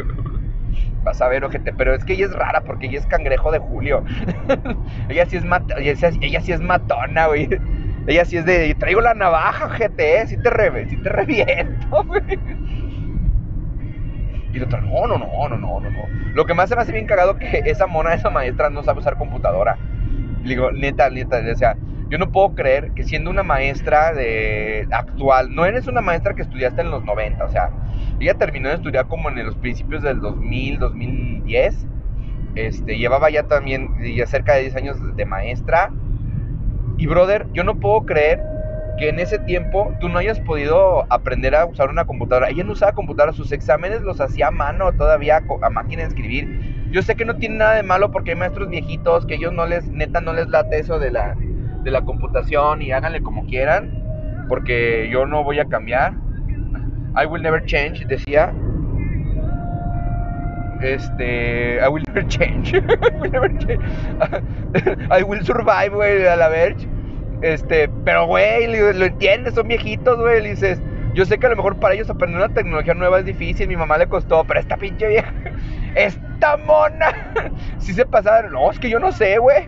Vas 1.04 1.22
a 1.22 1.28
ver, 1.28 1.44
ojete. 1.44 1.74
Pero 1.74 1.94
es 1.94 2.06
que 2.06 2.14
ella 2.14 2.26
es 2.26 2.34
rara 2.34 2.62
porque 2.62 2.88
ella 2.88 3.00
es 3.00 3.06
cangrejo 3.08 3.52
de 3.52 3.60
Julio. 3.60 4.04
ella, 5.10 5.26
sí 5.26 5.38
es 5.38 5.44
sí 6.46 6.58
matona, 6.58 7.28
güey. 7.28 7.50
Ella 8.08 8.26
sí 8.26 8.38
es 8.38 8.46
de, 8.46 8.74
traigo 8.76 9.02
la 9.02 9.14
navaja, 9.14 9.68
GT, 9.68 10.28
si 10.28 10.38
te, 10.38 10.50
re, 10.50 10.90
si 10.90 10.98
te 10.98 11.10
reviento, 11.10 12.04
güey. 12.08 12.40
Y 14.54 14.58
el 14.58 14.64
otro, 14.64 14.82
no, 14.82 15.08
no, 15.08 15.18
no, 15.18 15.50
no, 15.50 15.58
no, 15.58 15.80
no, 15.80 15.90
no. 15.90 16.08
Lo 16.34 16.46
que 16.46 16.54
más 16.54 16.68
se 16.68 16.76
me 16.76 16.82
hace 16.82 16.92
bien 16.92 17.06
cagado 17.06 17.38
que 17.38 17.62
esa 17.66 17.88
mona, 17.88 18.14
esa 18.14 18.30
maestra 18.30 18.70
no 18.70 18.84
sabe 18.84 19.00
usar 19.00 19.18
computadora. 19.18 19.78
Digo, 20.44 20.72
neta, 20.72 21.10
neta, 21.10 21.42
o 21.52 21.56
sea, 21.56 21.76
yo 22.10 22.18
no 22.18 22.32
puedo 22.32 22.56
creer 22.56 22.92
que 22.94 23.04
siendo 23.04 23.30
una 23.30 23.44
maestra 23.44 24.14
de 24.14 24.88
actual, 24.92 25.54
no 25.54 25.66
eres 25.66 25.88
una 25.88 26.02
maestra 26.02 26.34
que 26.34 26.42
estudiaste 26.42 26.82
en 26.82 26.92
los 26.92 27.04
90, 27.04 27.46
o 27.46 27.50
sea, 27.50 27.70
ella 28.20 28.34
terminó 28.34 28.70
de 28.70 28.76
estudiar 28.76 29.08
como 29.08 29.30
en 29.30 29.46
los 29.46 29.56
principios 29.56 30.04
del 30.04 30.20
2000, 30.20 30.80
2010. 30.80 31.88
Este, 32.56 32.98
llevaba 32.98 33.30
ya 33.30 33.44
también 33.44 33.90
ya 34.16 34.26
cerca 34.26 34.56
de 34.56 34.62
10 34.62 34.76
años 34.76 34.98
de 35.16 35.26
maestra 35.26 35.90
y 37.02 37.08
brother, 37.08 37.48
yo 37.54 37.64
no 37.64 37.80
puedo 37.80 38.06
creer 38.06 38.44
que 39.00 39.10
en 39.10 39.20
ese 39.20 39.40
tiempo 39.40 39.92
tú 40.00 40.08
no 40.08 40.20
hayas 40.20 40.40
podido 40.40 41.12
aprender 41.12 41.56
a 41.56 41.66
usar 41.66 41.90
una 41.90 42.06
computadora. 42.06 42.50
Ella 42.50 42.64
no 42.64 42.74
usaba 42.74 42.92
computadora, 42.92 43.34
sus 43.34 43.52
exámenes 43.52 44.02
los 44.02 44.22
hacía 44.22 44.50
a 44.50 44.52
mano 44.52 44.92
todavía 44.94 45.42
a 45.64 45.70
máquina 45.72 46.04
de 46.04 46.10
escribir. 46.10 46.48
Yo 46.92 47.02
sé 47.02 47.16
que 47.16 47.24
no 47.24 47.36
tiene 47.38 47.56
nada 47.56 47.76
de 47.76 47.84
malo 47.84 48.12
porque 48.12 48.32
hay 48.32 48.38
maestros 48.38 48.70
viejitos 48.70 49.26
que 49.26 49.36
ellos 49.36 49.54
no 49.54 49.66
les, 49.66 49.88
neta, 49.90 50.20
no 50.20 50.34
les 50.34 50.50
late 50.50 50.80
eso 50.80 51.00
de 51.00 51.12
la, 51.12 51.36
de 51.84 51.92
la 51.92 52.02
computación 52.02 52.82
y 52.82 52.92
háganle 52.92 53.22
como 53.22 53.46
quieran, 53.46 54.46
porque 54.50 55.10
yo 55.10 55.26
no 55.26 55.44
voy 55.44 55.60
a 55.60 55.66
cambiar. 55.66 56.14
I 57.16 57.26
will 57.26 57.42
never 57.42 57.64
change, 57.66 58.06
decía. 58.08 58.54
Este, 60.82 61.78
I 61.78 61.88
will 61.88 62.04
never 62.08 62.28
change. 62.28 62.74
I 62.74 63.20
will 63.22 63.32
never 63.32 63.58
change. 63.58 63.82
I 65.12 65.24
will 65.24 65.46
survive, 65.46 65.96
güey, 65.96 66.28
a 66.28 66.36
la 66.36 66.50
verge. 66.50 66.88
Este, 67.42 67.90
pero, 68.04 68.28
güey, 68.28 68.68
lo, 68.68 69.06
entiendes, 69.06 69.54
son 69.54 69.68
viejitos, 69.68 70.20
güey. 70.20 70.42
dices, 70.42 70.82
yo 71.14 71.26
sé 71.26 71.38
que 71.38 71.48
a 71.48 71.50
lo 71.50 71.56
mejor 71.56 71.80
para 71.80 71.96
ellos 71.96 72.10
aprender 72.10 72.38
una 72.38 72.54
tecnología 72.54 72.94
nueva 72.94 73.20
es 73.20 73.26
difícil, 73.26 73.68
mi 73.68 73.78
mamá 73.78 73.98
le 73.98 74.08
costó, 74.08 74.44
pero 74.44 74.60
esta 74.60 74.78
pinche 74.78 75.08
vieja, 75.08 75.34
mona, 76.58 77.14
si 77.78 77.94
se 77.94 78.06
pasaron, 78.06 78.54
no, 78.54 78.72
es 78.72 78.80
que 78.80 78.90
yo 78.90 79.00
no 79.00 79.12
sé, 79.12 79.38
güey. 79.38 79.68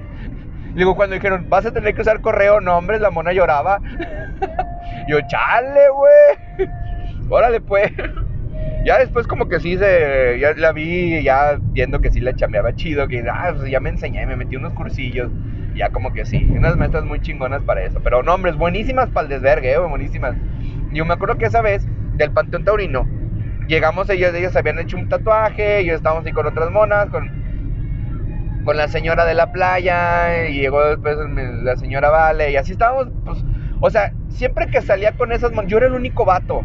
Digo, 0.75 0.96
cuando 0.96 1.13
dijeron, 1.13 1.48
vas 1.50 1.65
a 1.65 1.72
tener 1.72 1.94
que 1.94 2.01
usar 2.01 2.22
correo, 2.22 2.60
no, 2.60 2.77
hombre, 2.77 3.00
la 3.00 3.12
mona 3.12 3.32
lloraba. 3.32 3.80
yo, 5.08 5.22
chale, 5.22 5.89
güey. 5.89 6.70
Órale, 7.30 7.62
pues. 7.62 7.92
Ya 8.84 9.00
después 9.00 9.27
como 9.27 9.48
que 9.48 9.62
sí 9.62 9.77
se, 9.77 10.38
la 10.58 10.74
vi 10.74 11.24
ya 11.24 11.58
viendo 11.58 12.01
que 12.01 12.12
sí 12.12 12.20
la 12.20 12.36
chameaba 12.36 12.75
chido, 12.75 13.08
que 13.08 13.24
ah, 13.32 13.53
pues 13.56 13.72
ya 13.72 13.80
me 13.80 13.89
enseñé, 13.89 14.25
me 14.25 14.36
metí 14.36 14.58
unos 14.58 14.74
cursillos, 14.74 15.32
ya 15.74 15.89
como 15.89 16.12
que 16.12 16.25
sí, 16.25 16.46
unas 16.50 16.75
metas 16.75 17.06
muy 17.06 17.22
chingonas 17.22 17.62
para 17.63 17.84
eso. 17.84 18.01
Pero 18.03 18.24
no, 18.24 18.38
buenísimas 18.58 19.10
para 19.10 19.25
el 19.25 19.30
desvergue, 19.30 19.72
eh, 19.72 19.77
buenísimas. 19.77 20.36
Yo 20.92 21.06
me 21.06 21.13
acuerdo 21.13 21.38
que 21.38 21.46
esa 21.46 21.62
vez, 21.62 21.88
del 22.18 22.32
Panteón 22.32 22.65
Taurino, 22.65 23.08
llegamos, 23.67 24.10
ellas, 24.10 24.34
ellas 24.34 24.55
habían 24.55 24.79
hecho 24.79 24.98
un 24.98 25.10
tatuaje, 25.10 25.82
y 25.84 25.89
estábamos 25.89 26.25
ahí 26.25 26.32
con 26.32 26.46
otras 26.46 26.72
monas, 26.72 27.08
con, 27.10 27.29
con 28.63 28.77
la 28.77 28.88
señora 28.88 29.25
de 29.25 29.34
la 29.34 29.51
playa, 29.51 30.48
y 30.48 30.60
llegó 30.60 30.86
después 30.86 31.17
la 31.63 31.75
señora 31.75 32.10
Vale, 32.10 32.51
y 32.51 32.55
así 32.55 32.74
estábamos, 32.74 33.10
pues, 33.25 33.43
o 33.82 33.89
sea, 33.89 34.13
siempre 34.29 34.67
que 34.67 34.81
salía 34.81 35.11
con 35.14 35.31
esas 35.31 35.51
monas, 35.51 35.70
yo 35.70 35.77
era 35.77 35.88
el 35.88 35.94
único 35.94 36.25
vato 36.25 36.64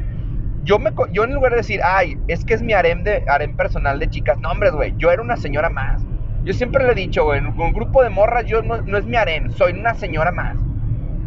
yo, 0.69 0.79
me, 0.79 0.91
yo 1.13 1.25
en 1.25 1.33
lugar 1.33 1.53
de 1.53 1.59
decir, 1.59 1.81
ay, 1.83 2.19
es 2.29 2.45
que 2.45 2.53
es 2.53 2.63
mi 2.63 2.75
harem, 2.75 3.03
de, 3.03 3.25
harem 3.27 3.57
personal 3.57 3.99
de 3.99 4.11
chicas, 4.11 4.39
no, 4.39 4.51
hombre, 4.51 4.71
güey, 4.71 4.95
yo 4.99 5.11
era 5.11 5.23
una 5.23 5.39
señora 5.39 5.71
más. 5.71 6.05
Yo 6.45 6.53
siempre 6.53 6.85
le 6.85 6.93
he 6.93 6.95
dicho, 6.95 7.25
güey, 7.25 7.39
en 7.39 7.47
un 7.47 7.73
grupo 7.73 8.03
de 8.03 8.11
morras 8.11 8.45
yo 8.45 8.63
no, 8.63 8.83
no 8.83 8.99
es 8.99 9.07
mi 9.07 9.17
harem, 9.17 9.51
soy 9.51 9.73
una 9.73 9.95
señora 9.95 10.31
más. 10.31 10.59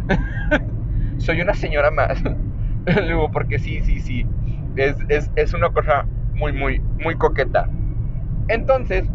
soy 1.17 1.41
una 1.41 1.55
señora 1.55 1.89
más. 1.89 2.21
Luego, 2.85 3.31
porque 3.31 3.57
sí, 3.57 3.81
sí, 3.81 3.99
sí, 3.99 4.27
es, 4.75 4.95
es, 5.09 5.31
es 5.35 5.53
una 5.53 5.69
cosa 5.69 6.05
muy, 6.33 6.51
muy, 6.53 6.79
muy 7.03 7.15
coqueta. 7.15 7.69
Entonces, 8.47 9.09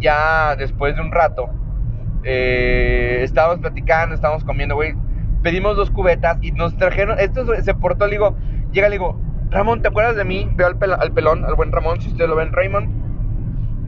ya 0.00 0.56
después 0.56 0.94
de 0.96 1.02
un 1.02 1.12
rato, 1.12 1.48
eh, 2.24 3.20
estábamos 3.22 3.60
platicando, 3.60 4.14
estábamos 4.14 4.44
comiendo, 4.44 4.74
güey. 4.74 4.94
Pedimos 5.42 5.76
dos 5.76 5.90
cubetas 5.90 6.38
y 6.40 6.52
nos 6.52 6.76
trajeron. 6.76 7.18
Esto 7.18 7.44
se 7.60 7.74
portó, 7.74 8.06
le 8.06 8.12
digo, 8.12 8.36
Llega 8.72 8.88
le 8.88 8.94
digo, 8.94 9.20
Ramón, 9.50 9.82
¿te 9.82 9.88
acuerdas 9.88 10.16
de 10.16 10.24
mí? 10.24 10.48
Veo 10.54 10.66
al, 10.66 10.78
pelón, 10.78 11.44
al 11.44 11.54
buen 11.54 11.70
Ramón, 11.72 12.00
si 12.00 12.08
ustedes 12.08 12.28
lo 12.28 12.36
ven, 12.36 12.52
Raymond. 12.52 12.88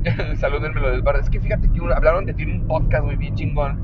Salúdenmelo 0.37 0.91
del 0.91 1.01
bar. 1.01 1.17
Es 1.17 1.31
que 1.31 1.41
fíjate 1.41 1.71
que 1.73 1.81
hablaron 1.95 2.27
de 2.27 2.35
ti 2.35 2.43
en 2.43 2.61
un 2.61 2.67
podcast, 2.67 3.03
muy 3.03 3.17
bien 3.17 3.35
chingón. 3.35 3.81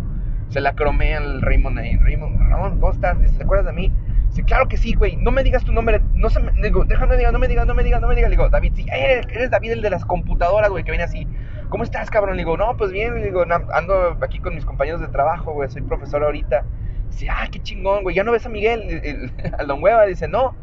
Se 0.51 0.61
la 0.61 0.75
cromé 0.75 1.15
al 1.15 1.41
Raymond 1.41 1.79
ahí. 1.79 1.97
Raymond, 1.97 2.39
Ramón, 2.51 2.81
¿cómo 2.81 2.93
estás? 2.93 3.17
¿Te 3.35 3.43
acuerdas 3.43 3.67
de 3.67 3.73
mí? 3.73 3.93
Dice, 4.31 4.45
claro 4.45 4.69
que 4.69 4.77
sí, 4.77 4.95
güey. 4.95 5.17
No 5.17 5.33
me 5.33 5.43
digas 5.43 5.65
tu 5.65 5.73
nombre. 5.73 6.01
No 6.15 6.31
se 6.31 6.41
me, 6.41 6.53
digo, 6.63 6.85
déjame 6.85 7.17
diga, 7.17 7.33
no 7.33 7.39
me 7.41 7.49
digas, 7.49 7.67
no 7.67 7.75
me 7.75 7.83
digas, 7.83 8.01
no 8.01 8.07
me 8.09 8.15
digas. 8.15 8.31
Le 8.31 8.37
digo, 8.37 8.49
David, 8.49 8.73
sí. 8.77 8.87
Eres, 8.91 9.51
David, 9.51 9.73
el 9.73 9.83
de 9.83 9.91
las 9.91 10.05
computadoras, 10.05 10.71
güey, 10.71 10.85
que 10.85 10.93
viene 10.93 11.05
así. 11.05 11.27
¿Cómo 11.69 11.83
estás, 11.83 12.11
cabrón? 12.11 12.37
Le 12.37 12.43
digo, 12.43 12.57
no, 12.57 12.77
pues 12.77 12.93
bien. 12.93 13.15
Le 13.15 13.25
digo, 13.25 13.43
ando 13.43 14.17
aquí 14.23 14.39
con 14.39 14.55
mis 14.55 14.65
compañeros 14.65 15.01
de 15.01 15.09
trabajo, 15.09 15.53
güey. 15.53 15.69
Soy 15.69 15.83
profesor 15.83 16.23
ahorita. 16.23 16.65
Dice, 17.11 17.29
ah, 17.29 17.49
qué 17.51 17.61
chingón, 17.61 18.05
güey. 18.05 18.15
¿Ya 18.15 18.23
no 18.23 18.31
ves 18.31 18.47
a 18.47 18.49
Miguel? 18.49 19.33
al 19.59 19.67
don 19.67 19.83
Hueva. 19.83 20.07
Dice, 20.07 20.29
no. 20.29 20.55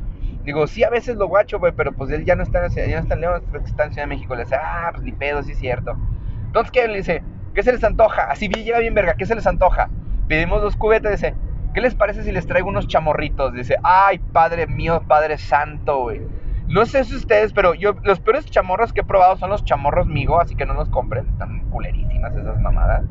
Digo, 0.46 0.66
sí, 0.66 0.86
a 0.86 0.90
veces 0.90 1.18
lo 1.18 1.28
guacho, 1.28 1.60
güey, 1.60 1.74
pero 1.76 1.92
pues 1.92 2.10
él 2.10 2.24
ya 2.24 2.38
no 2.38 2.44
está, 2.44 2.66
ya 2.70 2.88
no 2.88 3.00
está 3.00 3.16
en 3.16 3.20
León, 3.20 3.44
está 3.66 3.84
en 3.84 3.92
Ciudad 3.92 4.08
de 4.08 4.16
México. 4.16 4.34
Le 4.34 4.46
dice, 4.46 4.56
ah, 4.56 4.92
pues 4.94 5.04
ni 5.04 5.12
pedo, 5.12 5.44
sí 5.44 5.52
es 5.52 5.58
cierto. 5.58 5.98
Entonces, 6.46 6.72
¿qué? 6.72 6.88
Le 6.88 7.00
dice, 7.00 7.22
¿qué 7.54 7.64
se 7.64 7.74
les 7.74 7.84
antoja? 7.84 8.32
Así 8.32 8.48
llega 8.48 8.80
bien 8.80 8.94
verga, 8.94 9.16
¿qué 9.16 9.26
se 9.26 9.36
les 9.36 9.46
antoja? 9.46 9.90
Pedimos 10.30 10.62
dos 10.62 10.78
cubetas, 10.78 11.12
dice, 11.12 11.36
¿qué 11.78 11.82
les 11.82 11.94
parece 11.94 12.24
si 12.24 12.32
les 12.32 12.48
traigo 12.48 12.70
unos 12.70 12.88
chamorritos? 12.88 13.54
Dice, 13.54 13.76
ay, 13.84 14.18
padre 14.18 14.66
mío, 14.66 15.04
padre 15.08 15.38
santo, 15.38 16.00
güey. 16.00 16.24
No 16.68 16.88
sé 16.88 17.04
si 17.04 17.14
ustedes, 17.14 17.54
pero 17.54 17.76
yo, 17.76 17.94
los 18.02 18.20
peores 18.20 18.48
chamorros 18.48 18.94
que 18.94 19.02
he 19.02 19.04
probado 19.04 19.38
son 19.38 19.52
los 19.52 19.64
chamorros 19.64 20.08
Migo, 20.08 20.42
así 20.42 20.56
que 20.56 20.66
no 20.66 20.74
los 20.74 20.90
compren, 20.90 21.28
están 21.28 21.70
culerísimas 21.70 22.36
esas 22.36 22.60
mamadas. 22.62 23.04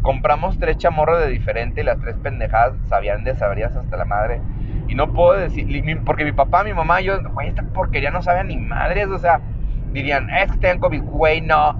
Compramos 0.00 0.58
tres 0.58 0.78
chamorros 0.78 1.20
de 1.20 1.28
diferente 1.28 1.82
y 1.82 1.84
las 1.84 2.00
tres 2.00 2.16
pendejadas 2.22 2.78
sabían 2.88 3.24
de 3.24 3.36
sabrías 3.36 3.76
hasta 3.76 3.98
la 3.98 4.06
madre. 4.06 4.40
Y 4.88 4.94
no 4.94 5.12
puedo 5.12 5.38
decir, 5.38 5.66
porque 6.06 6.24
mi 6.24 6.32
papá, 6.32 6.64
mi 6.64 6.72
mamá, 6.72 7.02
yo, 7.02 7.20
güey, 7.34 7.48
esta 7.48 7.62
porquería 7.62 8.10
no 8.10 8.22
saben 8.22 8.46
ni 8.46 8.56
madres, 8.56 9.08
o 9.08 9.18
sea, 9.18 9.42
dirían, 9.92 10.30
es 10.30 10.50
que 10.50 10.56
tengan 10.56 10.78
COVID, 10.78 11.02
güey, 11.02 11.42
no. 11.42 11.78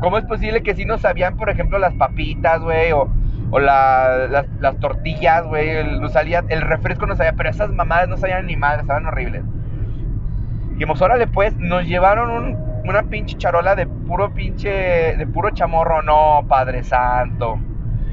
¿Cómo 0.00 0.16
es 0.16 0.24
posible 0.24 0.62
que 0.62 0.74
si 0.74 0.86
no 0.86 0.96
sabían, 0.96 1.36
por 1.36 1.50
ejemplo, 1.50 1.78
las 1.78 1.92
papitas, 1.92 2.62
güey, 2.62 2.92
o, 2.92 3.10
o 3.50 3.58
las, 3.58 4.46
tortillas, 4.80 5.44
güey, 5.44 5.68
salía, 6.10 6.44
el 6.48 6.62
refresco 6.62 7.06
no 7.06 7.16
sabía, 7.16 7.32
pero 7.32 7.50
esas 7.50 7.70
mamadas 7.70 8.08
no 8.08 8.16
sabían 8.16 8.46
ni 8.46 8.56
madres, 8.56 8.82
estaban 8.82 9.06
horribles. 9.06 9.42
Dijimos, 10.72 11.00
órale, 11.00 11.26
pues, 11.26 11.56
nos 11.56 11.86
llevaron 11.86 12.56
una 12.84 13.02
pinche 13.04 13.36
charola 13.36 13.74
de 13.74 13.86
puro 13.86 14.32
pinche, 14.32 14.68
de 15.16 15.26
puro 15.26 15.50
chamorro, 15.50 16.02
no, 16.02 16.44
Padre 16.48 16.82
Santo. 16.82 17.58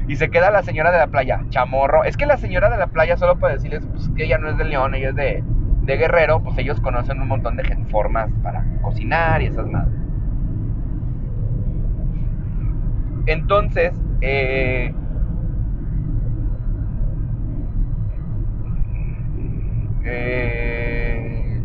Y 0.06 0.16
se 0.16 0.30
queda 0.30 0.50
la 0.50 0.62
señora 0.62 0.90
de 0.90 0.98
la 0.98 1.06
playa, 1.06 1.42
chamorro. 1.50 2.04
Es 2.04 2.16
que 2.16 2.26
la 2.26 2.36
señora 2.36 2.70
de 2.70 2.76
la 2.76 2.86
playa, 2.88 3.16
solo 3.16 3.38
para 3.38 3.54
decirles 3.54 3.84
pues, 3.90 4.10
que 4.16 4.24
ella 4.24 4.38
no 4.38 4.48
es 4.48 4.58
de 4.58 4.64
León, 4.64 4.94
ella 4.94 5.10
es 5.10 5.14
de, 5.14 5.42
de 5.82 5.96
Guerrero, 5.96 6.42
pues 6.42 6.58
ellos 6.58 6.80
conocen 6.80 7.20
un 7.20 7.28
montón 7.28 7.56
de 7.56 7.64
formas 7.90 8.30
para 8.42 8.64
cocinar 8.82 9.42
y 9.42 9.46
esas 9.46 9.66
madres. 9.66 9.94
Entonces, 13.26 13.94
eh, 14.20 14.94
eh, 20.04 21.62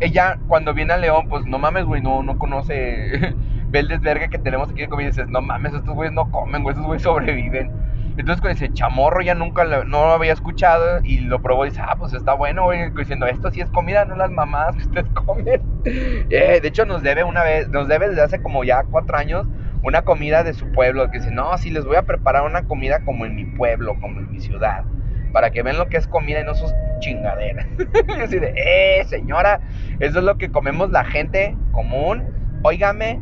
ella 0.00 0.38
cuando 0.48 0.74
viene 0.74 0.92
a 0.92 0.96
León, 0.96 1.28
pues 1.28 1.46
no 1.46 1.58
mames, 1.58 1.84
güey, 1.84 2.02
no, 2.02 2.22
no 2.22 2.38
conoce 2.38 3.34
ve 3.72 3.80
el 3.80 4.30
que 4.30 4.38
tenemos 4.38 4.70
aquí 4.70 4.82
de 4.82 4.88
comida 4.88 5.08
y 5.08 5.10
dices, 5.10 5.28
no 5.28 5.40
mames, 5.40 5.72
estos 5.72 5.94
güeyes 5.94 6.12
no 6.12 6.30
comen, 6.30 6.62
güey, 6.62 6.74
estos 6.74 6.86
güeyes 6.86 7.02
sobreviven. 7.02 7.70
Entonces 8.18 8.42
con 8.42 8.50
ese 8.50 8.70
chamorro 8.74 9.22
ya 9.22 9.34
nunca 9.34 9.64
lo, 9.64 9.84
no 9.84 10.12
había 10.12 10.34
escuchado 10.34 11.00
y 11.02 11.20
lo 11.20 11.40
probó 11.40 11.64
y 11.64 11.70
dice, 11.70 11.80
ah, 11.82 11.96
pues 11.98 12.12
está 12.12 12.34
bueno, 12.34 12.64
güey, 12.64 12.90
diciendo, 12.90 13.26
esto 13.26 13.50
sí 13.50 13.62
es 13.62 13.70
comida, 13.70 14.04
no 14.04 14.16
las 14.16 14.30
mamadas 14.30 14.76
que 14.76 14.82
ustedes 14.82 15.08
comen. 15.14 15.62
Eh, 15.84 16.60
de 16.60 16.68
hecho 16.68 16.84
nos 16.84 17.02
debe 17.02 17.24
una 17.24 17.42
vez, 17.42 17.70
nos 17.70 17.88
debe 17.88 18.10
desde 18.10 18.22
hace 18.22 18.42
como 18.42 18.64
ya 18.64 18.84
cuatro 18.84 19.16
años 19.16 19.46
una 19.82 20.02
comida 20.02 20.44
de 20.44 20.52
su 20.52 20.70
pueblo, 20.70 21.10
que 21.10 21.18
dice, 21.18 21.30
no, 21.30 21.56
sí 21.56 21.70
les 21.70 21.84
voy 21.84 21.96
a 21.96 22.02
preparar 22.02 22.44
una 22.44 22.64
comida 22.64 23.00
como 23.04 23.24
en 23.24 23.34
mi 23.34 23.46
pueblo, 23.46 23.96
como 24.00 24.20
en 24.20 24.30
mi 24.30 24.40
ciudad. 24.40 24.84
Para 25.32 25.50
que 25.50 25.62
vean 25.62 25.78
lo 25.78 25.88
que 25.88 25.96
es 25.96 26.06
comida 26.06 26.40
y 26.40 26.44
no 26.44 26.54
sus 26.54 26.72
chingaderas. 27.00 27.66
así 28.22 28.38
de, 28.38 28.54
eh, 28.56 29.04
señora, 29.04 29.60
eso 29.98 30.18
es 30.18 30.24
lo 30.24 30.38
que 30.38 30.50
comemos 30.50 30.90
la 30.90 31.04
gente 31.04 31.56
común. 31.72 32.24
Óigame. 32.62 33.20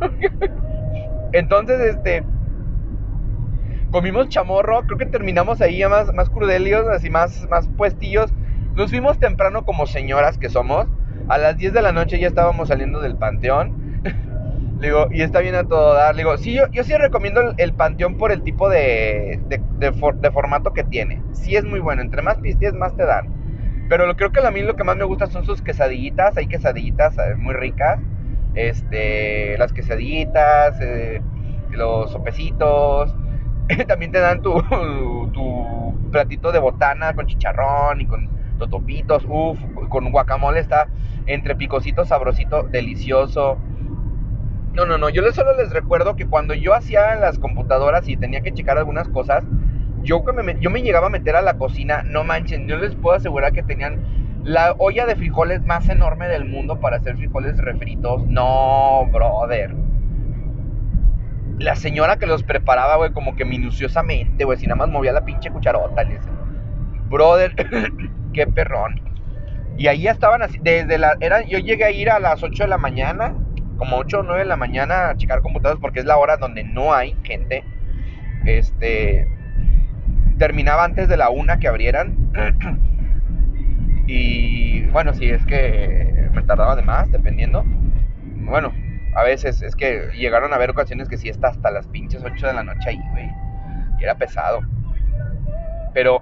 Entonces, 1.32 1.80
este, 1.80 2.22
comimos 3.90 4.28
chamorro, 4.28 4.82
creo 4.86 4.98
que 4.98 5.06
terminamos 5.06 5.60
ahí 5.60 5.78
ya 5.78 5.88
más, 5.88 6.12
más 6.12 6.30
crudelios, 6.30 6.86
así 6.88 7.10
más, 7.10 7.48
más 7.48 7.68
puestillos. 7.68 8.32
Nos 8.74 8.90
fuimos 8.90 9.18
temprano 9.18 9.64
como 9.64 9.86
señoras 9.86 10.38
que 10.38 10.48
somos. 10.48 10.86
A 11.28 11.38
las 11.38 11.56
10 11.56 11.72
de 11.72 11.82
la 11.82 11.92
noche 11.92 12.18
ya 12.18 12.26
estábamos 12.26 12.68
saliendo 12.68 13.00
del 13.00 13.16
panteón. 13.16 13.83
Y 15.12 15.22
está 15.22 15.40
bien 15.40 15.54
a 15.54 15.64
todo 15.64 15.94
dar. 15.94 16.14
Digo, 16.14 16.36
sí, 16.36 16.52
yo, 16.52 16.66
yo 16.70 16.84
sí 16.84 16.94
recomiendo 16.94 17.54
el, 17.56 17.72
panteón 17.74 18.16
por 18.16 18.32
el 18.32 18.42
tipo 18.42 18.68
de, 18.68 19.40
de, 19.48 20.30
formato 20.30 20.72
que 20.72 20.84
tiene. 20.84 21.22
Sí 21.32 21.56
es 21.56 21.64
muy 21.64 21.80
bueno, 21.80 22.02
entre 22.02 22.22
más 22.22 22.38
pistillas 22.38 22.74
más 22.74 22.96
te 22.96 23.04
dan. 23.04 23.28
Pero 23.88 24.06
lo, 24.06 24.16
creo 24.16 24.32
que 24.32 24.40
a 24.40 24.50
mí 24.50 24.62
lo 24.62 24.76
que 24.76 24.84
más 24.84 24.96
me 24.96 25.04
gusta 25.04 25.26
son 25.26 25.44
sus 25.44 25.62
quesadillitas. 25.62 26.36
Hay 26.36 26.46
quesadillitas 26.46 27.16
eh, 27.18 27.34
muy 27.36 27.54
ricas. 27.54 28.00
Este, 28.54 29.56
las 29.58 29.72
quesadillitas, 29.72 30.80
eh, 30.80 31.22
los 31.70 32.10
sopecitos. 32.12 33.14
También 33.88 34.12
te 34.12 34.18
dan 34.18 34.42
tu, 34.42 34.54
tu 35.32 36.10
platito 36.10 36.52
de 36.52 36.58
botana 36.58 37.14
con 37.14 37.26
chicharrón 37.26 38.00
y 38.00 38.06
con 38.06 38.28
totopitos. 38.58 39.24
Uf, 39.28 39.58
con 39.88 40.10
guacamole 40.10 40.60
está 40.60 40.88
entre 41.26 41.56
picosito, 41.56 42.04
sabrosito, 42.04 42.64
delicioso. 42.64 43.58
No, 44.74 44.84
no, 44.84 44.98
no, 44.98 45.08
yo 45.08 45.22
solo 45.32 45.56
les 45.56 45.70
recuerdo 45.70 46.16
que 46.16 46.26
cuando 46.26 46.52
yo 46.52 46.74
hacía 46.74 47.14
las 47.14 47.38
computadoras 47.38 48.08
y 48.08 48.16
tenía 48.16 48.40
que 48.40 48.52
checar 48.52 48.76
algunas 48.76 49.08
cosas, 49.08 49.44
yo 50.02 50.22
me, 50.22 50.82
llegaba 50.82 51.06
a 51.06 51.10
meter 51.10 51.36
a 51.36 51.42
la 51.42 51.54
cocina, 51.54 52.02
no 52.04 52.24
manchen, 52.24 52.66
yo 52.66 52.76
les 52.76 52.94
puedo 52.96 53.16
asegurar 53.16 53.52
que 53.52 53.62
tenían 53.62 54.00
la 54.42 54.74
olla 54.78 55.06
de 55.06 55.16
frijoles 55.16 55.64
más 55.64 55.88
enorme 55.88 56.28
del 56.28 56.44
mundo 56.44 56.80
para 56.80 56.96
hacer 56.96 57.16
frijoles 57.16 57.56
refritos. 57.58 58.26
No, 58.26 59.08
brother. 59.12 59.74
La 61.58 61.76
señora 61.76 62.16
que 62.16 62.26
los 62.26 62.42
preparaba, 62.42 62.96
güey, 62.96 63.12
como 63.12 63.36
que 63.36 63.44
minuciosamente, 63.44 64.44
güey, 64.44 64.58
si 64.58 64.66
nada 64.66 64.76
más 64.76 64.88
movía 64.88 65.12
la 65.12 65.24
pinche 65.24 65.50
cucharota, 65.50 66.02
les... 66.02 66.20
Brother, 67.08 67.54
qué 68.34 68.46
perrón. 68.48 69.00
Y 69.78 69.86
ahí 69.86 70.08
estaban 70.08 70.42
así, 70.42 70.58
desde 70.60 70.98
la, 70.98 71.16
yo 71.46 71.58
llegué 71.58 71.84
a 71.84 71.90
ir 71.92 72.10
a 72.10 72.18
las 72.18 72.42
8 72.42 72.64
de 72.64 72.68
la 72.68 72.78
mañana, 72.78 73.34
como 73.76 73.96
8 73.96 74.20
o 74.20 74.22
9 74.22 74.40
de 74.40 74.46
la 74.46 74.56
mañana 74.56 75.10
a 75.10 75.16
checar 75.16 75.40
computadoras 75.40 75.80
porque 75.80 76.00
es 76.00 76.06
la 76.06 76.16
hora 76.16 76.36
donde 76.36 76.64
no 76.64 76.94
hay 76.94 77.16
gente. 77.22 77.64
Este, 78.44 79.26
terminaba 80.38 80.84
antes 80.84 81.08
de 81.08 81.16
la 81.16 81.30
1 81.30 81.58
que 81.58 81.68
abrieran. 81.68 82.16
y 84.06 84.82
bueno, 84.86 85.14
si 85.14 85.30
es 85.30 85.44
que 85.46 86.28
me 86.32 86.42
tardaba 86.42 86.76
de 86.76 86.82
más, 86.82 87.10
dependiendo. 87.10 87.64
Bueno, 87.66 88.72
a 89.14 89.22
veces 89.22 89.62
es 89.62 89.74
que 89.76 90.10
llegaron 90.14 90.52
a 90.52 90.56
haber 90.56 90.70
ocasiones 90.70 91.08
que 91.08 91.16
sí 91.16 91.28
está 91.28 91.48
hasta 91.48 91.70
las 91.70 91.86
pinches 91.86 92.22
8 92.22 92.46
de 92.46 92.52
la 92.52 92.62
noche 92.62 92.90
ahí, 92.90 93.00
güey. 93.12 93.28
Y 93.98 94.04
era 94.04 94.16
pesado. 94.16 94.60
Pero 95.92 96.20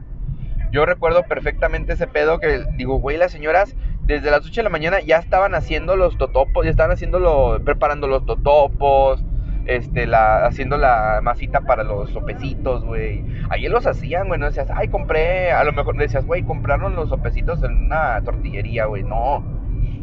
yo 0.70 0.86
recuerdo 0.86 1.22
perfectamente 1.24 1.94
ese 1.94 2.06
pedo 2.06 2.38
que 2.38 2.64
digo, 2.76 2.98
güey, 2.98 3.16
las 3.16 3.32
señoras 3.32 3.74
desde 4.06 4.30
las 4.30 4.44
8 4.44 4.52
de 4.54 4.62
la 4.64 4.70
mañana 4.70 5.00
ya 5.00 5.18
estaban 5.18 5.54
haciendo 5.54 5.96
los 5.96 6.18
totopos, 6.18 6.64
ya 6.64 6.70
estaban 6.70 6.92
haciendo 6.92 7.60
preparando 7.64 8.08
los 8.08 8.26
totopos, 8.26 9.24
este, 9.66 10.06
la, 10.06 10.44
haciendo 10.44 10.76
la 10.76 11.20
masita 11.22 11.60
para 11.60 11.84
los 11.84 12.10
sopecitos, 12.10 12.84
güey. 12.84 13.24
Ahí 13.48 13.68
los 13.68 13.86
hacían, 13.86 14.28
güey, 14.28 14.40
no 14.40 14.46
decías, 14.46 14.68
ay, 14.74 14.88
compré, 14.88 15.52
a 15.52 15.62
lo 15.64 15.72
mejor 15.72 15.96
decías, 15.96 16.26
güey, 16.26 16.42
compraron 16.42 16.96
los 16.96 17.08
sopecitos 17.08 17.62
en 17.62 17.86
una 17.86 18.20
tortillería, 18.22 18.86
güey, 18.86 19.02
no. 19.04 19.40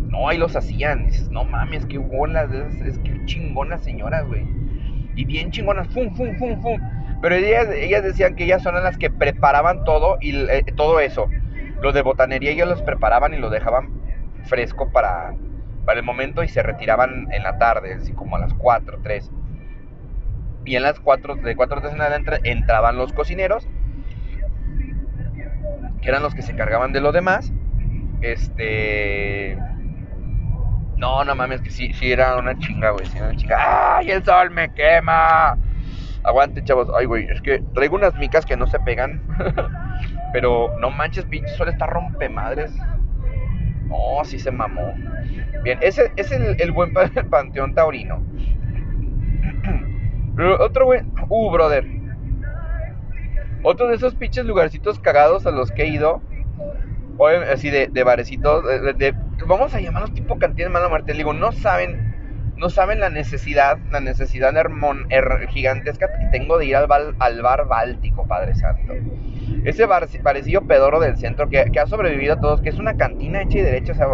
No, 0.09 0.27
ahí 0.27 0.38
los 0.38 0.55
hacían. 0.55 1.05
Dices, 1.05 1.29
no 1.29 1.43
mames, 1.43 1.85
qué 1.85 1.97
bolas, 1.97 2.51
es, 2.51 2.81
es 2.81 2.99
que 2.99 3.25
chingonas 3.25 3.83
señoras, 3.83 4.25
güey. 4.27 4.45
Y 5.15 5.25
bien 5.25 5.51
chingonas, 5.51 5.88
fum, 5.89 6.15
fum, 6.15 6.35
fum, 6.38 6.62
fum. 6.62 6.79
Pero 7.21 7.35
ellas, 7.35 7.67
ellas 7.75 8.03
decían 8.03 8.35
que 8.35 8.45
ellas 8.45 8.63
son 8.63 8.75
las 8.75 8.97
que 8.97 9.09
preparaban 9.09 9.83
todo 9.83 10.17
y 10.21 10.35
eh, 10.49 10.63
todo 10.75 10.99
eso. 10.99 11.27
Lo 11.81 11.91
de 11.91 12.01
botanería 12.01 12.51
ellos 12.51 12.67
los 12.67 12.81
preparaban 12.81 13.33
y 13.33 13.37
lo 13.37 13.49
dejaban 13.49 13.89
fresco 14.45 14.91
para, 14.91 15.33
para 15.85 15.99
el 15.99 16.05
momento 16.05 16.43
y 16.43 16.47
se 16.47 16.61
retiraban 16.61 17.27
en 17.31 17.43
la 17.43 17.57
tarde, 17.57 17.93
así 17.93 18.13
como 18.13 18.35
a 18.35 18.39
las 18.39 18.53
4, 18.53 18.99
3. 19.01 19.31
Y 20.65 20.75
en 20.75 20.83
las 20.83 20.99
4, 20.99 21.35
de 21.35 21.55
4 21.55 21.81
3 21.81 21.93
en 21.93 22.01
adelante 22.01 22.39
entraban 22.43 22.97
los 22.97 23.13
cocineros, 23.13 23.67
que 26.01 26.09
eran 26.09 26.21
los 26.21 26.35
que 26.35 26.41
se 26.41 26.51
encargaban 26.51 26.91
de 26.91 27.01
lo 27.01 27.11
demás. 27.11 27.51
Este. 28.21 29.57
No, 30.97 31.23
no 31.23 31.33
mames, 31.33 31.61
que 31.61 31.69
sí, 31.69 31.93
sí 31.93 32.11
era 32.11 32.35
una 32.35 32.57
chinga, 32.57 32.91
güey. 32.91 33.05
Sí 33.05 33.17
era 33.17 33.27
una 33.29 33.37
chinga. 33.37 33.97
¡Ay, 33.97 34.11
el 34.11 34.23
sol 34.23 34.51
me 34.51 34.73
quema! 34.73 35.57
Aguante, 36.23 36.63
chavos. 36.63 36.89
Ay, 36.97 37.05
güey, 37.05 37.27
es 37.29 37.41
que 37.41 37.63
traigo 37.73 37.95
unas 37.95 38.15
micas 38.15 38.45
que 38.45 38.58
no 38.58 38.67
se 38.67 38.79
pegan. 38.79 39.21
Pero 40.34 40.71
no 40.79 40.91
manches, 40.91 41.25
pinche 41.25 41.49
sol 41.55 41.69
está 41.69 41.88
rompe 41.88 42.29
madres. 42.29 42.75
No, 43.88 44.23
sí 44.23 44.38
se 44.39 44.51
mamó. 44.51 44.93
Bien, 45.63 45.79
ese, 45.82 46.12
es 46.15 46.32
el, 46.32 46.71
buen 46.71 46.93
panteón 47.29 47.73
taurino. 47.73 48.21
Otro 50.60 50.86
güey. 50.86 51.01
Uh, 51.29 51.51
brother. 51.51 51.86
Otro 53.63 53.88
de 53.88 53.95
esos 53.95 54.15
pinches 54.15 54.45
lugarcitos 54.45 54.99
cagados 54.99 55.45
a 55.45 55.51
los 55.51 55.71
que 55.71 55.84
he 55.84 55.88
ido. 55.88 56.21
Así 57.51 57.69
de, 57.69 57.88
de 57.88 58.03
barecitos. 58.03 58.63
vamos 59.45 59.73
a 59.73 59.82
llamarlos 59.82 60.13
tipo 60.13 60.38
cantina 60.38 60.67
de 60.67 60.73
mala 60.73 60.88
muerte. 60.88 61.13
digo, 61.13 61.34
no 61.34 61.51
saben 61.51 62.09
no 62.60 62.69
saben 62.69 63.00
la 63.00 63.10
necesidad, 63.10 63.78
la 63.89 64.02
necesidad 64.02 64.54
gigantesca 65.50 66.08
que 66.08 66.26
tengo 66.38 66.58
de 66.58 66.65
ir 66.65 66.76
al, 66.76 67.15
al 67.17 67.41
bar 67.41 67.67
báltico, 67.67 68.28
Padre 68.28 68.54
Santo. 68.54 68.93
Ese 69.63 69.86
bar, 69.86 70.08
parecido 70.22 70.67
pedoro 70.67 71.00
del 71.00 71.17
centro 71.17 71.50
que, 71.50 71.72
ha 71.80 71.88
sobrevivido 71.88 72.34
a 72.34 72.39
todos, 72.41 72.62
que 72.62 72.69
es 72.69 72.78
una 72.78 72.98
cantina 72.98 73.41
hecha 73.41 73.60
y 73.60 73.62
derecha, 73.62 73.93
o 73.93 73.95
sea, 73.95 74.08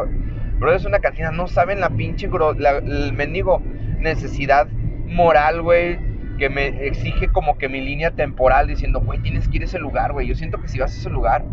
bro, 0.59 0.73
es 0.73 0.85
una 0.85 0.99
cantina, 0.99 1.31
no 1.31 1.47
saben 1.47 1.79
la 1.79 1.89
pinche, 1.89 2.29
la, 2.59 2.77
el 2.77 3.13
mendigo 3.13 3.63
necesidad 3.99 4.67
moral, 5.07 5.63
güey, 5.63 5.97
que 6.37 6.49
me 6.49 6.67
exige 6.85 7.29
como 7.29 7.57
que 7.57 7.67
mi 7.67 7.81
línea 7.81 8.11
temporal 8.11 8.67
diciendo, 8.67 9.01
güey, 9.01 9.19
tienes 9.19 9.47
que 9.47 9.57
ir 9.57 9.63
a 9.63 9.65
ese 9.65 9.79
lugar, 9.79 10.13
güey. 10.13 10.27
Yo 10.27 10.35
siento 10.35 10.61
que 10.61 10.67
si 10.67 10.77
vas 10.77 10.93
a 10.93 10.99
ese 10.99 11.09
lugar, 11.09 11.45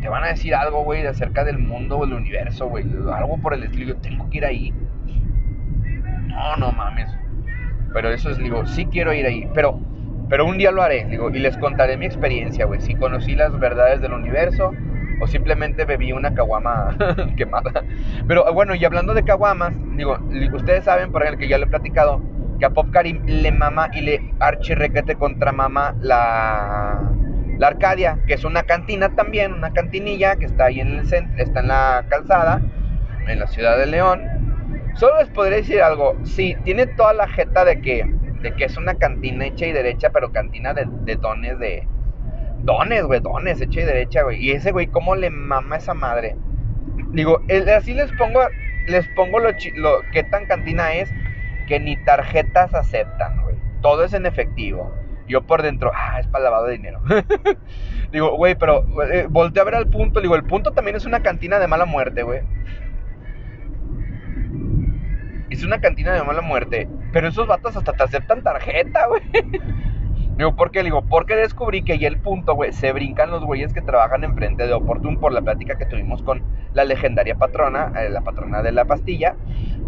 te 0.00 0.08
van 0.08 0.24
a 0.24 0.28
decir 0.28 0.54
algo, 0.54 0.82
güey, 0.82 1.02
de 1.02 1.08
acerca 1.08 1.44
del 1.44 1.58
mundo 1.58 1.98
o 1.98 2.04
el 2.04 2.14
universo, 2.14 2.68
güey. 2.68 2.84
Algo 3.12 3.38
por 3.42 3.52
el 3.52 3.64
estilo. 3.64 3.88
Yo 3.88 3.96
tengo 3.96 4.30
que 4.30 4.38
ir 4.38 4.44
ahí 4.44 4.72
no, 6.36 6.56
no 6.56 6.72
mames. 6.72 7.10
Pero 7.92 8.10
eso 8.10 8.30
es, 8.30 8.38
digo, 8.38 8.66
sí 8.66 8.86
quiero 8.86 9.12
ir 9.12 9.26
ahí, 9.26 9.48
pero, 9.54 9.80
pero 10.28 10.44
un 10.44 10.58
día 10.58 10.70
lo 10.70 10.82
haré, 10.82 11.06
digo, 11.06 11.30
y 11.30 11.38
les 11.38 11.56
contaré 11.56 11.96
mi 11.96 12.06
experiencia, 12.06 12.66
güey, 12.66 12.80
si 12.80 12.94
conocí 12.94 13.34
las 13.34 13.58
verdades 13.58 14.00
del 14.00 14.12
universo 14.12 14.72
o 15.18 15.26
simplemente 15.26 15.84
bebí 15.84 16.12
una 16.12 16.34
caguama 16.34 16.96
quemada. 17.36 17.84
Pero 18.28 18.52
bueno, 18.52 18.74
y 18.74 18.84
hablando 18.84 19.14
de 19.14 19.24
caguamas, 19.24 19.72
digo, 19.96 20.18
ustedes 20.52 20.84
saben, 20.84 21.10
por 21.10 21.22
ejemplo, 21.22 21.40
que 21.40 21.48
ya 21.48 21.58
le 21.58 21.64
he 21.64 21.68
platicado, 21.68 22.20
que 22.58 22.66
a 22.66 22.70
Pop 22.70 22.90
Karim 22.90 23.22
le 23.26 23.52
mama 23.52 23.88
y 23.92 24.02
le 24.02 24.34
archirrequete 24.40 25.16
contra 25.16 25.52
mama 25.52 25.94
la, 26.00 27.00
la 27.58 27.66
Arcadia, 27.66 28.18
que 28.26 28.34
es 28.34 28.44
una 28.44 28.62
cantina 28.64 29.10
también, 29.10 29.52
una 29.52 29.72
cantinilla 29.72 30.36
que 30.36 30.46
está 30.46 30.66
ahí 30.66 30.80
en 30.80 30.88
el 30.88 31.06
centro, 31.06 31.42
está 31.42 31.60
en 31.60 31.68
la 31.68 32.04
calzada, 32.08 32.60
en 33.26 33.38
la 33.38 33.46
ciudad 33.46 33.78
de 33.78 33.86
León. 33.86 34.35
Solo 34.96 35.18
les 35.18 35.28
podría 35.28 35.58
decir 35.58 35.82
algo. 35.82 36.16
Sí, 36.24 36.56
tiene 36.64 36.86
toda 36.86 37.12
la 37.12 37.28
jeta 37.28 37.64
de 37.64 37.80
que, 37.82 38.04
de 38.40 38.54
que 38.54 38.64
es 38.64 38.76
una 38.78 38.94
cantina 38.94 39.46
hecha 39.46 39.66
y 39.66 39.72
derecha, 39.72 40.10
pero 40.10 40.32
cantina 40.32 40.72
de, 40.72 41.16
dones 41.16 41.58
de. 41.58 41.86
Dones, 42.60 43.04
güey, 43.04 43.20
dones, 43.20 43.60
hecha 43.60 43.82
y 43.82 43.84
derecha, 43.84 44.22
güey. 44.22 44.42
Y 44.42 44.52
ese 44.52 44.72
güey, 44.72 44.86
¿cómo 44.86 45.14
le 45.14 45.28
mama 45.28 45.76
esa 45.76 45.92
madre? 45.92 46.36
Digo, 47.10 47.42
así 47.76 47.92
les 47.92 48.10
pongo, 48.12 48.40
les 48.86 49.06
pongo 49.08 49.38
lo, 49.38 49.50
lo 49.74 50.00
que 50.12 50.22
tan 50.24 50.46
cantina 50.46 50.94
es 50.94 51.12
que 51.68 51.78
ni 51.78 51.96
tarjetas 52.04 52.72
aceptan, 52.74 53.42
güey. 53.42 53.56
Todo 53.82 54.04
es 54.04 54.14
en 54.14 54.24
efectivo. 54.24 54.94
Yo 55.28 55.42
por 55.42 55.62
dentro, 55.62 55.92
ah, 55.94 56.20
es 56.20 56.26
para 56.28 56.44
lavado 56.44 56.66
de 56.66 56.76
dinero. 56.76 57.00
digo, 58.12 58.36
güey, 58.36 58.54
pero 58.54 58.84
eh, 59.12 59.26
volteé 59.28 59.60
a 59.60 59.64
ver 59.64 59.74
al 59.74 59.88
punto. 59.88 60.20
Digo, 60.20 60.36
el 60.36 60.44
punto 60.44 60.72
también 60.72 60.96
es 60.96 61.04
una 61.04 61.20
cantina 61.20 61.58
de 61.58 61.66
mala 61.66 61.84
muerte, 61.84 62.22
güey. 62.22 62.40
Es 65.56 65.64
una 65.64 65.80
cantina 65.80 66.12
de 66.12 66.22
mala 66.22 66.42
muerte. 66.42 66.86
Pero 67.14 67.28
esos 67.28 67.46
vatos 67.46 67.74
hasta 67.74 67.94
te 67.94 68.02
aceptan 68.02 68.42
tarjeta, 68.42 69.06
güey. 69.06 69.22
Digo, 70.36 70.54
¿por 70.54 70.70
qué? 70.70 70.82
Digo, 70.82 71.02
porque 71.06 71.34
descubrí 71.34 71.82
que 71.82 71.98
ya 71.98 72.08
el 72.08 72.18
punto, 72.18 72.54
güey, 72.54 72.74
se 72.74 72.92
brincan 72.92 73.30
los 73.30 73.42
güeyes 73.42 73.72
que 73.72 73.80
trabajan 73.80 74.22
enfrente 74.22 74.66
de 74.66 74.74
Oportun 74.74 75.18
por 75.18 75.32
la 75.32 75.40
plática 75.40 75.78
que 75.78 75.86
tuvimos 75.86 76.22
con 76.22 76.42
la 76.74 76.84
legendaria 76.84 77.36
patrona, 77.36 77.90
eh, 77.98 78.10
la 78.10 78.20
patrona 78.20 78.62
de 78.62 78.70
la 78.70 78.84
pastilla, 78.84 79.34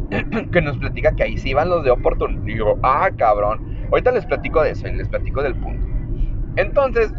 que 0.53 0.63
nos 0.63 0.79
platica 0.79 1.15
que 1.15 1.25
ahí 1.25 1.37
sí 1.37 1.53
van 1.53 1.69
los 1.69 1.85
de 1.85 1.91
Oportun. 1.91 2.47
Digo, 2.47 2.79
ah, 2.83 3.11
cabrón. 3.15 3.87
Ahorita 3.91 4.11
les 4.11 4.25
platico 4.25 4.63
de 4.63 4.71
eso 4.71 4.89
y 4.89 4.95
les 4.95 5.07
platico 5.07 5.43
del 5.43 5.55
punto. 5.55 5.87
Entonces, 6.57 7.13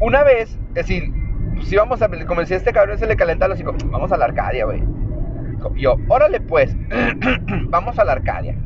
una 0.00 0.22
vez, 0.22 0.50
es 0.68 0.74
decir, 0.74 1.10
pues 1.54 1.72
íbamos 1.72 2.02
a, 2.02 2.10
como 2.26 2.42
decía 2.42 2.58
este 2.58 2.74
cabrón, 2.74 2.98
se 2.98 3.06
le 3.06 3.16
calenta 3.16 3.48
los 3.48 3.58
hijos, 3.58 3.74
vamos 3.90 4.12
a 4.12 4.18
la 4.18 4.26
Arcadia, 4.26 4.66
güey. 4.66 4.82
Yo, 5.76 5.96
órale 6.08 6.40
pues, 6.40 6.76
vamos 7.68 7.98
a 7.98 8.04
la 8.04 8.12
Arcadia. 8.12 8.56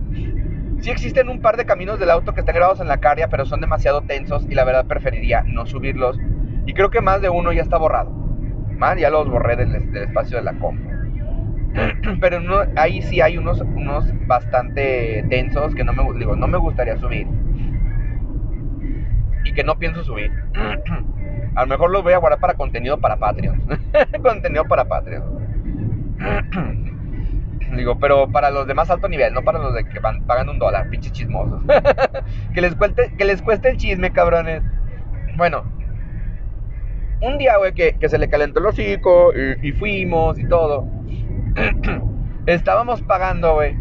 Sí 0.81 0.91
existen 0.91 1.29
un 1.29 1.43
par 1.43 1.57
de 1.57 1.67
caminos 1.67 1.99
del 1.99 2.11
auto 2.11 2.33
que 2.33 2.41
están 2.41 2.55
grabados 2.55 2.81
en 2.81 2.89
la 2.89 2.95
Arcadia, 2.95 3.29
pero 3.29 3.45
son 3.45 3.61
demasiado 3.61 4.03
tensos 4.03 4.47
y 4.49 4.55
la 4.55 4.65
verdad 4.65 4.87
preferiría 4.87 5.43
no 5.47 5.67
subirlos. 5.67 6.19
Y 6.67 6.73
creo 6.73 6.91
que 6.91 7.01
más 7.01 7.21
de 7.21 7.29
uno 7.29 7.53
ya 7.53 7.63
está 7.63 7.77
borrado. 7.77 8.11
Más 8.77 8.99
ya 8.99 9.11
los 9.11 9.29
borré 9.29 9.57
del, 9.57 9.75
espacio 9.95 10.39
de 10.39 10.43
la 10.43 10.55
compu. 10.55 10.89
Pero 12.21 12.41
ahí 12.77 13.03
sí 13.03 13.21
hay 13.21 13.37
unos, 13.37 13.61
unos 13.61 14.07
bastante 14.27 15.25
tensos 15.29 15.75
que 15.75 15.85
no 15.85 15.93
me, 15.93 16.19
digo, 16.19 16.35
no 16.35 16.49
me 16.49 16.59
gustaría 16.59 16.97
subir. 16.97 17.27
Y 19.45 19.53
que 19.53 19.65
no 19.65 19.79
pienso 19.79 20.03
subir. 20.03 20.33
A 21.55 21.63
lo 21.63 21.67
mejor 21.67 21.91
los 21.91 22.03
voy 22.03 22.13
a 22.13 22.19
guardar 22.19 22.41
para 22.41 22.55
contenido 22.55 22.99
para 22.99 23.17
Patreon. 23.17 23.61
contenido 24.23 24.65
para 24.65 24.85
Patreon. 24.85 25.50
Digo, 27.77 27.99
pero 27.99 28.31
para 28.31 28.51
los 28.51 28.67
de 28.67 28.75
más 28.75 28.91
alto 28.91 29.09
nivel, 29.09 29.33
no 29.33 29.43
para 29.43 29.59
los 29.59 29.75
de 29.75 29.85
que 29.85 30.01
van, 30.01 30.25
pagan 30.27 30.49
un 30.49 30.59
dólar, 30.59 30.91
pinches 30.91 31.13
chismosos. 31.13 31.63
que, 32.55 32.61
les 32.61 32.75
cueste, 32.75 33.13
que 33.17 33.25
les 33.25 33.41
cueste 33.43 33.71
el 33.71 33.77
chisme, 33.77 34.11
cabrones. 34.13 34.63
Bueno, 35.37 35.65
un 37.21 37.39
día, 37.39 37.57
güey, 37.59 37.73
que, 37.73 37.97
se 38.09 38.19
le 38.19 38.29
calentó 38.29 38.61
el 38.61 38.67
hocico 38.67 39.33
y, 39.35 39.69
y 39.69 39.73
fuimos 39.73 40.39
y 40.39 40.49
todo. 40.49 40.89
Estábamos 42.47 43.03
pagando, 43.03 43.55
güey. 43.55 43.77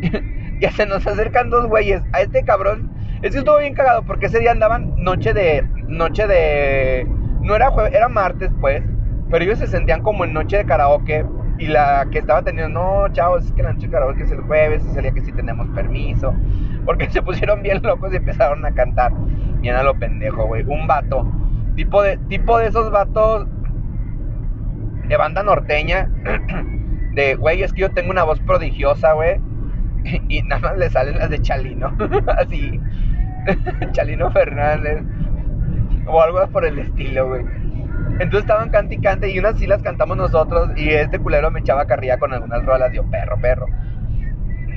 y 0.60 0.66
se 0.66 0.86
nos 0.86 1.06
acercan 1.06 1.50
dos 1.50 1.66
güeyes 1.66 2.02
a 2.12 2.22
este 2.22 2.44
cabrón. 2.44 2.90
Es 3.22 3.32
que 3.32 3.38
estuvo 3.38 3.58
bien 3.58 3.74
cagado 3.74 4.04
porque 4.04 4.26
ese 4.26 4.38
día 4.40 4.52
andaban 4.52 4.94
noche 4.96 5.34
de. 5.34 5.66
Noche 5.88 6.26
de. 6.26 7.06
No 7.42 7.56
era 7.56 7.70
jueves, 7.70 7.94
era 7.94 8.08
martes, 8.08 8.50
pues. 8.60 8.82
Pero 9.30 9.44
ellos 9.44 9.58
se 9.58 9.66
sentían 9.66 10.02
como 10.02 10.24
en 10.24 10.32
noche 10.32 10.58
de 10.58 10.64
karaoke. 10.64 11.24
Y 11.58 11.66
la 11.66 12.06
que 12.10 12.20
estaba 12.20 12.42
teniendo, 12.42 12.80
no, 12.80 13.12
chavos, 13.12 13.44
es 13.44 13.52
que 13.52 13.62
la 13.64 13.72
noche 13.72 13.90
karaoke 13.90 14.22
es 14.22 14.30
el 14.30 14.40
jueves, 14.42 14.84
es 14.84 14.96
el 14.96 15.02
día 15.02 15.12
que 15.12 15.22
sí 15.22 15.32
tenemos 15.32 15.68
permiso. 15.70 16.32
Porque 16.84 17.10
se 17.10 17.20
pusieron 17.20 17.62
bien 17.62 17.82
locos 17.82 18.12
y 18.12 18.16
empezaron 18.16 18.64
a 18.64 18.72
cantar. 18.72 19.12
Bien 19.60 19.74
a 19.74 19.82
lo 19.82 19.98
pendejo, 19.98 20.46
güey. 20.46 20.64
Un 20.66 20.86
vato. 20.86 21.26
Tipo 21.74 22.02
de, 22.02 22.16
tipo 22.28 22.58
de 22.58 22.68
esos 22.68 22.90
vatos 22.92 23.48
de 25.08 25.16
banda 25.16 25.42
norteña. 25.42 26.08
De, 27.14 27.34
güey, 27.34 27.62
es 27.62 27.72
que 27.72 27.80
yo 27.80 27.90
tengo 27.90 28.12
una 28.12 28.22
voz 28.22 28.38
prodigiosa, 28.40 29.14
güey. 29.14 29.40
Y 30.28 30.42
nada 30.42 30.60
más 30.60 30.78
le 30.78 30.88
salen 30.88 31.18
las 31.18 31.30
de 31.30 31.42
Chalino. 31.42 31.96
Así. 32.38 32.80
Chalino 33.90 34.30
Fernández. 34.30 35.02
O 36.06 36.22
algo 36.22 36.46
por 36.48 36.64
el 36.64 36.78
estilo, 36.78 37.28
güey. 37.28 37.44
Entonces 38.20 38.40
estaban 38.40 38.70
cante 38.70 39.30
y 39.30 39.38
unas 39.38 39.58
sí 39.58 39.66
las 39.66 39.82
cantamos 39.82 40.16
nosotros 40.16 40.70
y 40.76 40.90
este 40.90 41.18
culero 41.18 41.50
me 41.50 41.60
echaba 41.60 41.86
carrilla 41.86 42.18
con 42.18 42.32
algunas 42.32 42.64
rolas. 42.64 42.92
Yo, 42.92 43.08
perro, 43.08 43.38
perro. 43.40 43.66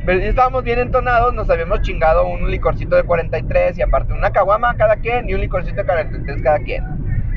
Pero 0.05 0.19
estábamos 0.19 0.63
bien 0.63 0.79
entonados, 0.79 1.33
nos 1.33 1.49
habíamos 1.49 1.81
chingado 1.81 2.27
un 2.27 2.49
licorcito 2.49 2.95
de 2.95 3.03
43 3.03 3.77
y 3.77 3.81
aparte 3.81 4.13
una 4.13 4.31
caguama 4.31 4.75
cada 4.75 4.95
quien 4.95 5.29
y 5.29 5.33
un 5.33 5.41
licorcito 5.41 5.77
de 5.77 5.85
43 5.85 6.41
cada 6.41 6.59
quien. 6.59 6.83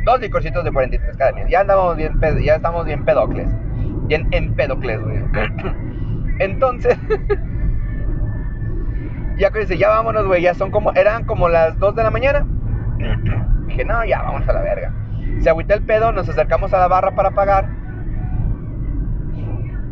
Dos 0.04 0.20
licorcitos 0.20 0.64
de 0.64 0.72
43 0.72 1.16
cada 1.16 1.32
quien. 1.32 1.48
Ya 1.48 1.60
andábamos 1.60 1.96
bien, 1.96 2.18
ya 2.42 2.56
estamos 2.56 2.84
bien 2.84 3.04
pedocles. 3.04 3.48
Bien 4.06 4.28
empedocles, 4.30 5.00
güey. 5.00 5.18
Entonces, 6.38 6.98
ya 9.38 9.50
que 9.50 9.60
dice, 9.60 9.78
ya 9.78 9.88
vámonos, 9.88 10.26
güey, 10.26 10.42
ya 10.42 10.54
son 10.54 10.70
como, 10.70 10.92
eran 10.94 11.24
como 11.24 11.48
las 11.48 11.78
2 11.78 11.96
de 11.96 12.02
la 12.02 12.10
mañana. 12.10 12.46
Dije, 13.66 13.84
no, 13.84 14.04
ya, 14.04 14.22
vamos 14.22 14.48
a 14.48 14.52
la 14.52 14.62
verga. 14.62 14.92
Se 15.40 15.50
agüita 15.50 15.74
el 15.74 15.82
pedo, 15.82 16.12
nos 16.12 16.28
acercamos 16.28 16.72
a 16.72 16.78
la 16.78 16.88
barra 16.88 17.14
para 17.14 17.30
pagar. 17.32 17.68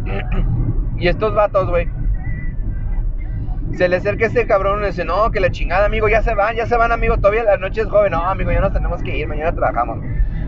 Y 0.99 1.09
estos 1.09 1.35
vatos, 1.35 1.69
güey. 1.69 1.89
Se 3.73 3.89
le 3.89 3.97
acerca 3.97 4.27
este 4.27 4.47
cabrón 4.47 4.79
y 4.79 4.83
le 4.83 4.87
dice, 4.89 5.05
no, 5.05 5.33
que 5.33 5.41
la 5.41 5.51
chingada, 5.51 5.87
amigo, 5.87 6.09
ya 6.09 6.23
se 6.23 6.33
van, 6.35 6.55
ya 6.55 6.67
se 6.67 6.77
van, 6.77 6.93
amigo, 6.93 7.17
todavía 7.17 7.43
la 7.43 7.57
noche 7.57 7.81
es 7.81 7.89
joven. 7.89 8.13
No, 8.13 8.23
amigo, 8.23 8.53
ya 8.53 8.61
nos 8.61 8.73
tenemos 8.73 9.03
que 9.03 9.17
ir, 9.17 9.27
mañana 9.27 9.53
trabajamos. 9.53 9.99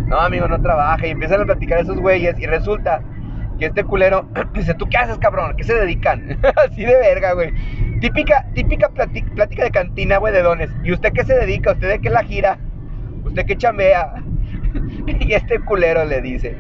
No, 0.07 0.21
amigo, 0.21 0.47
no 0.47 0.61
trabaja. 0.63 1.07
Y 1.07 1.11
empiezan 1.11 1.41
a 1.41 1.45
platicar 1.45 1.81
esos 1.81 1.99
güeyes 1.99 2.39
y 2.39 2.47
resulta 2.47 3.03
que 3.59 3.67
este 3.67 3.83
culero 3.83 4.29
dice, 4.55 4.75
¿tú 4.75 4.89
qué 4.89 4.99
haces, 4.99 5.19
cabrón? 5.19 5.55
¿Qué 5.57 5.65
se 5.65 5.75
dedican? 5.75 6.39
Así 6.71 6.85
de 6.85 6.97
verga, 6.97 7.33
güey. 7.33 7.53
Típica, 8.01 8.47
típica 8.55 8.91
plática 8.91 9.65
de 9.65 9.71
cantina, 9.71 10.19
güey, 10.19 10.33
de 10.33 10.43
dones. 10.43 10.71
¿Y 10.85 10.93
usted 10.93 11.13
qué 11.13 11.25
se 11.25 11.35
dedica? 11.35 11.73
¿Usted 11.73 11.89
de 11.89 11.99
qué 12.01 12.11
la 12.11 12.23
gira? 12.23 12.59
¿Usted 13.25 13.47
qué 13.47 13.57
chambea? 13.57 14.23
y 15.21 15.33
este 15.33 15.61
culero 15.61 16.05
le 16.05 16.21
dice, 16.21 16.57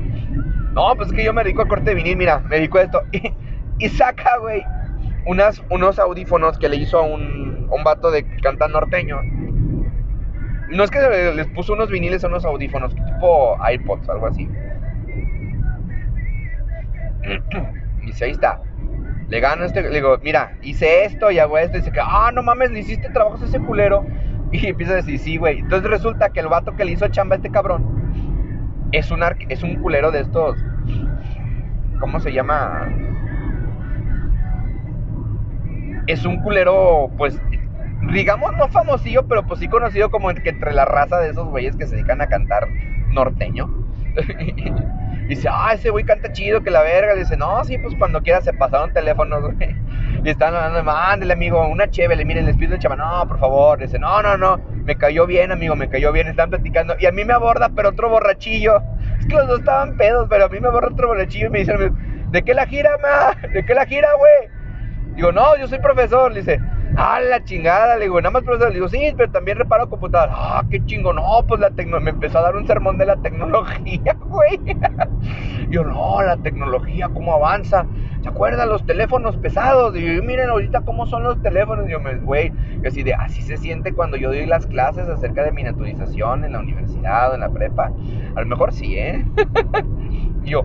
no, 0.74 0.94
pues 0.96 1.08
es 1.08 1.14
que 1.14 1.24
yo 1.24 1.32
me 1.32 1.44
dedico 1.44 1.62
a 1.62 1.68
corte 1.68 1.90
de 1.90 1.94
vinil, 1.94 2.16
mira, 2.16 2.40
me 2.40 2.56
dedico 2.56 2.78
a 2.78 2.82
esto. 2.82 3.02
Y, 3.80 3.88
saca, 3.88 4.38
güey, 4.38 4.62
unos 5.26 5.98
audífonos 5.98 6.58
que 6.58 6.68
le 6.68 6.76
hizo 6.76 6.96
a 6.96 7.02
un, 7.02 7.68
vato 7.82 8.12
de 8.12 8.24
canta 8.40 8.68
norteño. 8.68 9.20
No 10.68 10.84
es 10.84 10.92
que 10.92 11.32
les 11.34 11.48
puso 11.48 11.72
unos 11.72 11.90
viniles 11.90 12.22
a 12.22 12.28
unos 12.28 12.44
audífonos, 12.44 12.94
tipo 12.94 13.58
iPods, 13.68 14.08
algo 14.08 14.28
así. 14.28 14.48
Y 18.02 18.06
dice, 18.06 18.26
ahí 18.26 18.30
está. 18.30 18.60
Le 19.28 19.40
gano 19.40 19.64
este, 19.64 19.82
le 19.82 19.90
digo, 19.90 20.18
mira, 20.22 20.56
hice 20.62 21.04
esto 21.04 21.32
y 21.32 21.40
hago 21.40 21.58
esto. 21.58 21.76
Y 21.76 21.80
dice 21.80 21.90
que, 21.90 22.00
ah, 22.00 22.30
no 22.32 22.44
mames, 22.44 22.70
le 22.70 22.78
hiciste 22.78 23.10
trabajos 23.10 23.42
a 23.42 23.46
ese 23.46 23.58
culero. 23.58 24.06
Y 24.52 24.68
empieza 24.68 24.92
a 24.92 24.96
decir, 24.96 25.18
sí, 25.18 25.36
güey. 25.36 25.58
Entonces 25.58 25.90
resulta 25.90 26.28
que 26.28 26.38
el 26.38 26.46
vato 26.46 26.76
que 26.76 26.84
le 26.84 26.92
hizo 26.92 27.08
chamba 27.08 27.34
a 27.34 27.38
este 27.38 27.50
cabrón 27.50 28.03
es 28.98 29.10
un, 29.10 29.22
es 29.48 29.62
un 29.62 29.76
culero 29.76 30.10
de 30.10 30.20
estos. 30.20 30.56
¿Cómo 31.98 32.20
se 32.20 32.32
llama? 32.32 32.88
Es 36.06 36.24
un 36.24 36.40
culero, 36.42 37.10
pues, 37.16 37.40
digamos, 38.12 38.56
no 38.56 38.68
famosillo, 38.68 39.26
pero 39.26 39.44
pues 39.46 39.60
sí 39.60 39.68
conocido 39.68 40.10
como 40.10 40.32
que 40.34 40.50
entre 40.50 40.72
la 40.72 40.84
raza 40.84 41.18
de 41.18 41.30
esos 41.30 41.48
güeyes 41.48 41.76
que 41.76 41.86
se 41.86 41.96
dedican 41.96 42.20
a 42.20 42.28
cantar 42.28 42.68
norteño. 43.10 43.68
dice, 45.28 45.48
ah, 45.50 45.72
ese 45.74 45.90
güey 45.90 46.04
canta 46.04 46.32
chido, 46.32 46.62
que 46.62 46.70
la 46.70 46.82
verga. 46.82 47.14
Le 47.14 47.20
dice, 47.20 47.36
no, 47.36 47.64
sí, 47.64 47.78
pues 47.78 47.94
cuando 47.98 48.22
quiera 48.22 48.40
se 48.40 48.52
pasaron 48.52 48.92
teléfonos, 48.92 49.42
güey. 49.42 49.76
Y 50.24 50.30
están 50.30 50.54
hablando, 50.54 50.82
mándele, 50.82 51.34
amigo, 51.34 51.66
una 51.68 51.90
chévere, 51.90 52.24
miren, 52.24 52.46
les 52.46 52.56
pido 52.56 52.74
el 52.74 52.80
chava, 52.80 52.96
no, 52.96 53.28
por 53.28 53.38
favor. 53.38 53.78
Dice, 53.78 53.98
no, 53.98 54.22
no, 54.22 54.36
no, 54.36 54.58
me 54.84 54.96
cayó 54.96 55.26
bien, 55.26 55.52
amigo, 55.52 55.76
me 55.76 55.88
cayó 55.88 56.12
bien. 56.12 56.28
Están 56.28 56.50
platicando. 56.50 56.96
Y 56.98 57.06
a 57.06 57.12
mí 57.12 57.24
me 57.24 57.34
aborda, 57.34 57.70
pero 57.74 57.90
otro 57.90 58.08
borrachillo. 58.08 58.82
Es 59.18 59.26
que 59.26 59.34
los 59.34 59.46
dos 59.46 59.58
estaban 59.60 59.96
pedos, 59.96 60.26
pero 60.30 60.46
a 60.46 60.48
mí 60.48 60.60
me 60.60 60.68
aborda 60.68 60.88
otro 60.92 61.08
borrachillo 61.08 61.46
y 61.46 61.50
me 61.50 61.58
dice, 61.60 61.74
¿de 62.30 62.42
qué 62.42 62.54
la 62.54 62.66
gira, 62.66 62.90
ma? 63.02 63.48
¿De 63.48 63.64
qué 63.64 63.74
la 63.74 63.86
gira, 63.86 64.08
güey? 64.18 64.50
Digo, 65.14 65.30
no, 65.30 65.56
yo 65.56 65.68
soy 65.68 65.78
profesor. 65.78 66.32
Le 66.32 66.40
dice, 66.40 66.60
Ah, 66.96 67.20
la 67.20 67.42
chingada, 67.42 67.96
le 67.96 68.04
digo, 68.04 68.20
nada 68.20 68.30
más 68.30 68.44
profesor, 68.44 68.68
le 68.68 68.74
digo, 68.76 68.88
sí, 68.88 69.12
pero 69.16 69.30
también 69.30 69.58
reparo 69.58 69.88
computadoras. 69.88 70.36
Ah, 70.38 70.64
qué 70.70 70.84
chingo, 70.84 71.12
no, 71.12 71.44
pues 71.48 71.60
la 71.60 71.70
tecnología, 71.70 72.04
me 72.04 72.10
empezó 72.10 72.38
a 72.38 72.42
dar 72.42 72.56
un 72.56 72.66
sermón 72.66 72.98
de 72.98 73.06
la 73.06 73.16
tecnología, 73.16 74.16
güey. 74.20 74.60
yo, 75.70 75.82
no, 75.82 76.22
la 76.22 76.36
tecnología, 76.36 77.08
cómo 77.12 77.34
avanza. 77.34 77.86
¿Se 78.22 78.28
acuerdan 78.28 78.68
los 78.68 78.86
teléfonos 78.86 79.36
pesados? 79.36 79.96
Y 79.96 80.16
yo, 80.16 80.22
miren 80.22 80.50
ahorita 80.50 80.82
cómo 80.82 81.06
son 81.06 81.24
los 81.24 81.42
teléfonos. 81.42 81.86
Y 81.88 81.92
yo, 81.92 81.98
güey, 82.22 82.52
así 82.86 83.02
de, 83.02 83.12
así 83.14 83.42
se 83.42 83.56
siente 83.56 83.92
cuando 83.92 84.16
yo 84.16 84.28
doy 84.28 84.46
las 84.46 84.66
clases 84.66 85.08
acerca 85.08 85.42
de 85.42 85.52
miniaturización 85.52 86.44
en 86.44 86.52
la 86.52 86.60
universidad 86.60 87.32
o 87.32 87.34
en 87.34 87.40
la 87.40 87.50
prepa. 87.50 87.90
A 88.36 88.40
lo 88.40 88.46
mejor 88.46 88.72
sí, 88.72 88.96
¿eh? 88.96 89.24
y 90.44 90.50
yo, 90.50 90.62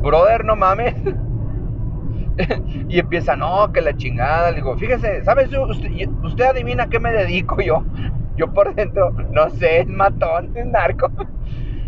brother, 0.00 0.44
no 0.44 0.54
mames. 0.54 0.94
y 2.88 2.98
empieza, 2.98 3.36
no, 3.36 3.72
que 3.72 3.80
la 3.80 3.96
chingada. 3.96 4.50
Le 4.50 4.56
digo, 4.56 4.76
fíjese, 4.76 5.24
¿sabes? 5.24 5.50
Usted, 5.52 6.08
usted 6.22 6.44
adivina 6.44 6.84
a 6.84 6.88
qué 6.88 7.00
me 7.00 7.12
dedico 7.12 7.60
yo. 7.60 7.84
Yo 8.36 8.52
por 8.52 8.74
dentro, 8.74 9.12
no 9.32 9.48
sé, 9.48 9.80
es 9.80 9.86
matón, 9.86 10.52
es 10.54 10.66
narco. 10.66 11.10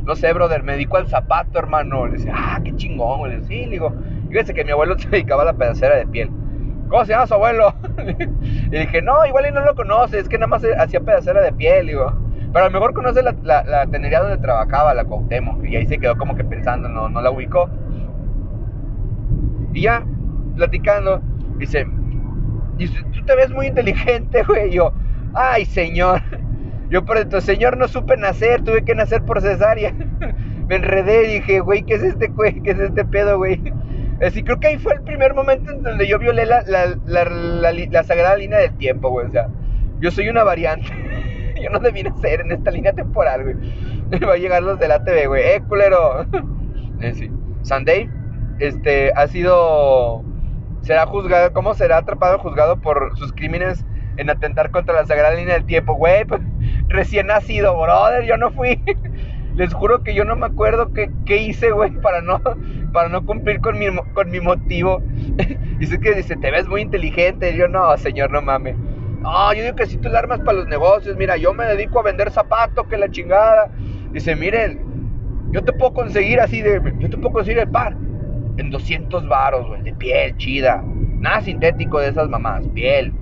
No 0.04 0.16
sé, 0.16 0.32
brother, 0.32 0.62
me 0.62 0.72
dedico 0.72 0.96
al 0.96 1.06
zapato, 1.06 1.58
hermano. 1.58 2.06
Le 2.06 2.16
dice, 2.16 2.32
ah, 2.34 2.58
qué 2.64 2.74
chingón. 2.74 3.28
Le 3.28 3.34
digo, 3.34 3.46
sí, 3.46 3.64
le 3.66 3.70
digo, 3.72 3.92
fíjese 4.30 4.54
que 4.54 4.64
mi 4.64 4.70
abuelo 4.70 4.98
se 4.98 5.06
dedicaba 5.06 5.42
a 5.42 5.44
la 5.44 5.52
pedacera 5.52 5.96
de 5.96 6.06
piel. 6.06 6.30
¿Cómo 6.88 7.04
se 7.04 7.12
llama 7.12 7.26
su 7.26 7.34
abuelo? 7.34 7.74
y 8.38 8.70
dije, 8.70 9.02
no, 9.02 9.26
igual 9.26 9.48
y 9.50 9.52
no 9.52 9.60
lo 9.60 9.74
conoce, 9.74 10.18
es 10.18 10.26
que 10.26 10.38
nada 10.38 10.46
más 10.46 10.62
hacía 10.78 11.00
pedacera 11.00 11.42
de 11.42 11.52
piel, 11.52 11.88
digo. 11.88 12.10
Pero 12.54 12.64
a 12.64 12.68
lo 12.68 12.72
mejor 12.72 12.94
conoce 12.94 13.22
la, 13.22 13.34
la, 13.42 13.86
tenería 13.86 14.20
donde 14.20 14.38
trabajaba, 14.38 14.94
la 14.94 15.04
Cuauhtémoc. 15.04 15.62
Y 15.66 15.76
ahí 15.76 15.86
se 15.86 15.98
quedó 15.98 16.16
como 16.16 16.34
que 16.34 16.44
pensando, 16.44 16.88
no, 16.88 17.10
no 17.10 17.20
la 17.20 17.30
ubicó. 17.30 17.68
Y 19.74 19.82
ya, 19.82 20.02
platicando, 20.58 21.22
dice, 21.56 21.86
dice, 22.76 22.98
tú 23.12 23.24
te 23.24 23.34
ves 23.34 23.50
muy 23.50 23.68
inteligente, 23.68 24.42
güey. 24.42 24.72
yo, 24.72 24.92
ay, 25.34 25.64
señor. 25.64 26.20
Yo 26.90 27.04
por 27.04 27.18
esto, 27.18 27.42
señor, 27.42 27.76
no 27.76 27.86
supe 27.86 28.16
nacer, 28.16 28.64
tuve 28.64 28.82
que 28.82 28.94
nacer 28.94 29.22
por 29.22 29.42
cesárea. 29.42 29.92
Me 30.68 30.76
enredé 30.76 31.24
y 31.24 31.34
dije, 31.34 31.60
güey, 31.60 31.82
¿qué 31.82 31.94
es 31.94 32.02
este, 32.02 32.28
güey? 32.28 32.62
¿Qué 32.62 32.70
es 32.70 32.78
este 32.78 33.04
pedo, 33.04 33.36
güey? 33.36 33.60
Así 34.26 34.42
creo 34.42 34.58
que 34.58 34.68
ahí 34.68 34.78
fue 34.78 34.94
el 34.94 35.02
primer 35.02 35.34
momento 35.34 35.70
en 35.70 35.82
donde 35.82 36.08
yo 36.08 36.18
violé 36.18 36.46
la, 36.46 36.62
la, 36.62 36.98
la, 37.04 37.72
la 37.72 38.02
sagrada 38.04 38.36
línea 38.36 38.58
del 38.58 38.72
tiempo, 38.78 39.10
güey. 39.10 39.26
O 39.26 39.30
sea, 39.30 39.48
yo 40.00 40.10
soy 40.10 40.30
una 40.30 40.44
variante. 40.44 40.88
yo 41.62 41.68
no 41.68 41.78
debí 41.78 42.02
ser 42.22 42.40
en 42.40 42.52
esta 42.52 42.70
línea 42.70 42.94
temporal, 42.94 43.44
güey. 43.44 43.56
Va 44.26 44.32
a 44.32 44.38
llegar 44.38 44.62
los 44.62 44.78
de 44.78 44.88
la 44.88 45.04
TV, 45.04 45.26
güey. 45.26 45.42
¡Eh, 45.42 45.62
culero! 45.68 46.24
Eh, 47.00 47.14
sí. 47.14 47.30
Sunday, 47.62 48.08
este, 48.58 49.12
ha 49.14 49.26
sido. 49.28 50.24
Será 50.88 51.04
juzgado. 51.04 51.52
¿Cómo 51.52 51.74
será 51.74 51.98
atrapado 51.98 52.38
juzgado 52.38 52.80
por 52.80 53.12
sus 53.18 53.34
crímenes 53.34 53.84
en 54.16 54.30
atentar 54.30 54.70
contra 54.70 54.94
la 54.94 55.04
sagrada 55.04 55.34
línea 55.34 55.52
del 55.52 55.66
tiempo, 55.66 55.92
güey? 55.92 56.24
Pues, 56.24 56.40
recién 56.88 57.26
nacido, 57.26 57.78
brother. 57.78 58.24
Yo 58.24 58.38
no 58.38 58.50
fui. 58.50 58.82
Les 59.54 59.74
juro 59.74 60.02
que 60.02 60.14
yo 60.14 60.24
no 60.24 60.34
me 60.34 60.46
acuerdo 60.46 60.94
qué, 60.94 61.10
qué 61.26 61.42
hice, 61.42 61.72
güey, 61.72 61.90
para 62.00 62.22
no, 62.22 62.40
para 62.94 63.10
no 63.10 63.26
cumplir 63.26 63.60
con 63.60 63.78
mi, 63.78 63.84
con 64.14 64.30
mi 64.30 64.40
motivo. 64.40 65.02
dice 65.78 66.00
que 66.00 66.14
dice, 66.14 66.36
te 66.36 66.50
ves 66.50 66.66
muy 66.66 66.80
inteligente. 66.80 67.54
yo, 67.54 67.68
no, 67.68 67.94
señor, 67.98 68.30
no 68.30 68.40
mames. 68.40 68.74
No, 69.20 69.52
yo 69.52 69.64
digo 69.64 69.76
que 69.76 69.84
si 69.84 69.98
tú 69.98 70.08
armas 70.16 70.40
para 70.40 70.60
los 70.60 70.68
negocios. 70.68 71.18
Mira, 71.18 71.36
yo 71.36 71.52
me 71.52 71.66
dedico 71.66 72.00
a 72.00 72.04
vender 72.04 72.30
zapatos, 72.30 72.86
que 72.86 72.96
la 72.96 73.10
chingada. 73.10 73.70
Dice, 74.12 74.34
miren, 74.34 74.80
yo 75.50 75.62
te 75.62 75.70
puedo 75.74 75.92
conseguir 75.92 76.40
así 76.40 76.62
de. 76.62 76.80
Yo 76.98 77.10
te 77.10 77.18
puedo 77.18 77.34
conseguir 77.34 77.58
el 77.58 77.68
par 77.68 77.94
en 78.58 78.70
200 78.70 79.28
varos, 79.28 79.66
güey, 79.66 79.82
de 79.82 79.94
piel 79.94 80.36
chida. 80.36 80.82
Nada 81.18 81.40
sintético 81.40 82.00
de 82.00 82.08
esas 82.08 82.28
mamás, 82.28 82.66
piel. 82.74 83.12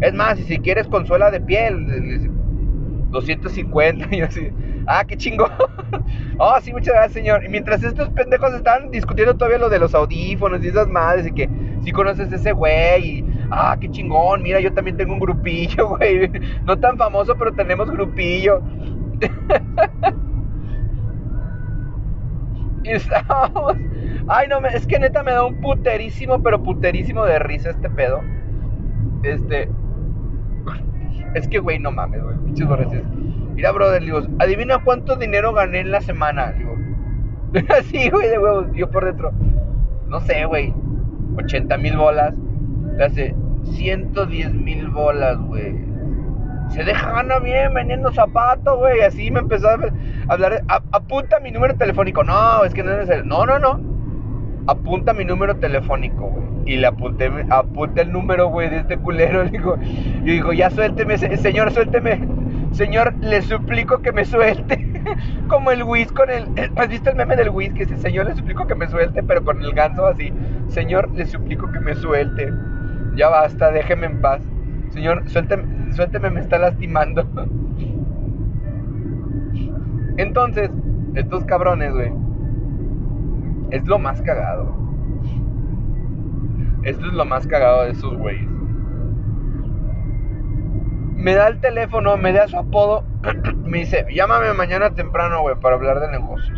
Es 0.00 0.14
más, 0.14 0.38
si 0.38 0.58
quieres 0.58 0.86
consuela 0.88 1.30
de 1.30 1.40
piel, 1.40 2.30
250 3.10 4.14
y 4.14 4.20
así. 4.20 4.50
Ah, 4.86 5.04
qué 5.04 5.16
chingón. 5.16 5.50
oh, 6.38 6.56
sí, 6.62 6.72
muchas 6.72 6.94
gracias, 6.94 7.12
señor. 7.12 7.44
Y 7.44 7.48
mientras 7.48 7.82
estos 7.82 8.08
pendejos 8.10 8.52
están 8.54 8.90
discutiendo 8.90 9.34
todavía 9.34 9.58
lo 9.58 9.68
de 9.68 9.78
los 9.78 9.94
audífonos 9.94 10.62
y 10.62 10.68
esas 10.68 10.88
madres 10.88 11.26
y 11.26 11.32
que 11.32 11.48
si 11.82 11.92
conoces 11.92 12.32
ese 12.32 12.52
güey 12.52 13.18
y 13.18 13.24
ah, 13.50 13.76
qué 13.80 13.90
chingón, 13.90 14.42
mira, 14.42 14.60
yo 14.60 14.72
también 14.72 14.96
tengo 14.96 15.14
un 15.14 15.20
grupillo, 15.20 15.88
güey. 15.96 16.30
No 16.64 16.78
tan 16.78 16.96
famoso, 16.96 17.34
pero 17.36 17.52
tenemos 17.52 17.90
grupillo. 17.90 18.62
y 22.86 22.90
estamos. 22.92 23.76
Ay, 24.28 24.48
no, 24.48 24.64
es 24.66 24.86
que 24.86 24.98
neta 24.98 25.22
me 25.22 25.32
da 25.32 25.44
un 25.44 25.60
puterísimo, 25.60 26.42
pero 26.42 26.62
puterísimo 26.62 27.24
de 27.24 27.38
risa 27.38 27.70
este 27.70 27.90
pedo. 27.90 28.20
Este. 29.22 29.68
Es 31.34 31.48
que, 31.48 31.58
güey, 31.58 31.78
no 31.78 31.92
mames, 31.92 32.22
güey. 32.22 32.36
Mira, 33.54 33.72
brother, 33.72 34.02
digo, 34.02 34.20
adivina 34.38 34.82
cuánto 34.84 35.16
dinero 35.16 35.52
gané 35.52 35.80
en 35.80 35.90
la 35.90 36.00
semana. 36.00 36.52
Digo, 36.52 36.76
así, 37.78 38.10
güey, 38.10 38.28
de 38.28 38.38
huevos. 38.38 38.66
Yo 38.74 38.90
por 38.90 39.04
dentro. 39.04 39.32
No 40.08 40.20
sé, 40.20 40.44
güey. 40.46 40.72
80 41.36 41.76
mil 41.78 41.96
bolas. 41.96 42.34
Le 42.96 43.04
hace 43.04 43.34
110 43.64 44.54
mil 44.54 44.88
bolas, 44.88 45.38
güey. 45.38 45.74
Se 46.68 46.84
deja 46.84 47.10
ganar 47.12 47.42
bien 47.42 47.72
vendiendo 47.74 48.12
zapatos, 48.12 48.78
güey. 48.78 49.00
Así 49.02 49.30
me 49.30 49.40
empezó 49.40 49.68
a 49.68 49.78
hablar. 50.28 50.62
apunta 50.92 51.40
mi 51.40 51.50
número 51.50 51.74
telefónico. 51.74 52.24
No, 52.24 52.64
es 52.64 52.74
que 52.74 52.82
no 52.82 52.90
es 52.92 52.98
necesario. 52.98 53.24
No, 53.24 53.46
no, 53.46 53.58
no. 53.58 53.80
Apunta 54.66 55.12
mi 55.12 55.24
número 55.24 55.56
telefónico, 55.56 56.26
güey. 56.26 56.46
Y 56.66 56.76
le 56.76 56.88
apunté, 56.88 57.30
apunté 57.50 58.02
el 58.02 58.12
número, 58.12 58.48
güey, 58.48 58.68
de 58.68 58.78
este 58.78 58.98
culero. 58.98 59.44
Le 59.44 59.50
digo, 59.50 59.76
yo 59.76 60.32
digo, 60.32 60.52
ya 60.52 60.68
suélteme, 60.70 61.16
señor, 61.16 61.70
suélteme. 61.70 62.26
Señor, 62.72 63.14
le 63.20 63.40
suplico 63.42 64.02
que 64.02 64.12
me 64.12 64.24
suelte. 64.24 64.84
Como 65.48 65.70
el 65.70 65.84
Wiz 65.84 66.10
con 66.12 66.28
el. 66.28 66.46
¿Has 66.76 66.88
visto 66.88 67.10
el 67.10 67.16
meme 67.16 67.36
del 67.36 67.50
Wiz? 67.50 67.72
Que 67.72 67.86
dice, 67.86 67.96
Señor, 67.96 68.26
le 68.26 68.34
suplico 68.34 68.66
que 68.66 68.74
me 68.74 68.88
suelte, 68.88 69.22
pero 69.22 69.44
con 69.44 69.62
el 69.62 69.72
ganso 69.72 70.06
así. 70.06 70.32
Señor, 70.68 71.10
le 71.12 71.26
suplico 71.26 71.70
que 71.70 71.80
me 71.80 71.94
suelte. 71.94 72.52
Ya 73.14 73.28
basta, 73.28 73.70
déjeme 73.70 74.06
en 74.06 74.20
paz. 74.20 74.42
Señor, 74.90 75.22
suélteme, 75.28 75.85
suélteme 75.96 76.30
me 76.30 76.40
está 76.40 76.58
lastimando. 76.58 77.26
Entonces, 80.16 80.70
estos 81.14 81.44
cabrones, 81.44 81.92
güey. 81.92 82.12
Es 83.70 83.84
lo 83.86 83.98
más 83.98 84.22
cagado. 84.22 84.74
Esto 86.84 87.06
es 87.06 87.12
lo 87.12 87.24
más 87.24 87.46
cagado 87.46 87.84
de 87.84 87.90
esos 87.90 88.16
güeyes 88.16 88.56
me 91.26 91.34
da 91.34 91.48
el 91.48 91.58
teléfono, 91.60 92.16
me 92.16 92.32
da 92.32 92.46
su 92.46 92.56
apodo, 92.56 93.04
me 93.64 93.78
dice, 93.78 94.06
llámame 94.14 94.52
mañana 94.52 94.94
temprano, 94.94 95.40
güey, 95.40 95.56
para 95.56 95.74
hablar 95.74 95.98
de 95.98 96.08
negocios. 96.12 96.56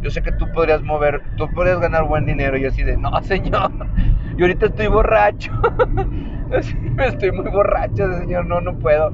Yo 0.00 0.10
sé 0.10 0.22
que 0.22 0.32
tú 0.32 0.50
podrías 0.52 0.82
mover, 0.82 1.22
tú 1.36 1.46
podrías 1.52 1.80
ganar 1.80 2.04
buen 2.04 2.24
dinero. 2.24 2.56
Y 2.56 2.64
así 2.64 2.82
de, 2.82 2.96
no, 2.96 3.10
señor, 3.22 3.72
yo 4.36 4.44
ahorita 4.44 4.66
estoy 4.66 4.88
borracho. 4.88 5.52
estoy 6.98 7.32
muy 7.32 7.50
borracho, 7.50 8.12
señor, 8.18 8.46
no, 8.46 8.60
no 8.60 8.78
puedo. 8.78 9.12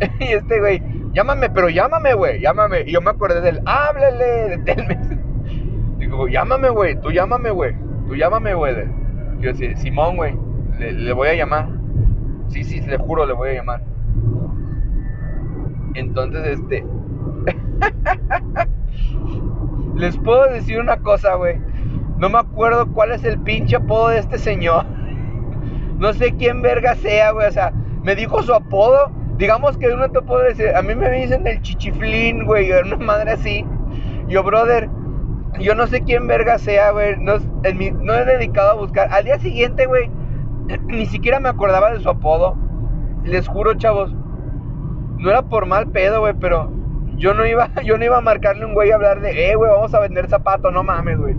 y 0.20 0.24
este 0.24 0.60
güey, 0.60 0.82
llámame, 1.12 1.50
pero 1.50 1.68
llámame, 1.68 2.14
güey, 2.14 2.40
llámame. 2.40 2.82
Y 2.82 2.92
yo 2.92 3.00
me 3.00 3.10
acordé 3.10 3.40
del, 3.40 3.60
háblele, 3.66 4.58
de 4.58 4.98
Digo, 5.98 6.28
llámame, 6.28 6.70
güey, 6.70 7.00
tú 7.00 7.10
llámame, 7.10 7.50
güey, 7.50 7.74
tú 8.06 8.14
llámame, 8.14 8.54
güey. 8.54 8.74
Yo 9.40 9.50
así, 9.50 9.74
Simón, 9.76 10.16
güey, 10.16 10.34
le, 10.78 10.92
le 10.92 11.12
voy 11.12 11.28
a 11.28 11.34
llamar. 11.34 11.68
Sí, 12.48 12.64
sí, 12.64 12.80
le 12.80 12.96
juro, 12.96 13.26
le 13.26 13.32
voy 13.32 13.50
a 13.50 13.54
llamar. 13.54 13.82
Entonces, 15.94 16.58
este. 16.58 16.84
Les 19.96 20.16
puedo 20.18 20.46
decir 20.50 20.78
una 20.80 20.96
cosa, 20.98 21.34
güey. 21.34 21.58
No 22.20 22.28
me 22.28 22.38
acuerdo 22.38 22.86
cuál 22.92 23.10
es 23.10 23.24
el 23.24 23.40
pinche 23.40 23.76
apodo 23.76 24.08
de 24.08 24.18
este 24.18 24.38
señor. 24.38 24.84
No 25.98 26.14
sé 26.14 26.32
quién 26.32 26.62
verga 26.62 26.94
sea, 26.94 27.32
güey. 27.32 27.46
O 27.46 27.52
sea, 27.52 27.74
me 28.02 28.14
dijo 28.14 28.42
su 28.42 28.54
apodo. 28.54 29.10
Digamos 29.36 29.76
que 29.76 29.88
uno 29.88 30.10
te 30.10 30.22
puedo 30.22 30.42
decir. 30.42 30.74
A 30.74 30.80
mí 30.80 30.94
me 30.94 31.10
dicen 31.10 31.46
el 31.46 31.60
chichiflín, 31.60 32.46
güey. 32.46 32.72
Una 32.72 32.96
madre 32.96 33.32
así. 33.32 33.66
Yo, 34.26 34.42
brother. 34.42 34.88
Yo 35.58 35.74
no 35.74 35.86
sé 35.86 36.00
quién 36.00 36.26
verga 36.26 36.56
sea, 36.56 36.92
güey. 36.92 37.16
No, 37.18 37.34
no 38.00 38.14
he 38.14 38.24
dedicado 38.24 38.70
a 38.70 38.74
buscar. 38.76 39.12
Al 39.12 39.24
día 39.24 39.38
siguiente, 39.40 39.84
güey. 39.84 40.10
Ni 40.86 41.04
siquiera 41.04 41.38
me 41.38 41.50
acordaba 41.50 41.92
de 41.92 42.00
su 42.00 42.08
apodo. 42.08 42.56
Les 43.24 43.46
juro, 43.46 43.74
chavos 43.74 44.14
no 45.20 45.30
era 45.30 45.42
por 45.42 45.66
mal 45.66 45.88
pedo, 45.88 46.20
güey, 46.20 46.34
pero 46.40 46.70
yo 47.16 47.34
no 47.34 47.46
iba, 47.46 47.70
yo 47.84 47.98
no 47.98 48.04
iba 48.04 48.18
a 48.18 48.22
marcarle 48.22 48.64
un 48.64 48.74
güey 48.74 48.90
a 48.90 48.96
hablar 48.96 49.20
de, 49.20 49.50
eh, 49.50 49.54
güey, 49.54 49.70
vamos 49.70 49.94
a 49.94 50.00
vender 50.00 50.28
zapatos, 50.28 50.72
no 50.72 50.82
mames, 50.82 51.18
güey. 51.18 51.36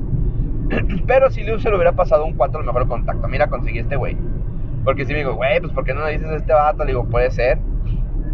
pero 1.07 1.29
si 1.29 1.43
se 1.43 1.69
le 1.69 1.75
hubiera 1.75 1.93
pasado 1.93 2.25
un 2.25 2.33
4 2.33 2.59
el 2.59 2.65
mejor 2.65 2.87
contacto, 2.87 3.27
mira, 3.27 3.47
conseguí 3.47 3.79
este 3.79 3.95
güey. 3.95 4.17
Porque 4.83 5.05
si 5.05 5.13
me 5.13 5.19
digo, 5.19 5.35
güey, 5.35 5.59
pues 5.59 5.71
¿por 5.73 5.83
qué 5.83 5.93
no 5.93 6.05
le 6.05 6.13
dices 6.13 6.27
a 6.27 6.35
este 6.35 6.53
vato? 6.53 6.83
Le 6.83 6.91
digo, 6.91 7.05
puede 7.05 7.29
ser. 7.31 7.59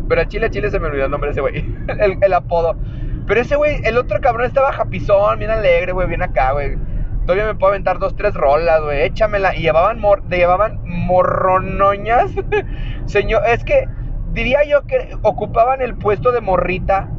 Pero 0.07 0.21
a 0.21 0.27
Chile, 0.27 0.49
Chile 0.49 0.71
se 0.71 0.79
me 0.79 0.87
olvidó 0.87 1.05
el 1.05 1.11
nombre 1.11 1.29
de 1.29 1.31
ese 1.33 1.41
güey, 1.41 1.55
el, 1.87 2.17
el, 2.21 2.33
apodo. 2.33 2.77
Pero 3.25 3.41
ese 3.41 3.55
güey, 3.57 3.81
el 3.83 3.97
otro 3.97 4.21
cabrón 4.21 4.45
estaba 4.45 4.71
japizón, 4.71 5.39
bien 5.39 5.51
alegre, 5.51 5.91
güey, 5.91 6.07
bien 6.07 6.21
acá, 6.21 6.53
güey. 6.53 6.77
Todavía 7.25 7.45
me 7.45 7.55
puedo 7.55 7.73
aventar 7.73 7.99
dos, 7.99 8.15
tres 8.15 8.33
rolas, 8.33 8.81
güey, 8.81 9.01
échamela. 9.01 9.53
Y 9.53 9.61
llevaban, 9.61 9.99
mor 9.99 10.23
llevaban 10.29 10.79
morronoñas. 10.85 12.31
Señor, 13.05 13.41
es 13.47 13.65
que 13.65 13.85
diría 14.31 14.63
yo 14.63 14.83
que 14.87 15.09
ocupaban 15.23 15.81
el 15.81 15.95
puesto 15.95 16.31
de 16.31 16.39
morrita, 16.39 17.09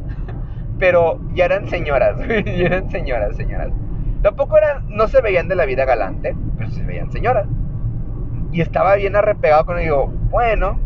pero 0.79 1.19
ya 1.35 1.45
eran 1.45 1.67
señoras, 1.67 2.17
ya 2.27 2.65
eran 2.65 2.89
señoras, 2.89 3.35
señoras. 3.35 3.69
Tampoco 4.21 4.57
eran, 4.57 4.85
no 4.89 5.07
se 5.07 5.21
veían 5.21 5.47
de 5.47 5.55
la 5.55 5.65
vida 5.65 5.85
galante, 5.85 6.35
pero 6.57 6.69
se 6.69 6.83
veían 6.83 7.11
señoras. 7.11 7.47
Y 8.51 8.61
estaba 8.61 8.95
bien 8.95 9.15
arrepegado 9.15 9.65
con 9.65 9.77
él, 9.77 9.83
digo, 9.85 10.07
bueno, 10.29 10.79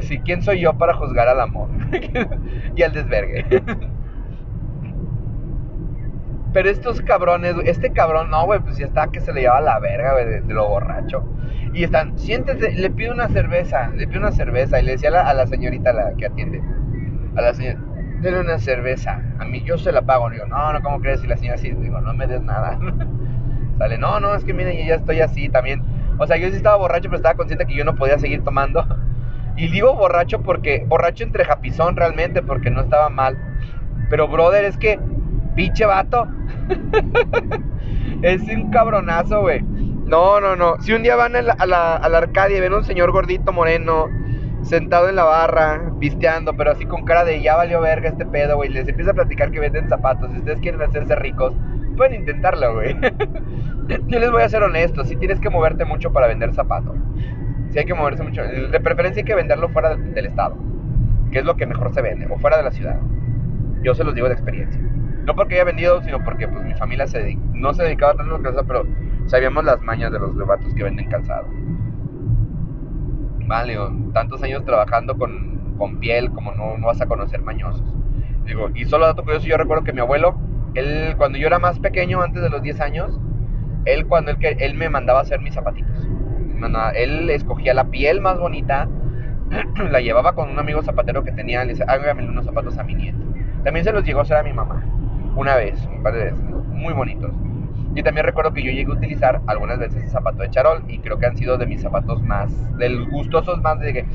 si 0.00 0.18
quién 0.20 0.42
soy 0.42 0.60
yo 0.60 0.78
para 0.78 0.94
juzgar 0.94 1.28
al 1.28 1.40
amor 1.40 1.68
y 2.76 2.82
al 2.82 2.92
desvergue. 2.92 3.44
Pero 6.52 6.68
estos 6.68 7.00
cabrones, 7.00 7.56
este 7.64 7.92
cabrón, 7.92 8.30
no, 8.30 8.44
güey, 8.44 8.60
pues 8.60 8.76
ya 8.76 8.84
está 8.84 9.06
que 9.06 9.20
se 9.20 9.32
le 9.32 9.40
lleva 9.40 9.60
la 9.60 9.78
verga, 9.78 10.12
güey, 10.12 10.26
de, 10.26 10.40
lo 10.52 10.68
borracho. 10.68 11.24
Y 11.72 11.84
están, 11.84 12.18
siéntese, 12.18 12.72
le 12.72 12.90
pido 12.90 13.14
una 13.14 13.28
cerveza, 13.28 13.88
le 13.88 14.06
pido 14.06 14.20
una 14.20 14.32
cerveza. 14.32 14.78
Y 14.78 14.84
le 14.84 14.92
decía 14.92 15.08
a 15.08 15.32
la, 15.32 15.46
señorita 15.46 15.94
la 15.94 16.12
que 16.14 16.26
atiende, 16.26 16.62
a 17.36 17.40
la 17.40 17.54
señora, 17.54 17.80
denle 18.22 18.40
una 18.40 18.58
cerveza. 18.58 19.20
A 19.38 19.44
mí 19.44 19.62
yo 19.62 19.76
se 19.76 19.92
la 19.92 20.02
pago. 20.02 20.30
Digo, 20.30 20.46
no, 20.46 20.72
no, 20.72 20.80
¿cómo 20.80 21.00
crees? 21.00 21.22
Y 21.22 21.26
la 21.26 21.36
señora 21.36 21.56
así, 21.56 21.70
digo, 21.70 22.00
no 22.00 22.14
me 22.14 22.26
des 22.26 22.42
nada. 22.42 22.78
Sale, 23.78 23.98
no, 23.98 24.20
no, 24.20 24.34
es 24.34 24.44
que 24.44 24.54
miren, 24.54 24.78
yo 24.78 24.84
ya 24.84 24.94
estoy 24.94 25.20
así 25.20 25.48
también. 25.48 25.82
O 26.18 26.26
sea, 26.26 26.36
yo 26.36 26.48
sí 26.48 26.56
estaba 26.56 26.76
borracho, 26.76 27.08
pero 27.08 27.16
estaba 27.16 27.34
consciente 27.34 27.66
que 27.66 27.74
yo 27.74 27.84
no 27.84 27.94
podía 27.94 28.18
seguir 28.18 28.42
tomando. 28.42 28.84
Y 29.54 29.68
digo 29.68 29.94
borracho 29.94 30.40
porque, 30.40 30.82
borracho 30.88 31.24
entre 31.24 31.44
japizón 31.44 31.94
realmente, 31.94 32.40
porque 32.40 32.70
no 32.70 32.80
estaba 32.80 33.10
mal. 33.10 33.36
Pero, 34.08 34.26
brother, 34.26 34.64
es 34.64 34.78
que 34.78 34.98
Pinche 35.54 35.84
vato. 35.84 36.26
es 38.22 38.42
un 38.42 38.70
cabronazo, 38.70 39.40
güey. 39.40 39.62
No, 39.62 40.40
no, 40.40 40.56
no. 40.56 40.80
Si 40.80 40.92
un 40.92 41.02
día 41.02 41.16
van 41.16 41.36
a 41.36 41.42
la, 41.42 41.52
a, 41.52 41.66
la, 41.66 42.18
Arcadia 42.18 42.56
y 42.56 42.60
ven 42.60 42.72
a 42.72 42.78
un 42.78 42.84
señor 42.84 43.12
gordito 43.12 43.52
moreno 43.52 44.08
sentado 44.62 45.08
en 45.08 45.16
la 45.16 45.24
barra, 45.24 45.92
pisteando, 45.98 46.54
pero 46.56 46.70
así 46.72 46.86
con 46.86 47.04
cara 47.04 47.24
de 47.24 47.42
ya 47.42 47.56
valió 47.56 47.80
verga 47.80 48.08
este 48.08 48.24
pedo, 48.26 48.56
güey. 48.56 48.70
Les 48.70 48.88
empieza 48.88 49.10
a 49.10 49.14
platicar 49.14 49.50
que 49.50 49.60
venden 49.60 49.88
zapatos. 49.88 50.30
Si 50.32 50.38
ustedes 50.38 50.60
quieren 50.60 50.80
hacerse 50.82 51.14
ricos, 51.16 51.54
pueden 51.96 52.20
intentarlo, 52.20 52.74
güey. 52.74 52.96
Yo 54.08 54.18
les 54.18 54.30
voy 54.30 54.42
a 54.42 54.48
ser 54.48 54.62
honesto. 54.62 55.04
Si 55.04 55.16
tienes 55.16 55.40
que 55.40 55.50
moverte 55.50 55.84
mucho 55.84 56.12
para 56.12 56.26
vender 56.26 56.54
zapatos. 56.54 56.96
Si 57.70 57.78
hay 57.78 57.84
que 57.84 57.94
moverse 57.94 58.22
mucho. 58.22 58.42
De 58.42 58.80
preferencia 58.80 59.20
hay 59.20 59.24
que 59.24 59.34
venderlo 59.34 59.68
fuera 59.68 59.96
del 59.96 60.26
estado. 60.26 60.56
que 61.30 61.38
es 61.38 61.44
lo 61.44 61.56
que 61.56 61.66
mejor 61.66 61.92
se 61.94 62.02
vende, 62.02 62.26
o 62.30 62.38
fuera 62.38 62.58
de 62.58 62.62
la 62.62 62.70
ciudad. 62.70 62.98
Yo 63.82 63.94
se 63.94 64.04
los 64.04 64.14
digo 64.14 64.28
de 64.28 64.34
experiencia. 64.34 64.80
No 65.24 65.34
porque 65.34 65.54
haya 65.54 65.64
vendido, 65.64 66.02
sino 66.02 66.22
porque 66.22 66.48
pues 66.48 66.64
mi 66.64 66.74
familia 66.74 67.06
se 67.06 67.38
no 67.54 67.72
se 67.74 67.84
dedicaba 67.84 68.14
tanto 68.14 68.34
a 68.34 68.38
la 68.38 68.44
calzado, 68.44 68.66
pero 68.66 68.86
sabíamos 69.26 69.64
las 69.64 69.80
mañas 69.82 70.12
de 70.12 70.18
los 70.18 70.36
vatos 70.36 70.74
que 70.74 70.82
venden 70.82 71.08
calzado. 71.08 71.46
Vale, 73.52 73.76
tantos 74.14 74.42
años 74.42 74.64
trabajando 74.64 75.14
con, 75.18 76.00
piel, 76.00 76.30
como 76.30 76.52
no, 76.52 76.78
no 76.78 76.86
vas 76.86 77.02
a 77.02 77.06
conocer 77.06 77.42
mañosos. 77.42 77.84
Digo, 78.46 78.70
y 78.74 78.86
solo 78.86 79.04
dato 79.04 79.24
curioso, 79.24 79.46
yo 79.46 79.58
recuerdo 79.58 79.84
que 79.84 79.92
mi 79.92 80.00
abuelo, 80.00 80.36
él 80.72 81.14
cuando 81.18 81.36
yo 81.36 81.48
era 81.48 81.58
más 81.58 81.78
pequeño, 81.78 82.22
antes 82.22 82.42
de 82.42 82.48
los 82.48 82.62
10 82.62 82.80
años, 82.80 83.20
él 83.84 84.06
cuando 84.06 84.30
él, 84.30 84.38
él 84.40 84.74
me 84.74 84.88
mandaba 84.88 85.20
hacer 85.20 85.42
mis 85.42 85.52
zapatitos. 85.52 86.08
Él 86.94 87.28
escogía 87.28 87.74
la 87.74 87.90
piel 87.90 88.22
más 88.22 88.38
bonita, 88.38 88.88
la 89.90 90.00
llevaba 90.00 90.34
con 90.34 90.48
un 90.48 90.58
amigo 90.58 90.82
zapatero 90.82 91.22
que 91.22 91.32
tenía, 91.32 91.62
le 91.66 91.74
dice, 91.74 91.84
hágame 91.86 92.26
unos 92.26 92.46
zapatos 92.46 92.78
a 92.78 92.84
mi 92.84 92.94
nieto. 92.94 93.18
También 93.64 93.84
se 93.84 93.92
los 93.92 94.02
llegó 94.02 94.20
a 94.20 94.22
hacer 94.22 94.38
a 94.38 94.42
mi 94.42 94.54
mamá, 94.54 94.82
una 95.36 95.56
vez, 95.56 95.78
un 95.94 96.02
par 96.02 96.14
de 96.14 96.24
veces, 96.24 96.40
muy 96.70 96.94
bonitos. 96.94 97.32
Y 97.94 98.02
también 98.02 98.24
recuerdo 98.26 98.52
que 98.52 98.62
yo 98.62 98.70
llegué 98.70 98.90
a 98.90 98.94
utilizar 98.94 99.40
algunas 99.46 99.78
veces 99.78 100.02
el 100.02 100.10
zapato 100.10 100.42
de 100.42 100.50
charol 100.50 100.82
y 100.88 100.98
creo 101.00 101.18
que 101.18 101.26
han 101.26 101.36
sido 101.36 101.58
de 101.58 101.66
mis 101.66 101.82
zapatos 101.82 102.22
más, 102.22 102.50
de 102.78 102.88
los 102.88 103.08
gustosos 103.10 103.60
más 103.60 103.78
de 103.80 103.92
que, 103.92 104.06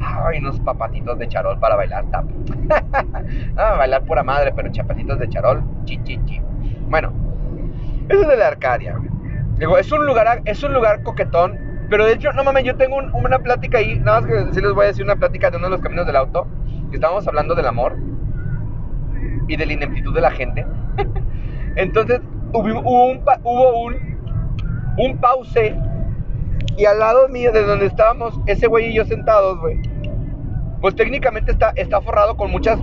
ay, 0.00 0.38
unos 0.38 0.58
papatitos 0.60 1.18
de 1.18 1.28
charol 1.28 1.58
para 1.58 1.76
bailar 1.76 2.04
tap. 2.10 2.24
ah, 3.56 3.74
bailar 3.78 4.04
pura 4.04 4.24
madre, 4.24 4.52
pero 4.54 4.72
chapatitos 4.72 5.18
de 5.20 5.28
charol, 5.28 5.62
chi, 5.84 6.00
chi. 6.02 6.40
Bueno, 6.88 7.12
eso 8.08 8.22
es 8.22 8.28
de 8.28 8.36
la 8.36 8.48
Arcadia. 8.48 8.96
Digo, 9.58 9.78
es 9.78 9.92
un 9.92 10.04
lugar, 10.04 10.42
es 10.44 10.62
un 10.64 10.74
lugar 10.74 11.02
coquetón, 11.04 11.86
pero 11.88 12.06
de 12.06 12.14
hecho, 12.14 12.32
no 12.32 12.42
mames, 12.42 12.64
yo 12.64 12.74
tengo 12.76 12.96
una 12.96 13.38
plática 13.38 13.78
ahí, 13.78 14.00
nada 14.00 14.20
más 14.20 14.30
que 14.30 14.52
sí 14.52 14.60
les 14.60 14.72
voy 14.72 14.84
a 14.84 14.88
decir 14.88 15.04
una 15.04 15.16
plática 15.16 15.50
de 15.50 15.58
uno 15.58 15.66
de 15.66 15.70
los 15.70 15.80
caminos 15.80 16.06
del 16.06 16.16
auto, 16.16 16.48
que 16.90 16.96
estábamos 16.96 17.28
hablando 17.28 17.54
del 17.54 17.66
amor 17.66 17.96
y 19.46 19.56
de 19.56 19.66
la 19.66 19.72
ineptitud 19.74 20.14
de 20.14 20.20
la 20.20 20.30
gente. 20.30 20.66
Entonces, 21.76 22.20
hubo 22.52 23.10
un, 23.10 23.20
hubo 23.44 23.82
un, 23.84 23.96
un 24.98 25.18
pause 25.18 25.74
y 26.76 26.84
al 26.84 26.98
lado 26.98 27.28
mío, 27.28 27.52
de 27.52 27.64
donde 27.64 27.86
estábamos, 27.86 28.38
ese 28.46 28.66
güey 28.66 28.90
y 28.90 28.94
yo 28.94 29.04
sentados, 29.04 29.60
güey, 29.60 29.78
pues 30.80 30.96
técnicamente 30.96 31.52
está, 31.52 31.72
está 31.76 32.00
forrado 32.00 32.36
con 32.36 32.50
muchas 32.50 32.78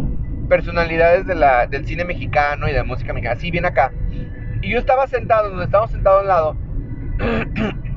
personalidades 0.47 1.25
del 1.25 1.85
cine 1.85 2.05
mexicano 2.05 2.67
y 2.67 2.71
de 2.71 2.77
la 2.77 2.83
música 2.83 3.13
mexicana, 3.13 3.35
así 3.35 3.51
bien 3.51 3.65
acá. 3.65 3.91
Y 4.61 4.71
yo 4.71 4.77
estaba 4.77 5.07
sentado, 5.07 5.49
donde 5.49 5.65
estábamos 5.65 5.91
sentados 5.91 6.21
al 6.21 6.27
lado, 6.27 6.55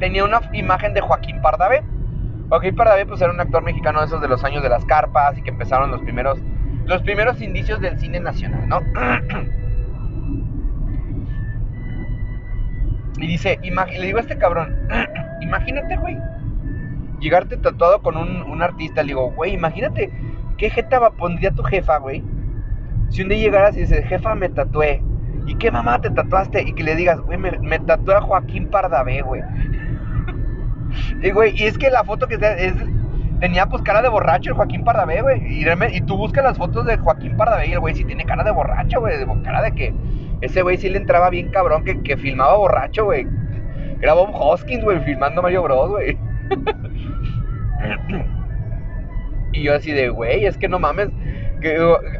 tenía 0.00 0.24
una 0.24 0.40
imagen 0.52 0.94
de 0.94 1.00
Joaquín 1.00 1.40
Pardavé. 1.40 1.82
Joaquín 2.48 2.76
Pardavé 2.76 3.06
pues 3.06 3.20
era 3.20 3.32
un 3.32 3.40
actor 3.40 3.62
mexicano 3.62 4.00
de 4.00 4.06
esos 4.06 4.20
de 4.20 4.28
los 4.28 4.44
años 4.44 4.62
de 4.62 4.68
las 4.68 4.84
carpas 4.84 5.36
y 5.38 5.42
que 5.42 5.50
empezaron 5.50 5.90
los 5.90 6.00
primeros 6.02 6.38
los 6.84 7.02
primeros 7.02 7.40
indicios 7.40 7.80
del 7.80 7.98
cine 7.98 8.20
nacional, 8.20 8.68
¿no? 8.68 8.80
y 13.18 13.26
dice, 13.26 13.58
le 13.62 14.06
digo 14.06 14.18
a 14.18 14.20
este 14.20 14.38
cabrón, 14.38 14.76
imagínate, 15.40 15.96
güey, 15.96 16.18
llegarte 17.20 17.56
tatuado 17.56 18.02
con 18.02 18.16
un, 18.16 18.42
un 18.42 18.62
artista, 18.62 19.02
le 19.02 19.08
digo, 19.08 19.30
güey, 19.32 19.54
imagínate 19.54 20.10
qué 20.56 20.70
jeta 20.70 21.10
pondría 21.10 21.50
tu 21.50 21.62
jefa, 21.62 21.98
güey. 21.98 22.22
Si 23.10 23.22
un 23.22 23.28
día 23.28 23.38
llegaras 23.38 23.76
y 23.76 23.80
dices, 23.80 24.04
jefa, 24.06 24.34
me 24.34 24.48
tatué. 24.48 25.02
¿Y 25.46 25.54
qué 25.56 25.70
mamá 25.70 26.00
te 26.00 26.10
tatuaste? 26.10 26.62
Y 26.62 26.72
que 26.72 26.82
le 26.82 26.96
digas, 26.96 27.20
güey, 27.20 27.38
me, 27.38 27.52
me 27.60 27.78
tatué 27.78 28.16
a 28.16 28.20
Joaquín 28.20 28.68
Pardavé, 28.68 29.22
güey. 29.22 29.42
y, 31.22 31.30
güey, 31.30 31.54
y 31.56 31.64
es 31.64 31.78
que 31.78 31.90
la 31.90 32.02
foto 32.04 32.26
que 32.26 32.34
es, 32.34 32.74
tenía 33.40 33.66
pues 33.66 33.82
cara 33.82 34.02
de 34.02 34.08
borracho 34.08 34.50
el 34.50 34.56
Joaquín 34.56 34.82
Pardavé, 34.84 35.22
güey. 35.22 35.40
Y, 35.46 35.64
y, 35.64 36.00
tú 36.00 36.16
buscas 36.16 36.42
las 36.42 36.58
fotos 36.58 36.84
de 36.86 36.96
Joaquín 36.96 37.36
Pardavé 37.36 37.68
y 37.68 37.72
el 37.72 37.80
güey 37.80 37.94
sí 37.94 38.04
tiene 38.04 38.24
cara 38.24 38.42
de 38.42 38.50
borracho, 38.50 39.00
güey. 39.00 39.18
De 39.18 39.42
cara 39.42 39.62
de 39.62 39.72
que 39.72 39.94
ese 40.40 40.62
güey 40.62 40.76
sí 40.76 40.88
le 40.88 40.98
entraba 40.98 41.30
bien 41.30 41.50
cabrón, 41.50 41.84
que, 41.84 42.00
que 42.02 42.16
filmaba 42.16 42.56
borracho, 42.56 43.04
güey. 43.04 43.26
Era 44.00 44.14
Bob 44.14 44.30
Hoskins, 44.32 44.84
güey, 44.84 45.00
filmando 45.00 45.42
Mario 45.42 45.62
Bros, 45.62 45.90
güey. 45.90 46.18
y 49.52 49.62
yo 49.62 49.74
así 49.74 49.92
de, 49.92 50.08
güey, 50.10 50.44
es 50.44 50.58
que 50.58 50.68
no 50.68 50.78
mames. 50.78 51.08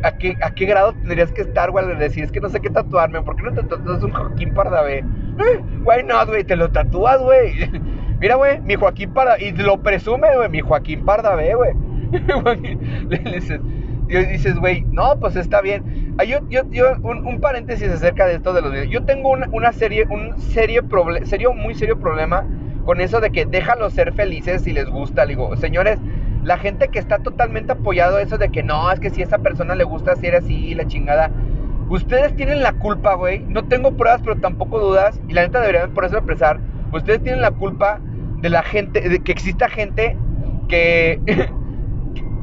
¿a, 0.02 0.12
qué, 0.16 0.36
¿A 0.42 0.50
qué 0.50 0.66
grado 0.66 0.92
tendrías 0.94 1.30
que 1.32 1.42
estar, 1.42 1.70
güey, 1.70 1.84
al 1.84 1.98
decir, 1.98 2.24
es 2.24 2.32
que 2.32 2.40
no 2.40 2.48
sé 2.48 2.60
qué 2.60 2.70
tatuarme? 2.70 3.22
¿Por 3.22 3.36
qué 3.36 3.42
no 3.42 3.52
te 3.52 3.62
tatuas 3.62 4.02
un 4.02 4.12
Joaquín 4.12 4.54
Pardavé? 4.54 4.98
Eh, 4.98 5.60
güey, 5.82 6.02
no, 6.04 6.24
güey, 6.26 6.44
te 6.44 6.56
lo 6.56 6.70
tatúas, 6.70 7.20
güey. 7.20 7.52
Mira, 8.20 8.36
güey, 8.36 8.60
mi 8.60 8.74
Joaquín 8.74 9.12
Pardavé, 9.12 9.48
y 9.48 9.52
lo 9.52 9.82
presume, 9.82 10.34
güey, 10.36 10.48
mi 10.48 10.60
Joaquín 10.60 11.04
Pardavé, 11.04 11.54
güey. 11.54 11.72
Le 13.08 13.18
dices, 13.18 13.60
y 14.08 14.24
dices, 14.26 14.56
güey, 14.56 14.84
no, 14.90 15.18
pues 15.18 15.36
está 15.36 15.60
bien. 15.60 16.16
yo, 16.26 16.38
yo, 16.48 16.62
yo 16.70 16.96
un, 17.02 17.40
paréntesis 17.40 17.88
acerca 17.90 18.26
de 18.26 18.36
esto 18.36 18.52
de 18.52 18.62
los 18.62 18.72
videos. 18.72 18.88
Yo 18.90 19.04
tengo 19.04 19.30
una, 19.30 19.48
una 19.52 19.72
serie, 19.72 20.06
un 20.08 20.38
serio, 20.40 20.82
serio, 21.24 21.52
muy 21.52 21.74
serio 21.74 21.98
problema 21.98 22.44
con 22.84 23.00
eso 23.00 23.20
de 23.20 23.30
que 23.30 23.44
déjalos 23.44 23.92
ser 23.92 24.12
felices 24.12 24.62
si 24.62 24.72
les 24.72 24.88
gusta. 24.88 25.26
Digo, 25.26 25.56
señores, 25.56 25.98
la 26.44 26.56
gente 26.56 26.88
que 26.88 27.00
está 27.00 27.18
totalmente 27.18 27.72
apoyado 27.72 28.18
eso 28.18 28.38
de 28.38 28.50
que 28.50 28.62
no, 28.62 28.90
es 28.92 29.00
que 29.00 29.10
si 29.10 29.22
a 29.22 29.24
esa 29.24 29.38
persona 29.38 29.74
le 29.74 29.84
gusta 29.84 30.12
hacer 30.12 30.36
así, 30.36 30.74
la 30.74 30.86
chingada. 30.86 31.30
Ustedes 31.88 32.34
tienen 32.36 32.62
la 32.62 32.72
culpa, 32.72 33.14
güey. 33.14 33.40
No 33.40 33.64
tengo 33.64 33.96
pruebas, 33.96 34.20
pero 34.22 34.36
tampoco 34.36 34.78
dudas. 34.78 35.20
Y 35.28 35.32
la 35.32 35.42
neta 35.42 35.60
deberían 35.60 35.90
por 35.90 36.04
eso 36.04 36.16
expresar. 36.16 36.60
Ustedes 36.92 37.22
tienen 37.22 37.40
la 37.40 37.50
culpa 37.50 38.00
de 38.40 38.50
la 38.50 38.62
gente, 38.62 39.00
de 39.08 39.18
que 39.20 39.32
exista 39.32 39.68
gente 39.68 40.16
que. 40.68 41.20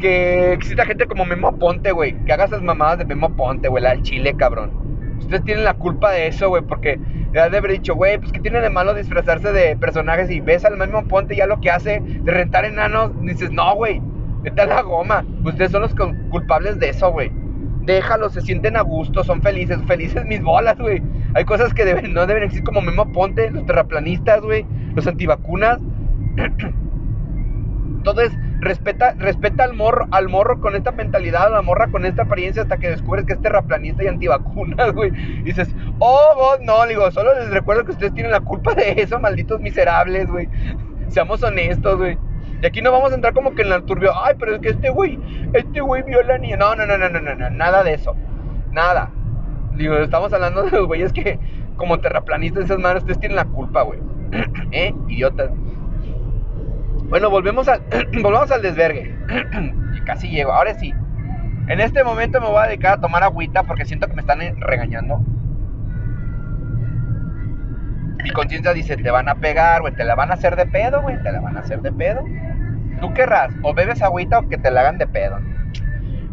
que 0.04 0.52
exista 0.52 0.86
gente 0.86 1.06
como 1.06 1.24
Memo 1.24 1.58
Ponte, 1.58 1.94
güey. 1.94 2.14
Que 2.26 2.34
haga 2.34 2.44
esas 2.46 2.62
mamadas 2.62 3.00
de 3.00 3.06
Memo 3.06 3.34
Ponte, 3.36 3.70
güey. 3.70 3.82
La 3.82 3.92
del 3.92 4.04
chile, 4.04 4.36
cabrón. 4.36 5.18
Ustedes 5.18 5.46
tienen 5.46 5.64
la 5.64 5.76
culpa 5.76 6.12
de 6.12 6.28
eso, 6.28 6.50
güey. 6.50 6.62
Porque 6.62 7.00
le 7.32 7.50
de 7.50 7.58
haber 7.58 7.72
dicho, 7.72 7.96
güey, 7.96 8.18
pues 8.18 8.34
que 8.34 8.42
tiene 8.42 8.60
de 8.60 8.70
malo 8.70 8.94
disfrazarse 8.94 9.54
de 9.54 9.78
personajes 9.78 10.30
y 10.30 10.42
ves 10.42 10.66
al 10.66 10.76
Memo 10.76 11.08
Ponte 11.08 11.38
ya 11.38 11.48
lo 11.48 11.62
que 11.62 11.72
hace 11.72 12.02
de 12.02 12.32
rentar 12.32 12.66
enanos. 12.66 13.12
Dices, 13.22 13.50
no, 13.52 13.76
güey. 13.76 14.02
Vete 14.42 14.66
la 14.66 14.82
goma. 14.82 15.26
Ustedes 15.46 15.72
son 15.72 15.84
los 15.84 15.96
culpables 16.30 16.78
de 16.80 16.90
eso, 16.90 17.12
güey. 17.12 17.32
Déjalos, 17.84 18.34
se 18.34 18.42
sienten 18.42 18.76
a 18.76 18.82
gusto, 18.82 19.24
son 19.24 19.42
felices. 19.42 19.80
Felices 19.88 20.26
mis 20.26 20.44
bolas, 20.44 20.78
güey. 20.78 21.02
Hay 21.34 21.46
cosas 21.46 21.74
que 21.74 21.86
deben, 21.86 22.14
no 22.14 22.28
deben 22.28 22.44
existir 22.44 22.66
como 22.66 22.82
Memo 22.82 23.10
Ponte, 23.12 23.50
los 23.50 23.66
terraplanistas, 23.66 24.42
güey 24.42 24.66
los 24.96 25.08
antivacunas. 25.08 25.80
Entonces, 27.98 28.32
respeta, 28.64 29.14
respeta 29.18 29.64
al 29.64 29.74
morro, 29.74 30.08
al 30.12 30.30
morro 30.30 30.60
con 30.60 30.76
esta 30.76 30.92
mentalidad, 30.92 31.48
a 31.48 31.50
la 31.50 31.62
morra 31.62 31.90
con 31.90 32.06
esta 32.06 32.24
apariencia 32.24 32.64
hasta 32.64 32.78
que 32.78 32.90
descubres 32.90 33.26
que 33.26 33.34
es 33.34 33.42
terraplanista 33.42 34.04
y 34.04 34.08
antivacunas, 34.08 34.92
güey. 34.94 35.12
dices, 35.44 35.74
oh, 36.00 36.56
no, 36.62 36.86
digo, 36.88 37.10
solo 37.12 37.34
les 37.36 37.50
recuerdo 37.50 37.86
que 37.86 37.92
ustedes 37.92 38.14
tienen 38.14 38.32
la 38.32 38.42
culpa 38.42 38.74
de 38.74 38.94
eso, 38.98 39.20
malditos 39.20 39.60
miserables, 39.60 40.28
güey. 40.30 40.50
Seamos 41.10 41.44
honestos, 41.44 41.98
güey. 41.98 42.18
Y 42.62 42.66
aquí 42.66 42.82
no 42.82 42.92
vamos 42.92 43.12
a 43.12 43.16
entrar 43.16 43.34
como 43.34 43.54
que 43.56 43.62
en 43.62 43.70
la 43.70 43.82
turbio, 43.82 44.12
ay, 44.16 44.36
pero 44.40 44.56
es 44.56 44.62
que 44.62 44.70
este 44.70 44.90
güey, 44.90 45.20
este 45.52 45.82
güey 45.82 46.02
viola 46.04 46.38
niña. 46.38 46.56
No, 46.56 46.76
no, 46.76 46.86
no, 46.86 46.98
no, 46.98 47.10
no, 47.10 47.36
no, 47.36 47.50
nada 47.50 47.84
de 47.84 47.94
eso. 47.94 48.16
Nada. 48.72 49.12
Digo, 49.76 49.96
estamos 49.98 50.32
hablando 50.32 50.64
de 50.64 50.72
los 50.72 50.88
güeyes 50.88 51.12
que, 51.12 51.38
como 51.76 52.00
terraplanistas, 52.00 52.66
esas 52.66 52.80
madres, 52.80 53.04
ustedes 53.04 53.20
tienen 53.20 53.36
la 53.36 53.46
culpa, 53.46 53.82
güey. 53.82 54.00
¿Eh? 54.72 54.94
Idiota. 55.10 55.50
Bueno, 57.10 57.30
volvemos 57.30 57.68
al, 57.68 57.82
volvemos 58.22 58.52
al 58.52 58.62
desvergue. 58.62 59.16
casi 60.06 60.30
llego. 60.30 60.54
Ahora 60.54 60.74
sí. 60.76 60.94
En 61.68 61.80
este 61.80 62.04
momento 62.04 62.42
me 62.42 62.48
voy 62.48 62.64
a 62.64 62.68
dedicar 62.68 62.98
a 62.98 63.02
tomar 63.02 63.24
agüita 63.24 63.64
porque 63.64 63.86
siento 63.86 64.08
que 64.08 64.14
me 64.14 64.22
están 64.22 64.40
regañando. 64.60 65.20
Mi 68.22 68.32
conciencia 68.32 68.74
dice, 68.74 68.98
te 68.98 69.12
van 69.12 69.30
a 69.30 69.36
pegar, 69.36 69.82
güey, 69.82 69.94
te 69.94 70.04
la 70.04 70.16
van 70.16 70.32
a 70.32 70.36
hacer 70.36 70.56
de 70.56 70.66
pedo, 70.66 71.02
güey, 71.02 71.22
te 71.24 71.32
la 71.32 71.42
van 71.42 71.58
a 71.58 71.62
hacer 71.62 71.82
de 71.82 71.92
pedo. 71.92 72.24
Tú 73.00 73.14
querrás, 73.14 73.54
o 73.64 73.74
bebes 73.74 74.02
agüita 74.02 74.40
o 74.40 74.48
que 74.48 74.58
te 74.58 74.72
la 74.72 74.82
hagan 74.82 74.98
de 74.98 75.08
pedo. 75.08 75.40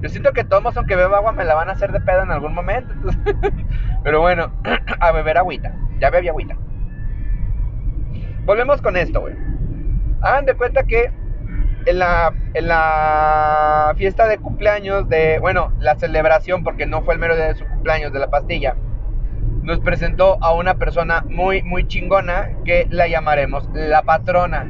Yo 0.01 0.09
siento 0.09 0.33
que 0.33 0.45
todos, 0.45 0.77
aunque 0.77 0.97
beba 0.97 1.18
agua, 1.18 1.33
me 1.33 1.45
la 1.45 1.55
van 1.55 1.68
a 1.68 1.73
hacer 1.73 1.93
de 1.93 2.01
pedo 2.01 2.23
en 2.23 2.31
algún 2.31 2.55
momento. 2.55 2.95
Pero 4.05 4.21
bueno, 4.21 4.53
a 5.01 5.12
beber 5.12 5.39
agüita. 5.39 5.75
Ya 6.01 6.11
bebí 6.11 6.29
agüita. 6.29 6.57
Volvemos 8.47 8.81
con 8.81 8.97
esto, 8.97 9.21
güey. 9.21 9.35
Hagan 10.21 10.47
de 10.47 10.55
cuenta 10.55 10.85
que 10.85 11.11
en 11.87 11.99
la, 11.99 12.33
en 12.55 12.68
la 12.68 13.95
fiesta 13.97 14.27
de 14.27 14.39
cumpleaños 14.39 15.09
de, 15.09 15.39
bueno, 15.39 15.73
la 15.79 15.97
celebración, 15.97 16.62
porque 16.62 16.87
no 16.87 17.03
fue 17.03 17.14
el 17.14 17.21
mero 17.21 17.37
día 17.37 17.49
de 17.49 17.55
su 17.55 17.66
cumpleaños 17.66 18.12
de 18.12 18.18
la 18.18 18.31
pastilla, 18.31 18.77
nos 19.62 19.81
presentó 19.81 20.43
a 20.43 20.55
una 20.55 20.75
persona 20.75 21.25
muy, 21.29 21.62
muy 21.62 21.87
chingona 21.87 22.51
que 22.64 22.87
la 22.91 23.09
llamaremos 23.09 23.68
la 23.73 24.03
patrona. 24.03 24.68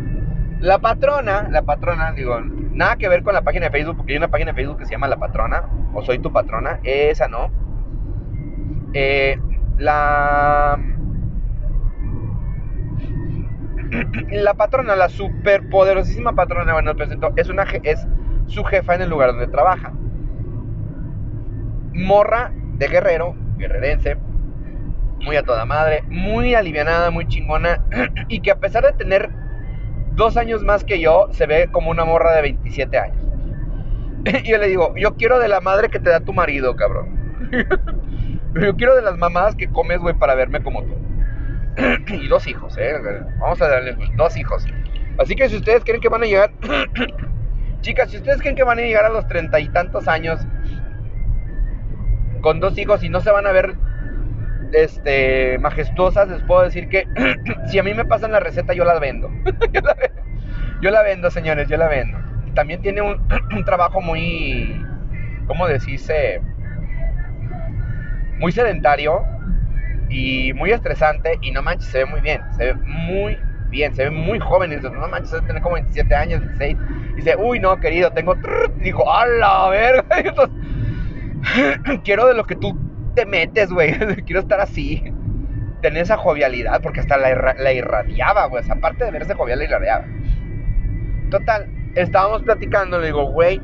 La 0.60 0.78
patrona, 0.78 1.48
la 1.50 1.62
patrona, 1.62 2.12
digo, 2.12 2.38
nada 2.40 2.96
que 2.96 3.08
ver 3.08 3.22
con 3.22 3.34
la 3.34 3.42
página 3.42 3.66
de 3.66 3.70
Facebook, 3.70 3.96
porque 3.96 4.12
hay 4.12 4.18
una 4.18 4.28
página 4.28 4.52
de 4.52 4.56
Facebook 4.56 4.78
que 4.78 4.84
se 4.84 4.92
llama 4.92 5.08
La 5.08 5.16
Patrona, 5.16 5.64
o 5.94 6.02
Soy 6.02 6.18
tu 6.18 6.32
Patrona, 6.32 6.80
esa 6.82 7.28
no. 7.28 7.50
Eh, 8.92 9.38
la 9.78 10.78
la 14.30 14.54
patrona, 14.54 14.96
la 14.96 15.08
super 15.08 15.68
poderosísima 15.68 16.34
patrona, 16.34 16.72
bueno, 16.72 16.94
presentó, 16.94 17.32
es, 17.36 17.48
una, 17.48 17.64
es 17.82 18.06
su 18.46 18.64
jefa 18.64 18.94
en 18.94 19.02
el 19.02 19.10
lugar 19.10 19.30
donde 19.30 19.48
trabaja. 19.48 19.92
Morra 21.92 22.52
de 22.78 22.88
guerrero, 22.88 23.34
guerrerense, 23.56 24.16
muy 25.24 25.36
a 25.36 25.42
toda 25.42 25.64
madre, 25.64 26.02
muy 26.08 26.54
alivianada, 26.54 27.10
muy 27.10 27.26
chingona, 27.26 27.84
y 28.28 28.40
que 28.40 28.50
a 28.50 28.58
pesar 28.58 28.84
de 28.84 28.92
tener 28.92 29.30
dos 30.14 30.36
años 30.36 30.62
más 30.62 30.84
que 30.84 31.00
yo, 31.00 31.28
se 31.32 31.46
ve 31.46 31.68
como 31.70 31.90
una 31.90 32.04
morra 32.04 32.34
de 32.34 32.42
27 32.42 32.98
años. 32.98 33.24
y 34.24 34.42
yo 34.50 34.58
le 34.58 34.68
digo, 34.68 34.94
yo 34.96 35.16
quiero 35.16 35.38
de 35.38 35.48
la 35.48 35.60
madre 35.60 35.88
que 35.88 35.98
te 35.98 36.10
da 36.10 36.20
tu 36.20 36.32
marido, 36.32 36.76
cabrón. 36.76 37.18
yo 38.54 38.76
quiero 38.76 38.94
de 38.94 39.02
las 39.02 39.18
mamadas 39.18 39.56
que 39.56 39.68
comes, 39.68 39.98
güey, 39.98 40.14
para 40.14 40.34
verme 40.34 40.62
como 40.62 40.82
tú. 40.84 40.94
Y 42.08 42.28
dos 42.28 42.46
hijos, 42.46 42.76
eh. 42.78 42.94
Vamos 43.38 43.60
a 43.62 43.68
darle 43.68 43.96
dos 44.16 44.36
hijos. 44.36 44.66
Así 45.18 45.34
que 45.34 45.48
si 45.48 45.56
ustedes 45.56 45.84
creen 45.84 46.00
que 46.00 46.08
van 46.08 46.22
a 46.22 46.26
llegar, 46.26 46.50
chicas, 47.80 48.10
si 48.10 48.16
ustedes 48.16 48.40
creen 48.40 48.56
que 48.56 48.64
van 48.64 48.78
a 48.78 48.82
llegar 48.82 49.04
a 49.04 49.10
los 49.10 49.26
treinta 49.28 49.60
y 49.60 49.68
tantos 49.68 50.08
años 50.08 50.40
con 52.40 52.60
dos 52.60 52.76
hijos 52.78 53.02
y 53.04 53.08
no 53.08 53.20
se 53.20 53.30
van 53.30 53.46
a 53.46 53.52
ver 53.52 53.74
este, 54.72 55.58
majestuosas, 55.58 56.28
les 56.28 56.42
puedo 56.42 56.62
decir 56.62 56.88
que 56.88 57.06
si 57.70 57.78
a 57.78 57.82
mí 57.82 57.94
me 57.94 58.04
pasan 58.04 58.32
la 58.32 58.40
receta, 58.40 58.72
yo 58.74 58.84
la 58.84 58.98
vendo. 58.98 59.30
yo, 60.80 60.90
la 60.90 61.02
vendo 61.02 61.30
señores, 61.30 61.68
yo 61.68 61.76
la 61.76 61.88
vendo. 61.88 62.18
También 62.54 62.80
tiene 62.80 63.02
un, 63.02 63.26
trabajo 63.64 64.00
muy, 64.00 64.84
¿cómo 65.46 65.66
decirse? 65.66 66.40
Muy 68.38 68.52
sedentario 68.52 69.22
y 70.10 70.52
muy 70.52 70.72
estresante. 70.72 71.38
Y 71.40 71.50
no 71.52 71.62
manches, 71.62 71.88
se 71.88 71.98
ve 71.98 72.06
muy 72.06 72.20
bien, 72.20 72.42
se 72.56 72.66
ve 72.66 72.74
muy 72.74 73.38
bien, 73.70 73.94
se 73.94 74.04
ve 74.04 74.10
muy 74.10 74.38
joven. 74.38 74.72
Y 74.72 74.76
dice, 74.76 74.90
no 74.90 75.08
manches, 75.08 75.32
debe 75.32 75.46
tener 75.46 75.62
como 75.62 75.76
27 75.76 76.14
años, 76.14 76.40
26. 76.40 76.76
Y 77.12 77.16
dice, 77.16 77.36
uy, 77.36 77.60
no, 77.60 77.78
querido, 77.80 78.10
tengo. 78.12 78.36
dijo, 78.76 79.10
a 79.10 79.26
la 79.26 79.68
verga. 79.68 80.04
quiero 82.04 82.26
de 82.26 82.34
lo 82.34 82.44
que 82.44 82.56
tú 82.56 82.78
te 83.14 83.26
metes, 83.26 83.70
güey. 83.70 83.94
Quiero 84.26 84.40
estar 84.40 84.60
así. 84.60 85.02
Tener 85.82 86.02
esa 86.02 86.16
jovialidad, 86.16 86.82
porque 86.82 87.00
hasta 87.00 87.16
la, 87.16 87.72
irradiaba, 87.72 88.46
güey. 88.46 88.62
aparte 88.68 89.04
de 89.04 89.10
verse 89.10 89.34
jovial, 89.34 89.58
la 89.60 89.64
irradiaba. 89.64 90.04
Total, 91.30 91.66
estábamos 91.94 92.42
platicando, 92.42 92.98
le 92.98 93.06
digo, 93.06 93.30
güey. 93.30 93.60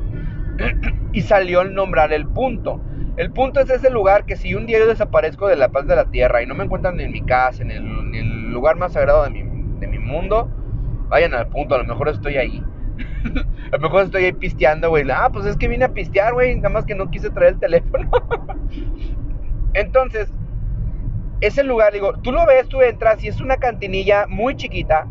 y 1.13 1.21
salió 1.21 1.61
el 1.61 1.73
nombrar 1.73 2.11
el 2.13 2.27
punto. 2.27 2.81
El 3.17 3.31
punto 3.31 3.59
es 3.59 3.69
ese 3.69 3.89
lugar 3.89 4.25
que 4.25 4.35
si 4.35 4.53
un 4.53 4.67
día 4.67 4.77
yo 4.77 4.87
desaparezco 4.87 5.47
de 5.47 5.55
la 5.55 5.69
paz 5.69 5.87
de 5.87 5.95
la 5.95 6.05
tierra 6.05 6.43
y 6.43 6.45
no 6.45 6.53
me 6.53 6.63
encuentran 6.63 6.99
en 6.99 7.11
mi 7.11 7.23
casa, 7.23 7.63
en 7.63 7.71
el, 7.71 8.51
lugar 8.51 8.75
más 8.75 8.93
sagrado 8.93 9.23
de 9.23 9.31
mi, 9.31 9.41
de 9.79 9.87
mi 9.87 9.97
mundo, 9.97 10.49
vayan 11.09 11.33
al 11.33 11.47
punto, 11.47 11.75
a 11.75 11.79
lo 11.79 11.83
mejor 11.83 12.09
estoy 12.09 12.37
ahí. 12.37 12.63
a 13.71 13.77
lo 13.77 13.79
mejor 13.79 14.03
estoy 14.03 14.25
ahí 14.25 14.33
pisteando, 14.33 14.89
güey. 14.89 15.03
Ah, 15.11 15.29
pues 15.31 15.45
es 15.45 15.57
que 15.57 15.67
vine 15.67 15.85
a 15.85 15.93
pistear, 15.93 16.33
güey. 16.33 16.55
Nada 16.55 16.69
más 16.69 16.85
que 16.85 16.95
no 16.95 17.09
quise 17.09 17.29
traer 17.31 17.53
el 17.53 17.59
teléfono. 17.59 18.09
Entonces, 19.73 20.31
ese 21.41 21.63
lugar, 21.63 21.93
digo, 21.93 22.13
tú 22.21 22.31
lo 22.31 22.45
ves, 22.45 22.67
tú 22.67 22.81
entras 22.81 23.23
y 23.23 23.27
es 23.27 23.41
una 23.41 23.57
cantinilla 23.57 24.25
muy 24.27 24.55
chiquita, 24.55 25.07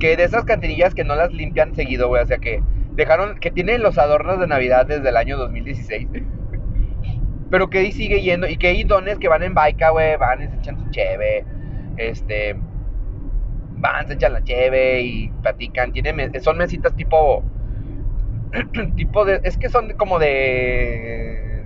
que 0.00 0.16
de 0.16 0.24
esas 0.24 0.44
cantinillas 0.44 0.94
que 0.94 1.04
no 1.04 1.14
las 1.14 1.32
limpian 1.32 1.74
seguido, 1.74 2.08
güey, 2.08 2.22
o 2.22 2.26
sea 2.26 2.38
que 2.38 2.62
dejaron, 2.92 3.38
que 3.38 3.50
tienen 3.50 3.82
los 3.82 3.98
adornos 3.98 4.40
de 4.40 4.46
Navidad 4.46 4.86
desde 4.86 5.08
el 5.08 5.16
año 5.16 5.36
2016, 5.36 6.08
pero 7.54 7.70
que 7.70 7.78
ahí 7.78 7.92
sigue 7.92 8.20
yendo, 8.20 8.48
y 8.48 8.56
que 8.56 8.66
hay 8.66 8.82
dones 8.82 9.16
que 9.20 9.28
van 9.28 9.44
en 9.44 9.54
baica, 9.54 9.90
güey, 9.90 10.16
van 10.16 10.40
se 10.40 10.56
echan 10.56 10.76
su 10.76 10.90
cheve, 10.90 11.44
este, 11.96 12.56
van, 13.76 14.08
se 14.08 14.14
echan 14.14 14.32
la 14.32 14.42
cheve 14.42 15.02
y 15.02 15.28
platican, 15.40 15.92
tienen, 15.92 16.32
son 16.42 16.58
mesitas 16.58 16.96
tipo, 16.96 17.44
tipo 18.96 19.24
de, 19.24 19.40
es 19.44 19.56
que 19.56 19.68
son 19.68 19.92
como 19.92 20.18
de 20.18 21.64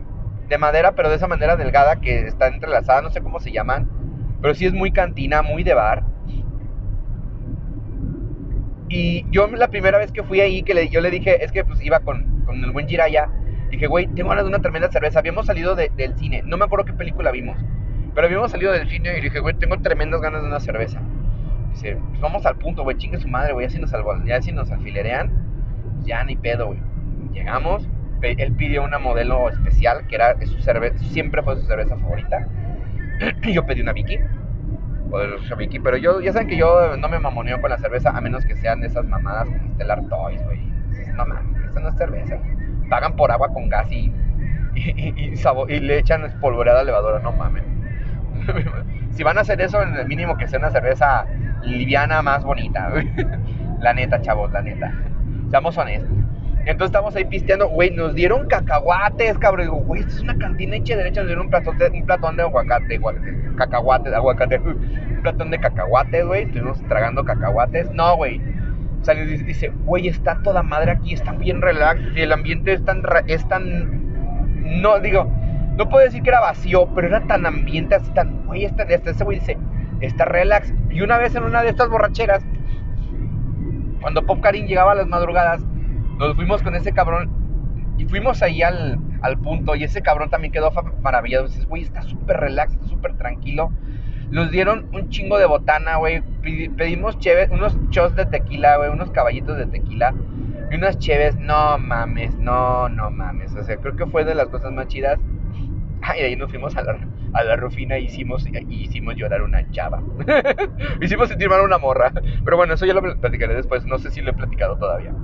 de 0.51 0.59
madera, 0.59 0.95
pero 0.95 1.09
de 1.09 1.17
esa 1.17 1.27
manera 1.27 1.57
delgada 1.57 2.03
que 2.03 2.27
está 2.27 2.49
entrelazada, 2.49 3.01
no 3.01 3.09
sé 3.09 3.23
cómo 3.23 3.41
se 3.41 3.51
llaman, 3.51 3.89
pero 4.43 4.55
sí 4.55 4.67
es 4.67 4.75
muy 4.75 4.93
cantina, 4.93 5.41
muy 5.41 5.65
de 5.65 5.73
bar. 5.73 6.05
Y 8.91 9.25
yo 9.31 9.47
la 9.47 9.69
primera 9.69 9.97
vez 9.97 10.13
que 10.13 10.23
fui 10.23 10.43
ahí, 10.43 10.63
que 10.63 10.75
le, 10.75 10.91
yo 10.91 11.01
le 11.01 11.11
dije, 11.11 11.43
es 11.43 11.51
que 11.51 11.65
pues 11.65 11.83
iba 11.83 12.01
con, 12.01 12.45
con 12.45 12.63
el 12.63 12.73
buen 12.73 12.87
Jiraya, 12.87 13.31
dije, 13.71 13.87
güey, 13.87 14.07
tengo 14.09 14.31
ganas 14.31 14.45
de 14.45 14.49
una 14.49 14.61
tremenda 14.61 14.91
cerveza. 14.91 15.19
Habíamos 15.19 15.47
salido 15.47 15.75
del 15.75 16.15
cine, 16.17 16.43
no 16.45 16.57
me 16.57 16.65
acuerdo 16.65 16.85
qué 16.85 16.93
película 16.93 17.31
vimos, 17.31 17.59
pero 18.15 18.27
habíamos 18.27 18.51
salido 18.51 18.73
del 18.73 18.89
cine 18.89 19.19
y 19.19 19.21
dije, 19.21 19.41
güey, 19.41 19.55
tengo 19.55 19.79
tremendas 19.79 20.21
ganas 20.21 20.43
de 20.43 20.49
una 20.49 20.61
cerveza. 20.61 21.01
Dice, 21.71 21.99
pues 22.09 22.21
vamos 22.21 22.45
al 22.47 22.57
punto, 22.57 22.83
güey, 22.83 22.97
chingue 22.97 23.19
su 23.19 23.29
madre, 23.29 23.53
güey, 23.53 23.67
ya 23.67 23.71
si 23.71 23.79
nos, 23.79 23.93
ya 24.25 24.43
si 24.43 24.53
nos 24.53 24.71
alfilerean, 24.71 25.31
pues 25.95 26.07
ya 26.07 26.25
ni 26.25 26.37
pedo, 26.37 26.67
güey. 26.69 26.81
Llegamos, 27.33 27.89
él 28.23 28.53
pidió 28.53 28.83
una 28.83 28.99
modelo 28.99 29.49
especial 29.49 30.07
que 30.07 30.17
era 30.17 30.35
su 30.45 30.59
cerveza, 30.61 30.99
siempre 30.99 31.43
fue 31.43 31.57
su 31.57 31.63
cerveza 31.67 31.97
favorita. 31.97 32.49
Yo 33.43 33.67
pedí 33.67 33.81
una 33.81 33.93
Vicky, 33.93 34.19
Vicky, 35.57 35.79
pero 35.79 35.97
yo, 35.97 36.21
ya 36.21 36.33
saben 36.33 36.49
que 36.49 36.57
yo 36.57 36.97
no 36.97 37.09
me 37.09 37.19
mamoneo 37.19 37.61
con 37.61 37.71
la 37.71 37.79
cerveza 37.79 38.11
a 38.11 38.21
menos 38.21 38.45
que 38.45 38.55
sean 38.57 38.85
esas 38.85 39.07
mamadas 39.07 39.49
como 39.49 39.75
Stellar 39.75 40.07
Toys, 40.09 40.43
güey. 40.45 40.61
No 41.15 41.27
mames, 41.27 41.65
esa 41.71 41.81
no 41.81 41.89
es 41.89 41.97
cerveza. 41.97 42.39
Pagan 42.89 43.17
por 43.17 43.31
agua 43.31 43.49
con 43.53 43.69
gas 43.69 43.91
y, 43.91 44.13
y, 44.75 45.35
y, 45.69 45.81
le 45.81 45.99
echan 45.99 46.25
espolvoreada 46.25 46.85
levadura, 46.85 47.21
no 47.21 47.33
mames. 47.33 47.65
si 49.11 49.23
van 49.23 49.39
a 49.39 49.43
hacer 49.43 49.61
eso, 49.61 49.83
en 49.83 49.95
el 49.95 50.07
mínimo 50.07 50.37
que 50.37 50.47
sea 50.49 50.59
una 50.59 50.71
cerveza 50.71 51.27
liviana 51.63 52.23
más 52.23 52.45
bonita, 52.45 52.91
La 53.81 53.95
neta, 53.95 54.21
chavos, 54.21 54.51
la 54.53 54.63
neta. 54.63 54.93
Seamos 55.51 55.79
honestos. 55.79 56.11
Entonces 56.69 56.89
estamos 56.89 57.17
ahí 57.17 57.25
pisteando, 57.25 57.69
güey, 57.69 57.91
nos 57.91 58.15
dieron 58.15 58.47
cacahuates, 58.47 59.39
cabrón. 59.39 59.67
Digo, 59.67 59.77
güey, 59.79 60.01
esto 60.01 60.17
es 60.17 60.21
una 60.21 60.37
cantina 60.37 60.77
hecha 60.77 60.97
derecha, 60.97 61.21
nos 61.21 61.29
dieron 61.29 61.47
un 61.47 61.51
platón 61.51 61.79
de, 61.79 61.89
un 61.89 62.05
platón 62.05 62.37
de 62.37 62.43
aguacate, 62.43 63.01
cacahuates, 63.57 64.13
aguacate, 64.13 64.59
un 64.65 65.21
platón 65.23 65.51
de 65.51 65.61
cacahuates, 65.61 66.27
güey. 66.27 66.43
Estuvimos 66.43 66.83
tragando 66.89 67.25
cacahuates. 67.25 67.91
No, 67.93 68.17
güey. 68.17 68.43
Salió 69.03 69.27
dice, 69.27 69.69
güey, 69.85 70.09
está 70.09 70.43
toda 70.43 70.63
madre 70.63 70.93
aquí, 70.93 71.15
está 71.15 71.33
bien 71.33 71.63
relax, 71.63 72.01
el 72.17 72.33
ambiente 72.33 72.73
es 72.73 72.85
tan, 72.85 73.03
es 73.27 73.47
tan, 73.49 74.83
no, 74.83 74.99
digo, 74.99 75.31
no 75.77 75.89
puedo 75.89 76.05
decir 76.05 76.23
que 76.23 76.31
era 76.31 76.41
vacío, 76.41 76.93
pero 76.95 77.07
era 77.07 77.21
tan 77.27 77.47
ambiente 77.47 77.95
así, 77.95 78.11
tan, 78.13 78.45
güey, 78.47 78.65
este, 78.65 78.93
este, 78.93 79.11
ese 79.11 79.25
güey 79.25 79.39
dice, 79.39 79.57
está 80.01 80.25
relax. 80.25 80.73
Y 80.91 81.01
una 81.01 81.19
vez 81.19 81.35
en 81.35 81.45
una 81.45 81.63
de 81.63 81.71
estas 81.71 81.89
borracheras, 81.89 82.45
cuando 84.01 84.25
Pop 84.27 84.41
Karin 84.41 84.67
llegaba 84.67 84.93
a 84.93 84.95
las 84.97 85.07
madrugadas, 85.07 85.65
nos 86.19 86.35
fuimos 86.35 86.63
con 86.63 86.75
ese 86.75 86.93
cabrón 86.93 87.31
y 87.99 88.05
fuimos 88.05 88.43
ahí 88.43 88.63
al, 88.63 88.99
punto 89.43 89.75
y 89.75 89.85
ese 89.85 90.03
cabrón 90.03 90.31
también 90.31 90.53
quedó 90.53 90.71
maravillado. 91.03 91.47
Dices, 91.47 91.67
güey, 91.67 91.83
está 91.83 92.03
súper 92.03 92.39
relax, 92.39 92.73
está 92.73 92.87
súper 92.87 93.17
tranquilo. 93.17 93.73
Nos 94.31 94.51
dieron 94.51 94.87
un 94.93 95.09
chingo 95.09 95.39
de 95.39 95.47
botana, 95.47 95.97
güey. 95.97 96.23
Pedimos 96.77 97.19
chéves, 97.19 97.51
unos 97.51 97.77
chos 97.91 98.15
de 98.15 98.27
tequila, 98.27 98.77
güey, 98.77 98.91
unos 98.91 99.11
caballitos 99.11 99.57
de 99.57 99.67
tequila 99.67 100.15
y 100.71 100.75
unas 100.75 100.99
cheves. 100.99 101.37
No 101.37 101.79
mames, 101.79 102.37
no, 102.37 102.89
no 102.89 103.11
mames. 103.11 103.55
O 103.55 103.63
sea, 103.63 103.77
creo 103.79 103.97
que 103.97 104.07
fue 104.07 104.25
de 104.25 104.35
las 104.35 104.49
cosas 104.49 104.73
más 104.73 104.89
chidas. 104.89 105.19
Ay, 106.03 106.21
ahí 106.21 106.37
nos 106.37 106.51
fuimos 106.51 106.77
a 106.77 106.83
la, 106.83 106.99
a 107.33 107.45
la 107.45 107.57
rufina 107.57 107.99
y 107.99 108.05
hicimos, 108.05 108.47
y 108.47 108.83
hicimos 108.83 109.17
llorar 109.17 109.43
una 109.43 109.69
chava. 109.71 110.03
hicimos 111.01 111.29
sentir 111.29 111.49
mal 111.49 111.63
una 111.63 111.79
morra. 111.79 112.13
Pero 112.45 112.57
bueno, 112.57 112.75
eso 112.75 112.87
ya 112.87 112.95
lo 112.95 113.03
platicaré 113.03 113.55
después. 113.55 113.85
No 113.87 113.99
sé 113.99 114.11
si 114.11 114.21
lo 114.21 114.31
he 114.31 114.35
platicado 114.35 114.77
todavía. 114.77 115.15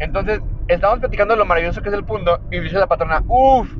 Entonces, 0.00 0.40
estamos 0.68 0.98
platicando 0.98 1.36
lo 1.36 1.46
maravilloso 1.46 1.80
que 1.80 1.88
es 1.88 1.94
el 1.94 2.04
punto. 2.04 2.40
Y 2.50 2.60
dice 2.60 2.78
la 2.78 2.86
patrona, 2.86 3.22
uff, 3.26 3.72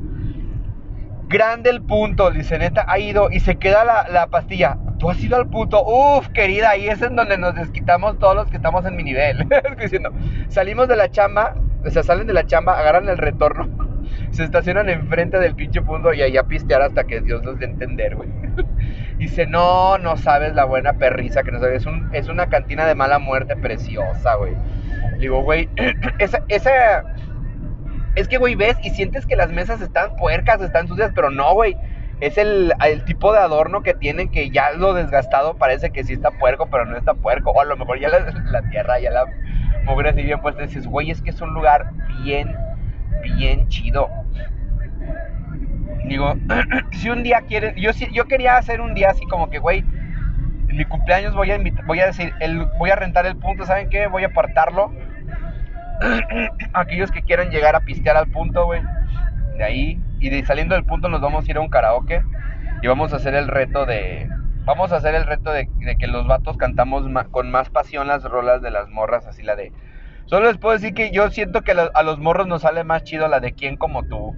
grande 1.29 1.71
el 1.71 1.83
punto. 1.83 2.31
Dice, 2.31 2.59
neta, 2.59 2.85
ha 2.89 2.99
ido 2.99 3.31
y 3.31 3.41
se 3.41 3.57
queda 3.57 3.85
la, 3.85 4.27
pastilla. 4.29 4.79
Tú 4.99 5.11
has 5.11 5.23
ido 5.23 5.37
al 5.37 5.49
punto, 5.49 5.85
uff, 5.85 6.29
querida, 6.29 6.71
ahí 6.71 6.89
es 6.89 7.03
en 7.03 7.17
donde 7.17 7.37
nos 7.37 7.55
desquitamos 7.55 8.19
todos 8.19 8.37
los 8.37 8.49
que 8.49 8.57
estamos 8.57 8.85
en 8.87 8.97
mi 8.97 9.03
nivel. 9.03 9.47
diciendo, 9.81 10.11
salimos 10.49 10.89
de 10.89 10.97
la 10.97 11.11
chamba, 11.11 11.57
o 11.85 11.91
sea, 11.91 12.03
salen 12.03 12.27
de 12.27 12.33
la 12.33 12.47
chamba, 12.47 12.79
agarran 12.79 13.09
el 13.09 13.19
retorno, 13.19 13.69
se 14.31 14.45
estacionan 14.45 14.89
enfrente 14.89 15.39
del 15.39 15.55
pinche 15.55 15.83
punto 15.83 16.13
y 16.13 16.23
ahí 16.23 16.37
a 16.37 16.45
pistear 16.45 16.83
hasta 16.83 17.05
que 17.05 17.21
Dios 17.21 17.45
los 17.45 17.59
dé 17.59 17.67
entender, 17.67 18.17
güey. 18.17 18.29
Dice, 19.19 19.47
no, 19.47 19.99
no 19.99 20.17
sabes 20.17 20.55
la 20.55 20.65
buena 20.65 20.95
perrisa 20.95 21.43
que 21.43 21.53
no 21.53 21.61
sabes. 21.61 21.83
Es, 21.83 21.87
un, 21.87 22.11
es 22.13 22.29
una 22.29 22.49
cantina 22.49 22.87
de 22.87 22.95
mala 22.95 23.19
muerte 23.19 23.57
preciosa, 23.57 24.35
güey 24.35 24.55
digo, 25.19 25.43
güey, 25.43 25.69
esa... 26.49 27.05
Es 28.15 28.29
que, 28.29 28.39
güey, 28.39 28.55
ves 28.55 28.77
y 28.83 28.91
sientes 28.91 29.27
que 29.27 29.37
las 29.37 29.51
mesas 29.51 29.81
están 29.81 30.17
puercas, 30.17 30.61
están 30.61 30.87
sucias, 30.87 31.11
pero 31.15 31.31
no, 31.31 31.53
güey. 31.55 31.77
Es 32.21 32.39
el, 32.39 32.73
tipo 33.07 33.33
de 33.33 33.41
adorno 33.41 33.83
que 33.83 33.93
tienen 33.93 34.31
que 34.31 34.51
ya 34.51 34.71
lo 34.71 34.95
desgastado 34.95 35.57
parece 35.57 35.91
que 35.91 36.05
sí 36.05 36.13
está 36.13 36.31
puerco, 36.31 36.69
pero 36.71 36.87
no 36.87 36.97
está 36.97 37.15
puerco. 37.15 37.51
O 37.51 37.61
a 37.61 37.65
lo 37.65 37.77
mejor 37.77 37.99
ya 37.99 38.09
la, 38.09 38.63
tierra, 38.71 39.01
ya 39.01 39.11
la 39.11 39.27
mugre 39.85 40.11
así 40.11 40.23
bien 40.23 40.41
puesta. 40.41 40.63
Dices, 40.63 40.87
güey, 40.87 41.11
es 41.11 41.21
que 41.23 41.31
es 41.31 41.41
un 41.41 41.53
lugar 41.53 41.91
bien, 42.23 42.57
bien 43.37 43.69
chido. 43.69 44.09
Digo, 46.07 46.35
si 46.93 47.11
un 47.11 47.25
día 47.25 47.41
quieren, 47.41 47.75
yo, 47.75 47.91
yo 47.91 48.27
quería 48.27 48.57
hacer 48.57 48.81
un 48.81 48.95
día 48.95 49.11
así 49.11 49.27
como 49.27 49.51
que, 49.51 49.59
güey, 49.59 49.85
En 50.69 50.77
mi 50.77 50.85
cumpleaños 50.85 51.35
voy 51.35 51.51
a 51.51 51.59
voy 51.85 52.01
a 52.01 52.07
decir, 52.07 52.33
el, 52.39 52.65
voy 52.79 52.91
a 52.91 52.97
rentar 52.97 53.27
el 53.27 53.37
punto, 53.37 53.67
¿saben 53.67 53.91
qué? 53.91 54.07
Voy 54.07 54.23
a 54.23 54.29
apartarlo. 54.29 54.93
Aquellos 56.73 57.11
que 57.11 57.23
quieran 57.23 57.51
llegar 57.51 57.77
a 57.77 57.81
pistear 57.81 58.17
al 58.17 58.31
punto, 58.31 58.67
güey. 58.67 58.83
De 59.57 59.65
ahí. 59.65 60.01
Y 60.21 60.43
saliendo 60.45 60.75
del 60.75 60.85
punto 60.85 61.09
nos 61.09 61.21
vamos 61.21 61.47
a 61.47 61.51
ir 61.51 61.57
a 61.57 61.61
un 61.61 61.69
karaoke. 61.69 62.23
Y 62.83 62.87
vamos 62.87 63.13
a 63.13 63.17
hacer 63.17 63.35
el 63.35 63.49
reto 63.49 63.87
de. 63.87 64.29
Vamos 64.65 64.93
a 64.93 64.97
hacer 64.97 65.15
el 65.15 65.27
reto 65.27 65.51
de, 65.51 65.69
que 65.99 66.07
los 66.07 66.27
vatos 66.27 66.57
cantamos 66.57 67.05
con 67.31 67.51
más 67.51 67.69
pasión 67.69 68.09
las 68.09 68.25
rolas 68.25 68.63
de 68.63 68.71
las 68.71 68.89
morras, 68.89 69.27
así 69.27 69.43
la 69.43 69.57
de. 69.57 69.73
Solo 70.25 70.47
les 70.47 70.57
puedo 70.57 70.75
decir 70.75 70.95
que 70.95 71.11
yo 71.11 71.29
siento 71.29 71.61
que 71.61 71.73
a 71.73 72.03
los 72.03 72.19
morros 72.19 72.47
nos 72.47 72.63
sale 72.63 72.83
más 72.83 73.05
chido 73.05 73.29
la 73.29 73.41
de 73.41 73.53
quién 73.53 73.77
como 73.77 74.05
tú. 74.05 74.35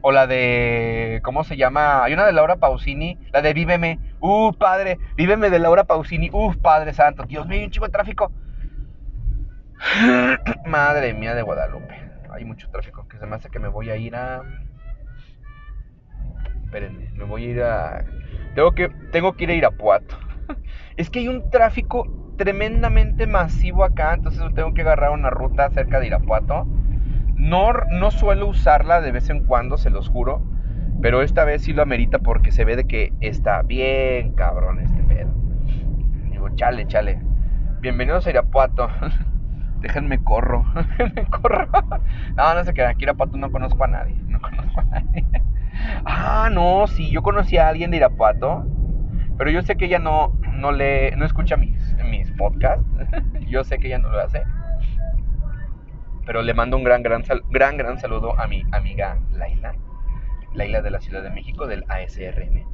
O 0.00 0.12
la 0.12 0.28
de. 0.28 1.20
¿Cómo 1.24 1.42
se 1.42 1.56
llama? 1.56 2.04
Hay 2.04 2.12
una 2.12 2.24
de 2.24 2.32
Laura 2.32 2.56
Pausini. 2.56 3.18
La 3.32 3.42
de 3.42 3.52
Víveme. 3.52 3.98
Uh, 4.20 4.52
padre. 4.52 4.98
Víveme 5.16 5.50
de 5.50 5.58
Laura 5.58 5.84
Pausini. 5.84 6.30
Uh, 6.32 6.54
padre 6.54 6.92
santo. 6.92 7.24
Dios 7.24 7.46
mío, 7.48 7.64
un 7.64 7.70
chico 7.70 7.86
de 7.86 7.92
tráfico. 7.92 8.30
Madre 10.66 11.14
mía 11.14 11.34
de 11.34 11.42
Guadalupe. 11.42 11.94
Hay 12.30 12.44
mucho 12.44 12.68
tráfico. 12.70 13.06
Que 13.08 13.18
se 13.18 13.26
me 13.26 13.36
hace 13.36 13.48
que 13.50 13.58
me 13.58 13.68
voy 13.68 13.90
a 13.90 13.96
ir 13.96 14.16
a. 14.16 14.42
Espérenme. 16.64 17.10
Me 17.14 17.24
voy 17.24 17.44
a 17.44 17.48
ir 17.48 17.62
a. 17.62 18.04
Tengo 18.54 18.72
que, 18.72 18.88
tengo 19.12 19.34
que 19.34 19.44
ir 19.44 19.50
a 19.50 19.54
Irapuato. 19.54 20.18
es 20.96 21.10
que 21.10 21.20
hay 21.20 21.28
un 21.28 21.50
tráfico 21.50 22.34
tremendamente 22.36 23.26
masivo 23.26 23.84
acá. 23.84 24.14
Entonces 24.14 24.42
tengo 24.54 24.74
que 24.74 24.82
agarrar 24.82 25.10
una 25.10 25.30
ruta 25.30 25.70
cerca 25.70 26.00
de 26.00 26.08
Irapuato 26.08 26.66
no, 27.36 27.72
no 27.90 28.10
suelo 28.10 28.48
usarla 28.48 29.00
de 29.00 29.12
vez 29.12 29.28
en 29.30 29.44
cuando, 29.44 29.76
se 29.76 29.90
los 29.90 30.08
juro. 30.08 30.42
Pero 31.02 31.22
esta 31.22 31.44
vez 31.44 31.62
sí 31.62 31.72
lo 31.72 31.82
amerita 31.82 32.18
porque 32.18 32.50
se 32.50 32.64
ve 32.64 32.76
de 32.76 32.86
que 32.86 33.12
está 33.20 33.62
bien 33.62 34.32
cabrón 34.32 34.80
este 34.80 35.02
pedo. 35.02 35.30
Digo, 36.30 36.48
chale, 36.56 36.86
chale. 36.86 37.20
Bienvenidos 37.80 38.26
a 38.26 38.30
Irapuato. 38.30 38.88
Déjenme 39.80 40.22
corro. 40.22 40.64
Déjenme 40.74 41.26
corro. 41.26 41.68
No, 42.36 42.54
no 42.54 42.64
sé 42.64 42.74
qué. 42.74 42.84
Aquí 42.84 43.04
Irapuato 43.04 43.36
no 43.36 43.50
conozco 43.50 43.84
a 43.84 43.88
nadie. 43.88 44.16
No 44.26 44.40
conozco 44.40 44.80
a 44.80 44.84
nadie. 44.84 45.24
Ah, 46.04 46.48
no, 46.50 46.86
sí, 46.86 47.10
yo 47.10 47.22
conocí 47.22 47.58
a 47.58 47.68
alguien 47.68 47.90
de 47.90 47.98
Irapuato. 47.98 48.64
Pero 49.38 49.50
yo 49.50 49.62
sé 49.62 49.76
que 49.76 49.84
ella 49.84 49.98
no, 49.98 50.34
no 50.54 50.72
le, 50.72 51.14
no 51.16 51.26
escucha 51.26 51.56
mis, 51.56 51.94
mis 52.04 52.30
podcasts. 52.32 52.84
yo 53.48 53.64
sé 53.64 53.78
que 53.78 53.88
ella 53.88 53.98
no 53.98 54.10
lo 54.10 54.20
hace. 54.20 54.42
Pero 56.24 56.42
le 56.42 56.54
mando 56.54 56.76
un 56.76 56.84
gran, 56.84 57.02
gran, 57.02 57.22
gran, 57.50 57.76
gran 57.76 57.98
saludo 58.00 58.38
a 58.38 58.46
mi 58.46 58.64
amiga 58.72 59.18
Laila. 59.32 59.74
Laila 60.54 60.82
de 60.82 60.90
la 60.90 61.00
Ciudad 61.00 61.22
de 61.22 61.30
México, 61.30 61.66
del 61.66 61.84
ASRM. 61.88 62.64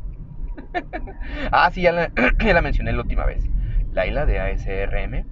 ah, 1.52 1.70
sí, 1.70 1.82
ya 1.82 1.92
la, 1.92 2.62
mencioné 2.62 2.92
la 2.92 3.02
última 3.02 3.26
vez. 3.26 3.44
Laila 3.92 4.24
de 4.24 4.38
ASRM. 4.38 5.24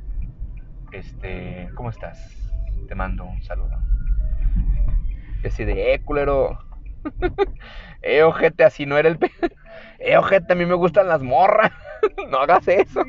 Este, 0.92 1.70
¿cómo 1.74 1.90
estás? 1.90 2.36
Te 2.88 2.94
mando 2.94 3.24
un 3.24 3.42
saludo. 3.42 3.78
Ese 5.42 5.64
de, 5.64 5.94
eh, 5.94 6.02
culero. 6.02 6.58
eh, 8.02 8.22
ojete, 8.22 8.64
así 8.64 8.86
no 8.86 8.98
era 8.98 9.08
el... 9.08 9.18
eh, 9.98 10.16
ojete, 10.16 10.52
a 10.52 10.56
mí 10.56 10.66
me 10.66 10.74
gustan 10.74 11.08
las 11.08 11.22
morras. 11.22 11.72
no 12.30 12.38
hagas 12.38 12.66
eso. 12.68 13.02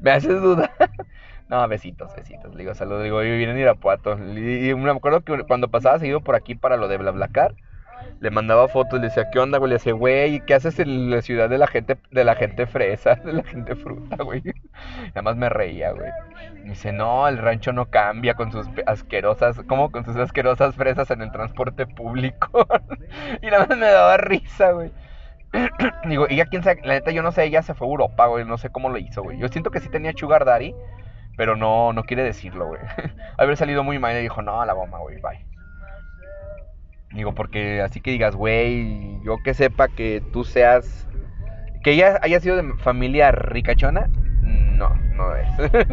me 0.00 0.10
haces 0.12 0.40
dudar. 0.40 0.70
No, 1.48 1.66
besitos, 1.68 2.14
besitos. 2.16 2.54
Le 2.54 2.60
digo, 2.60 2.74
saludos. 2.74 3.02
digo, 3.02 3.22
yo 3.22 3.36
vine 3.36 3.52
en 3.52 3.58
Irapuato. 3.58 4.12
Y 4.12 4.74
me 4.74 4.90
acuerdo 4.90 5.22
que 5.22 5.44
cuando 5.44 5.68
pasaba 5.68 5.98
seguido 5.98 6.20
por 6.20 6.36
aquí 6.36 6.54
para 6.54 6.76
lo 6.76 6.88
de 6.88 6.96
BlaBlaCar, 6.96 7.54
le 8.20 8.30
mandaba 8.30 8.68
fotos, 8.68 9.00
le 9.00 9.08
decía, 9.08 9.30
¿qué 9.30 9.38
onda, 9.38 9.58
güey? 9.58 9.68
Le 9.68 9.74
decía, 9.74 9.92
güey, 9.92 10.40
¿qué 10.46 10.54
haces 10.54 10.78
en 10.78 11.10
la 11.10 11.20
ciudad 11.20 11.48
de 11.50 11.58
la 11.58 11.66
gente, 11.66 11.98
de 12.10 12.24
la 12.24 12.34
gente 12.34 12.66
fresa, 12.66 13.14
de 13.24 13.32
la 13.32 13.44
gente 13.44 13.74
fruta, 13.76 14.16
güey? 14.22 14.42
Nada 15.08 15.22
más 15.22 15.36
me 15.36 15.48
reía, 15.48 15.92
güey. 15.92 16.10
Me 16.62 16.70
dice, 16.70 16.92
no, 16.92 17.28
el 17.28 17.38
rancho 17.38 17.72
no 17.72 17.90
cambia 17.90 18.34
con 18.34 18.50
sus 18.50 18.66
asquerosas, 18.86 19.60
¿cómo? 19.66 19.90
Con 19.90 20.04
sus 20.04 20.16
asquerosas 20.16 20.74
fresas 20.74 21.10
en 21.10 21.22
el 21.22 21.32
transporte 21.32 21.86
público. 21.86 22.66
y 23.42 23.46
nada 23.46 23.66
más 23.66 23.76
me 23.76 23.86
daba 23.86 24.16
risa, 24.16 24.72
güey. 24.72 24.90
Digo, 26.08 26.26
ya 26.28 26.46
quién 26.46 26.62
sabe, 26.62 26.80
la 26.84 26.94
neta 26.94 27.10
yo 27.10 27.22
no 27.22 27.30
sé, 27.30 27.44
ella 27.44 27.62
se 27.62 27.74
fue 27.74 27.86
a 27.86 27.90
Europa, 27.90 28.26
güey, 28.26 28.44
no 28.44 28.58
sé 28.58 28.70
cómo 28.70 28.88
lo 28.88 28.98
hizo, 28.98 29.22
güey. 29.22 29.38
Yo 29.38 29.48
siento 29.48 29.70
que 29.70 29.80
sí 29.80 29.88
tenía 29.88 30.12
Sugar 30.16 30.44
Daddy, 30.44 30.74
pero 31.36 31.56
no, 31.56 31.92
no 31.92 32.04
quiere 32.04 32.22
decirlo, 32.22 32.66
güey. 32.66 32.80
Haber 33.38 33.56
salido 33.56 33.84
muy 33.84 33.98
mal 33.98 34.16
y 34.16 34.22
dijo, 34.22 34.42
no, 34.42 34.64
la 34.64 34.72
bomba, 34.72 34.98
güey, 34.98 35.20
bye. 35.20 35.53
Digo, 37.14 37.32
porque 37.32 37.80
así 37.80 38.00
que 38.00 38.10
digas, 38.10 38.34
güey, 38.34 39.20
yo 39.22 39.38
que 39.42 39.54
sepa 39.54 39.88
que 39.88 40.22
tú 40.32 40.44
seas. 40.44 41.08
Que 41.82 41.92
ella 41.92 42.18
haya 42.22 42.40
sido 42.40 42.56
de 42.56 42.74
familia 42.78 43.30
ricachona, 43.30 44.08
no, 44.42 44.94
no 45.14 45.36
es. 45.36 45.48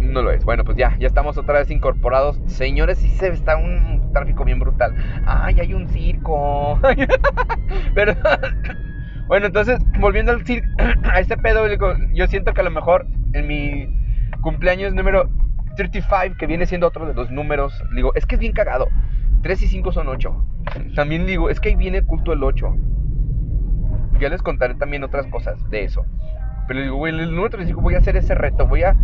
no 0.00 0.22
lo 0.22 0.30
es. 0.30 0.44
Bueno, 0.44 0.64
pues 0.64 0.76
ya, 0.76 0.96
ya 0.98 1.06
estamos 1.06 1.38
otra 1.38 1.60
vez 1.60 1.70
incorporados. 1.70 2.40
Señores, 2.46 2.98
sí 2.98 3.08
se 3.08 3.28
está 3.28 3.56
un 3.56 4.10
tráfico 4.12 4.44
bien 4.44 4.58
brutal. 4.58 4.94
¡Ay, 5.26 5.60
hay 5.60 5.74
un 5.74 5.88
circo! 5.88 6.78
Pero. 7.94 8.14
bueno, 9.26 9.46
entonces, 9.46 9.78
volviendo 9.98 10.32
al 10.32 10.44
circo, 10.44 10.68
a 11.04 11.20
este 11.20 11.36
pedo, 11.36 11.66
yo 12.12 12.26
siento 12.26 12.52
que 12.52 12.60
a 12.60 12.64
lo 12.64 12.70
mejor 12.70 13.06
en 13.32 13.46
mi 13.46 13.88
cumpleaños 14.40 14.92
número 14.92 15.30
35, 15.76 16.36
que 16.36 16.46
viene 16.46 16.66
siendo 16.66 16.88
otro 16.88 17.06
de 17.06 17.14
los 17.14 17.30
números, 17.30 17.82
digo, 17.94 18.12
es 18.14 18.26
que 18.26 18.34
es 18.34 18.40
bien 18.40 18.52
cagado. 18.52 18.88
3 19.42 19.62
y 19.62 19.66
5 19.68 19.92
son 19.92 20.08
8. 20.08 20.44
También 20.94 21.26
digo, 21.26 21.50
es 21.50 21.60
que 21.60 21.70
ahí 21.70 21.76
viene 21.76 22.02
culto 22.02 22.32
el 22.32 22.42
8. 22.42 22.76
Ya 24.20 24.28
les 24.28 24.42
contaré 24.42 24.74
también 24.74 25.04
otras 25.04 25.26
cosas 25.26 25.68
de 25.70 25.84
eso. 25.84 26.04
Pero 26.68 26.80
digo, 26.80 26.96
güey, 26.96 27.12
el 27.12 27.30
número 27.30 27.50
35 27.50 27.80
voy 27.80 27.94
a 27.94 27.98
hacer 27.98 28.16
ese 28.16 28.34
reto, 28.34 28.66
voy 28.66 28.84
a 28.84 28.96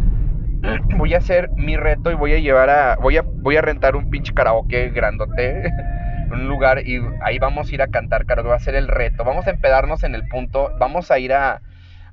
voy 0.97 1.15
a 1.15 1.19
hacer 1.19 1.51
mi 1.57 1.77
reto 1.77 2.11
y 2.11 2.15
voy 2.15 2.33
a 2.33 2.39
llevar 2.39 2.71
a 2.71 2.97
voy 2.97 3.17
a 3.17 3.23
voy 3.23 3.57
a 3.57 3.63
rentar 3.63 3.95
un 3.95 4.11
pinche 4.11 4.35
karaoke 4.35 4.91
grandote 4.91 5.71
un 6.33 6.49
lugar 6.49 6.87
y 6.87 7.01
ahí 7.23 7.39
vamos 7.39 7.71
a 7.71 7.75
ir 7.75 7.83
a 7.83 7.89
cantar 7.89 8.27
karaoke, 8.27 8.51
va 8.51 8.57
a 8.57 8.61
ser 8.61 8.75
el 8.75 8.89
reto. 8.89 9.25
Vamos 9.25 9.47
a 9.47 9.51
empedarnos 9.51 10.05
en 10.05 10.15
el 10.15 10.27
punto, 10.29 10.71
vamos 10.79 11.11
a 11.11 11.19
ir 11.19 11.33
a 11.33 11.63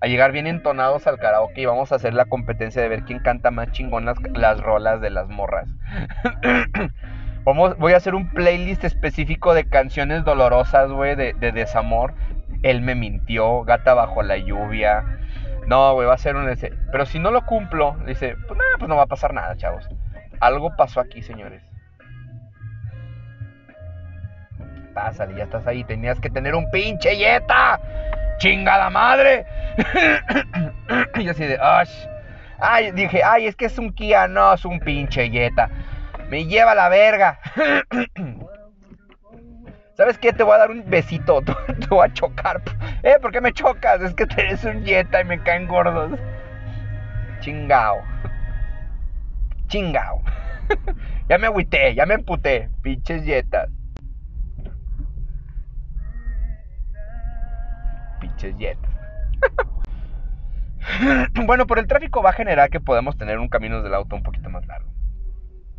a 0.01 0.07
llegar 0.07 0.31
bien 0.31 0.47
entonados 0.47 1.07
al 1.07 1.17
karaoke 1.17 1.61
y 1.61 1.65
vamos 1.65 1.91
a 1.91 1.95
hacer 1.95 2.13
la 2.13 2.25
competencia 2.25 2.81
de 2.81 2.89
ver 2.89 3.03
quién 3.03 3.19
canta 3.19 3.51
más 3.51 3.71
chingón 3.71 4.05
las, 4.05 4.61
rolas 4.61 5.01
de 5.01 5.09
las 5.09 5.29
morras. 5.29 5.67
Voy 7.45 7.93
a 7.93 7.97
hacer 7.97 8.15
un 8.15 8.29
playlist 8.29 8.83
específico 8.83 9.53
de 9.53 9.67
canciones 9.69 10.23
dolorosas, 10.23 10.91
güey, 10.91 11.15
de, 11.15 11.33
desamor. 11.33 12.15
Él 12.63 12.81
me 12.81 12.95
mintió, 12.95 13.63
Gata 13.63 13.93
bajo 13.93 14.23
la 14.23 14.37
lluvia. 14.37 15.03
No, 15.67 15.93
güey, 15.93 16.07
va 16.07 16.15
a 16.15 16.17
ser 16.17 16.35
un. 16.35 16.51
Pero 16.91 17.05
si 17.05 17.19
no 17.19 17.29
lo 17.29 17.45
cumplo, 17.45 17.95
dice, 18.07 18.35
pues 18.47 18.57
nada, 18.57 18.77
pues 18.79 18.89
no 18.89 18.95
va 18.95 19.03
a 19.03 19.07
pasar 19.07 19.33
nada, 19.33 19.55
chavos. 19.57 19.87
Algo 20.39 20.75
pasó 20.75 20.99
aquí, 20.99 21.21
señores. 21.21 21.61
Pásale, 24.95 25.35
ya 25.35 25.43
estás 25.43 25.67
ahí. 25.67 25.83
Tenías 25.83 26.19
que 26.19 26.31
tener 26.31 26.55
un 26.55 26.69
pinche 26.71 27.15
yeta. 27.15 27.79
¡Chingada 28.37 28.89
madre! 28.89 29.45
y 31.15 31.29
así 31.29 31.45
de, 31.45 31.57
Ay, 32.59 32.91
dije, 32.91 33.21
ay, 33.23 33.47
es 33.47 33.55
que 33.55 33.65
es 33.65 33.77
un 33.77 33.91
Kia, 33.91 34.27
no, 34.27 34.53
es 34.53 34.63
un 34.65 34.79
pinche 34.79 35.29
Jetta. 35.29 35.69
Me 36.29 36.45
lleva 36.45 36.75
la 36.75 36.89
verga. 36.89 37.39
¿Sabes 39.95 40.17
qué? 40.17 40.33
Te 40.33 40.43
voy 40.43 40.55
a 40.55 40.59
dar 40.59 40.71
un 40.71 40.83
besito. 40.89 41.41
Te 41.43 41.87
voy 41.89 42.07
a 42.07 42.13
chocar. 42.13 42.61
¿Eh? 43.03 43.17
¿Por 43.21 43.31
qué 43.31 43.39
me 43.41 43.53
chocas? 43.53 44.01
Es 44.01 44.13
que 44.13 44.27
eres 44.37 44.63
un 44.65 44.83
Jetta 44.83 45.21
y 45.21 45.25
me 45.25 45.41
caen 45.41 45.67
gordos. 45.67 46.19
Chingao. 47.39 48.01
Chingao. 49.67 50.21
ya 51.29 51.37
me 51.37 51.47
agüité, 51.47 51.95
ya 51.95 52.05
me 52.05 52.15
emputé. 52.15 52.69
Pinches 52.81 53.23
Jettas. 53.23 53.69
Pinches 58.19 58.55
Jettas. 58.57 58.91
bueno, 61.45 61.65
por 61.67 61.79
el 61.79 61.87
tráfico 61.87 62.21
va 62.21 62.31
a 62.31 62.33
generar 62.33 62.69
que 62.69 62.79
podemos 62.79 63.17
tener 63.17 63.39
un 63.39 63.47
camino 63.47 63.81
del 63.81 63.93
auto 63.93 64.15
un 64.15 64.23
poquito 64.23 64.49
más 64.49 64.65
largo. 64.65 64.94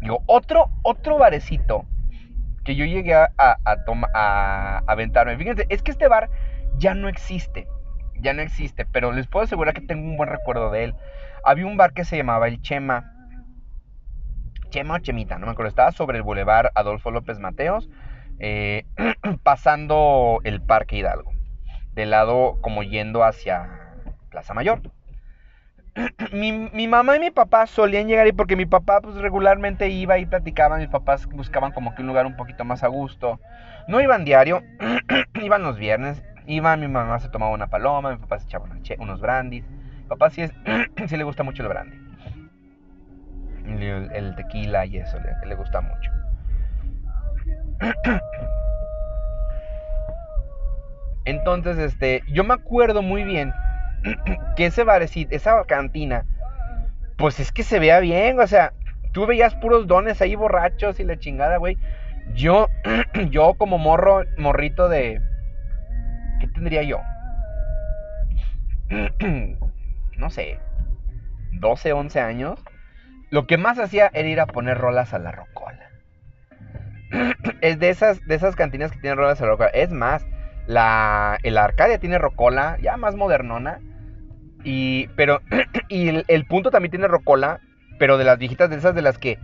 Digo, 0.01 0.23
otro, 0.27 0.71
otro 0.83 1.19
barecito 1.19 1.87
que 2.65 2.75
yo 2.75 2.85
llegué 2.85 3.15
a, 3.15 3.31
a, 3.39 3.57
a, 4.15 4.79
aventarme. 4.87 5.37
Fíjense, 5.37 5.67
es 5.69 5.83
que 5.83 5.93
este 5.93 6.09
bar 6.09 6.29
ya 6.77 6.95
no 6.95 7.09
existe. 7.09 7.69
Ya 8.21 8.33
no 8.33 8.43
existe, 8.43 8.85
pero 8.87 9.13
les 9.13 9.27
puedo 9.27 9.45
asegurar 9.45 9.75
que 9.75 9.81
tengo 9.81 10.03
un 10.03 10.17
buen 10.17 10.29
recuerdo 10.29 10.71
de 10.71 10.85
él. 10.85 10.95
Había 11.45 11.67
un 11.67 11.77
bar 11.77 11.93
que 11.93 12.05
se 12.05 12.17
llamaba 12.17 12.49
El 12.49 12.61
Chema. 12.61 13.13
Chema 14.71 14.95
o 14.95 14.99
Chemita, 14.99 15.39
no 15.39 15.47
me 15.47 15.53
acuerdo. 15.53 15.69
Estaba 15.69 15.93
sobre 15.93 16.19
el 16.19 16.25
Boulevard 16.25 16.71
Adolfo 16.75 17.11
López 17.11 17.39
Mateos, 17.39 17.89
eh, 18.41 18.85
pasando 19.45 20.41
el 20.45 20.61
Parque 20.61 20.97
Hidalgo. 20.97 21.33
Del 21.93 22.11
lado 22.11 22.59
como 22.61 22.83
yendo 22.83 23.23
hacia 23.23 23.69
Plaza 24.31 24.55
Mayor. 24.55 24.83
Mi, 26.33 26.89
mamá 26.89 27.17
y 27.17 27.21
mi 27.21 27.31
papá 27.31 27.67
solían 27.67 28.07
llegar 28.07 28.27
ahí 28.27 28.33
porque 28.33 28.57
mi 28.57 28.67
papá 28.67 29.01
pues 29.01 29.17
regularmente 29.17 29.89
iba 29.89 30.19
y 30.19 30.27
platicaban, 30.27 30.81
mis 30.81 30.89
papás 30.89 31.27
buscaban 31.27 31.73
como 31.73 31.95
que 31.95 32.03
un 32.03 32.09
lugar 32.09 32.27
un 32.27 32.37
poquito 32.37 32.65
más 32.65 32.83
a 32.83 32.89
gusto. 32.89 33.41
No 33.89 34.01
iban 34.01 34.25
diario, 34.25 34.63
iban 35.43 35.63
los 35.63 35.79
viernes, 35.79 36.23
Iba, 36.49 36.77
mi 36.77 36.87
mamá 36.87 37.19
se 37.19 37.29
tomaba 37.29 37.53
una 37.53 37.67
paloma, 37.67 38.13
mi 38.13 38.19
papá 38.19 38.39
se 38.39 38.47
echaba 38.47 38.69
unos 38.99 39.21
brandis. 39.21 39.65
Mi 39.69 40.09
papá 40.09 40.31
sí, 40.31 40.43
es, 40.43 40.53
sí 41.09 41.17
le 41.17 41.25
gusta 41.25 41.43
mucho 41.43 41.63
el 41.63 41.69
brandy. 41.69 41.99
El, 43.65 44.37
tequila 44.37 44.87
y 44.87 44.99
eso, 44.99 45.19
le, 45.19 45.35
le 45.45 45.55
gusta 45.57 45.81
mucho. 45.81 46.11
Entonces, 51.25 51.79
este, 51.79 52.23
yo 52.29 52.45
me 52.45 52.55
acuerdo 52.55 53.03
muy 53.03 53.25
bien 53.25 53.53
que 54.57 54.67
ese 54.67 54.85
barecito, 54.85 55.35
esa 55.35 55.65
cantina, 55.65 56.25
pues 57.17 57.41
es 57.41 57.53
que 57.53 57.63
se 57.63 57.79
vea 57.79 58.01
bien, 58.01 58.39
o 58.41 58.47
sea, 58.47 58.73
tú 59.13 59.27
veías 59.27 59.55
puros 59.55 59.87
dones 59.87 60.21
ahí 60.21 60.35
borrachos 60.35 61.01
y 61.01 61.05
la 61.05 61.19
chingada, 61.19 61.57
güey. 61.57 61.79
Yo, 62.35 62.69
yo 63.31 63.55
como 63.55 63.79
morro, 63.79 64.25
morrito 64.37 64.89
de, 64.89 65.21
¿qué 66.41 66.49
tendría 66.49 66.83
yo? 66.83 67.01
no 70.17 70.31
sé, 70.31 70.59
12, 71.53 71.93
11 71.93 72.21
años. 72.21 72.63
Lo 73.31 73.47
que 73.47 73.59
más 73.59 73.79
hacía 73.79 74.11
era 74.13 74.29
ir 74.29 74.41
a 74.41 74.47
poner 74.47 74.79
rolas 74.79 75.15
a 75.15 75.19
la 75.19 75.33
rocola. 75.33 75.91
es 77.61 77.79
de 77.79 77.89
esas, 77.89 78.25
de 78.27 78.35
esas 78.35 78.57
cantinas 78.57 78.93
que 78.93 78.99
tienen 78.99 79.19
rolas 79.19 79.41
a 79.41 79.45
la 79.45 79.51
rocola. 79.53 79.71
Es 79.71 79.91
más, 79.91 80.27
la, 80.67 81.39
el 81.43 81.59
Arcadia 81.59 81.99
tiene 81.99 82.19
rocola, 82.19 82.77
ya 82.81 82.97
más 82.97 83.17
modernona. 83.17 83.81
Y, 84.69 85.07
pero, 85.15 85.43
y 85.89 86.09
el, 86.27 86.45
punto 86.47 86.73
también 86.73 86.91
tiene 86.91 87.07
rocola, 87.07 87.61
pero 88.01 88.19
de 88.19 88.25
las 88.25 88.37
viejitas 88.37 88.69
de 88.69 88.75
esas 88.75 88.97
de 88.97 89.03
las 89.03 89.17
que 89.17 89.39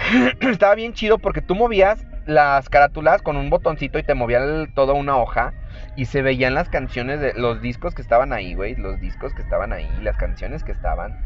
estaba 0.40 0.76
bien 0.76 0.92
chido 0.92 1.18
porque 1.18 1.42
tú 1.42 1.56
movías 1.56 2.06
las 2.24 2.68
carátulas 2.68 3.20
con 3.20 3.36
un 3.36 3.50
botoncito 3.50 3.98
y 3.98 4.04
te 4.04 4.14
movía 4.14 4.40
toda 4.76 4.92
una 4.94 5.16
hoja 5.16 5.54
y 5.96 6.04
se 6.04 6.22
veían 6.22 6.54
las 6.54 6.68
canciones 6.68 7.18
de 7.18 7.34
los 7.34 7.60
discos 7.60 7.96
que 7.96 8.02
estaban 8.02 8.32
ahí, 8.32 8.54
güey, 8.54 8.76
los 8.76 9.00
discos 9.00 9.34
que 9.34 9.42
estaban 9.42 9.72
ahí, 9.72 9.90
las 10.02 10.16
canciones 10.16 10.62
que 10.62 10.70
estaban. 10.70 11.18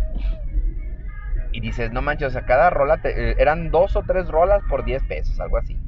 Y 1.53 1.61
dices, 1.61 1.93
no 1.93 2.01
manches, 2.01 2.29
o 2.29 2.31
sea, 2.31 2.47
cada 2.47 2.71
rola 2.71 2.99
eh, 3.05 3.35
eran 3.37 3.71
dos 3.71 3.95
o 3.95 4.03
tres 4.05 4.27
rolas 4.29 4.63
por 4.71 4.87
10 4.87 5.03
pesos, 5.03 5.39
algo 5.39 5.59
así. 5.59 5.79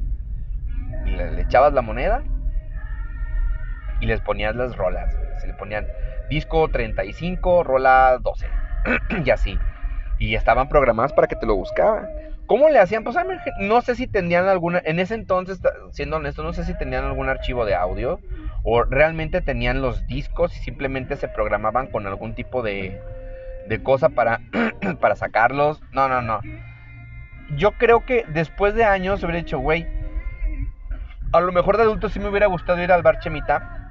Y 1.06 1.12
le 1.12 1.40
echabas 1.40 1.72
la 1.72 1.80
moneda 1.80 2.22
y 4.00 4.06
les 4.06 4.20
ponías 4.20 4.54
las 4.54 4.76
rolas. 4.76 5.16
Se 5.40 5.46
le 5.46 5.54
ponían 5.54 5.86
disco 6.32 6.68
35, 6.68 7.62
rola 7.62 8.18
12. 8.20 8.48
y 9.24 9.30
así. 9.30 9.58
Y 10.18 10.34
estaban 10.34 10.68
programadas 10.68 11.12
para 11.12 11.28
que 11.28 11.36
te 11.36 11.46
lo 11.46 11.56
buscaban. 11.56 12.06
¿Cómo 12.46 12.68
le 12.68 12.78
hacían? 12.78 13.04
Pues 13.04 13.16
no 13.60 13.80
sé 13.82 13.94
si 13.94 14.06
tenían 14.06 14.48
alguna, 14.48 14.80
en 14.84 14.98
ese 14.98 15.14
entonces, 15.14 15.60
siendo 15.90 16.16
honesto, 16.16 16.42
no 16.42 16.52
sé 16.52 16.64
si 16.64 16.76
tenían 16.76 17.04
algún 17.04 17.28
archivo 17.28 17.64
de 17.64 17.74
audio 17.74 18.20
o 18.64 18.82
realmente 18.84 19.40
tenían 19.40 19.82
los 19.82 20.06
discos 20.06 20.56
y 20.56 20.60
simplemente 20.60 21.16
se 21.16 21.28
programaban 21.28 21.86
con 21.88 22.06
algún 22.06 22.34
tipo 22.34 22.62
de, 22.62 23.00
de 23.68 23.82
cosa 23.82 24.08
para, 24.08 24.40
para 25.00 25.16
sacarlos. 25.16 25.82
No, 25.92 26.08
no, 26.08 26.22
no. 26.22 26.40
Yo 27.56 27.72
creo 27.72 28.04
que 28.04 28.24
después 28.28 28.74
de 28.74 28.84
años 28.84 29.22
hubiera 29.22 29.38
dicho, 29.38 29.58
güey, 29.58 29.86
a 31.32 31.40
lo 31.40 31.52
mejor 31.52 31.76
de 31.76 31.82
adulto 31.82 32.08
sí 32.08 32.20
me 32.20 32.28
hubiera 32.28 32.46
gustado 32.46 32.82
ir 32.82 32.92
al 32.92 33.02
bar 33.02 33.18
Chemita 33.20 33.81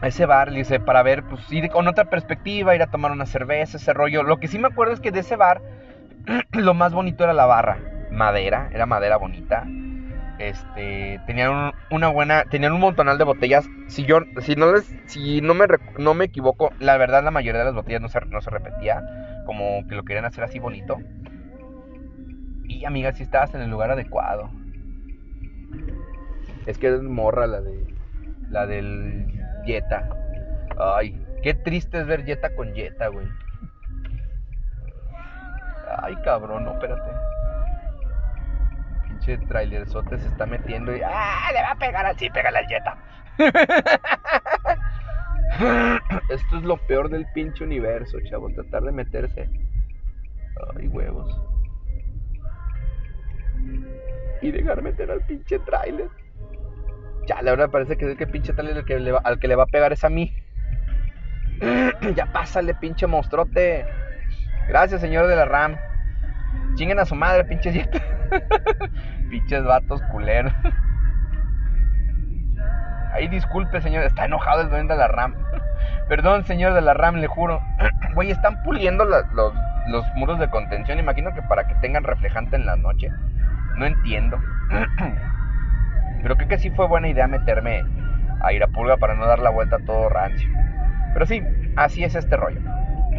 a 0.00 0.06
ese 0.06 0.26
bar, 0.26 0.50
dice, 0.50 0.80
para 0.80 1.02
ver, 1.02 1.24
pues 1.24 1.50
ir 1.52 1.68
con 1.70 1.86
otra 1.86 2.06
perspectiva, 2.06 2.74
ir 2.74 2.82
a 2.82 2.90
tomar 2.90 3.12
una 3.12 3.26
cerveza, 3.26 3.76
ese 3.76 3.92
rollo. 3.92 4.22
Lo 4.22 4.38
que 4.38 4.48
sí 4.48 4.58
me 4.58 4.68
acuerdo 4.68 4.94
es 4.94 5.00
que 5.00 5.12
de 5.12 5.20
ese 5.20 5.36
bar, 5.36 5.60
lo 6.52 6.74
más 6.74 6.92
bonito 6.92 7.24
era 7.24 7.32
la 7.32 7.46
barra. 7.46 7.78
Madera, 8.10 8.70
era 8.72 8.86
madera 8.86 9.18
bonita. 9.18 9.66
Este, 10.38 11.20
tenían 11.26 11.72
una 11.90 12.08
buena, 12.08 12.44
tenían 12.44 12.72
un 12.72 12.80
montonal 12.80 13.18
de 13.18 13.24
botellas. 13.24 13.68
Si 13.88 14.04
yo, 14.04 14.20
si 14.40 14.56
no 14.56 14.72
les, 14.72 14.90
si 15.04 15.42
no 15.42 15.52
me, 15.52 15.66
no 15.98 16.14
me 16.14 16.24
equivoco, 16.24 16.72
la 16.78 16.96
verdad 16.96 17.22
la 17.22 17.30
mayoría 17.30 17.58
de 17.58 17.66
las 17.66 17.74
botellas 17.74 18.00
no 18.00 18.08
se, 18.08 18.20
no 18.26 18.40
se 18.40 18.48
repetía, 18.48 19.02
como 19.44 19.86
que 19.86 19.94
lo 19.94 20.04
querían 20.04 20.24
hacer 20.24 20.44
así 20.44 20.58
bonito. 20.58 20.96
Y 22.64 22.86
amiga, 22.86 23.12
si 23.12 23.22
estabas 23.22 23.54
en 23.54 23.60
el 23.60 23.70
lugar 23.70 23.90
adecuado. 23.90 24.50
Es 26.64 26.78
que 26.78 26.88
es 26.88 27.02
morra 27.02 27.46
la 27.46 27.60
de, 27.60 27.94
la 28.48 28.66
del 28.66 29.39
Jetta. 29.64 30.08
Ay, 30.78 31.20
qué 31.42 31.54
triste 31.54 32.00
es 32.00 32.06
ver 32.06 32.24
Jetta 32.24 32.54
con 32.54 32.74
Jetta, 32.74 33.08
güey. 33.08 33.26
Ay, 36.02 36.16
cabrón, 36.24 36.64
no, 36.64 36.72
espérate. 36.72 37.10
Pinche 39.04 39.38
trailerzote 39.48 40.18
se 40.18 40.28
está 40.28 40.46
metiendo 40.46 40.96
y. 40.96 41.02
¡Ah! 41.02 41.50
Le 41.52 41.62
va 41.62 41.72
a 41.72 41.78
pegar 41.78 42.06
al 42.06 42.18
sí, 42.18 42.30
pégale 42.30 42.58
al 42.58 42.66
Jetta. 42.66 42.96
Esto 46.30 46.56
es 46.56 46.62
lo 46.62 46.78
peor 46.86 47.10
del 47.10 47.26
pinche 47.34 47.64
universo, 47.64 48.18
chavos. 48.28 48.54
Tratar 48.54 48.84
de 48.84 48.92
meterse. 48.92 49.50
Ay, 50.76 50.88
huevos. 50.88 51.40
Y 54.42 54.50
dejar 54.52 54.82
meter 54.82 55.10
al 55.10 55.20
pinche 55.26 55.58
trailer. 55.60 56.08
La 57.42 57.52
verdad 57.52 57.70
parece 57.70 57.96
que 57.96 58.04
es 58.04 58.10
el 58.12 58.16
que 58.16 58.26
pinche 58.26 58.52
tal 58.52 58.68
el 58.68 58.84
que 58.84 58.98
le 58.98 59.12
va, 59.12 59.20
al 59.24 59.38
que 59.38 59.48
le 59.48 59.56
va 59.56 59.64
a 59.64 59.66
pegar 59.66 59.92
es 59.92 60.04
a 60.04 60.08
mí. 60.08 60.34
ya 62.14 62.26
pásale, 62.26 62.74
pinche 62.74 63.06
monstruote. 63.06 63.86
Gracias, 64.68 65.00
señor 65.00 65.26
de 65.26 65.36
la 65.36 65.44
RAM. 65.44 65.76
Chinguen 66.74 66.98
a 66.98 67.04
su 67.04 67.14
madre, 67.14 67.44
pinches 67.44 67.88
Pinches 69.30 69.64
vatos 69.64 70.02
culeros. 70.10 70.52
Ahí 73.12 73.28
disculpe, 73.28 73.80
señor. 73.80 74.04
Está 74.04 74.24
enojado 74.24 74.62
el 74.62 74.70
dueño 74.70 74.88
de 74.88 74.96
la 74.96 75.08
RAM. 75.08 75.34
Perdón, 76.08 76.44
señor 76.44 76.74
de 76.74 76.80
la 76.80 76.94
RAM, 76.94 77.16
le 77.16 77.26
juro. 77.26 77.60
Güey, 78.14 78.30
están 78.30 78.62
puliendo 78.64 79.04
los, 79.04 79.24
los 79.88 80.04
muros 80.16 80.38
de 80.40 80.50
contención. 80.50 80.98
Imagino 80.98 81.32
que 81.32 81.42
para 81.42 81.66
que 81.66 81.74
tengan 81.76 82.04
reflejante 82.04 82.56
en 82.56 82.66
la 82.66 82.76
noche. 82.76 83.08
No 83.76 83.86
entiendo. 83.86 84.38
Pero 86.22 86.36
creo 86.36 86.48
que 86.48 86.58
sí 86.58 86.70
fue 86.70 86.86
buena 86.86 87.08
idea 87.08 87.26
meterme 87.26 87.84
a 88.40 88.52
Irapulga 88.52 88.96
para 88.96 89.14
no 89.14 89.26
dar 89.26 89.38
la 89.38 89.50
vuelta 89.50 89.76
a 89.76 89.84
todo 89.84 90.08
rancio. 90.08 90.48
Pero 91.12 91.26
sí, 91.26 91.42
así 91.76 92.04
es 92.04 92.14
este 92.14 92.36
rollo. 92.36 92.60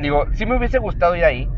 Digo, 0.02 0.26
sí 0.34 0.46
me 0.46 0.58
hubiese 0.58 0.80
gustado 0.80 1.16
ir 1.16 1.26
ahí. 1.26 1.50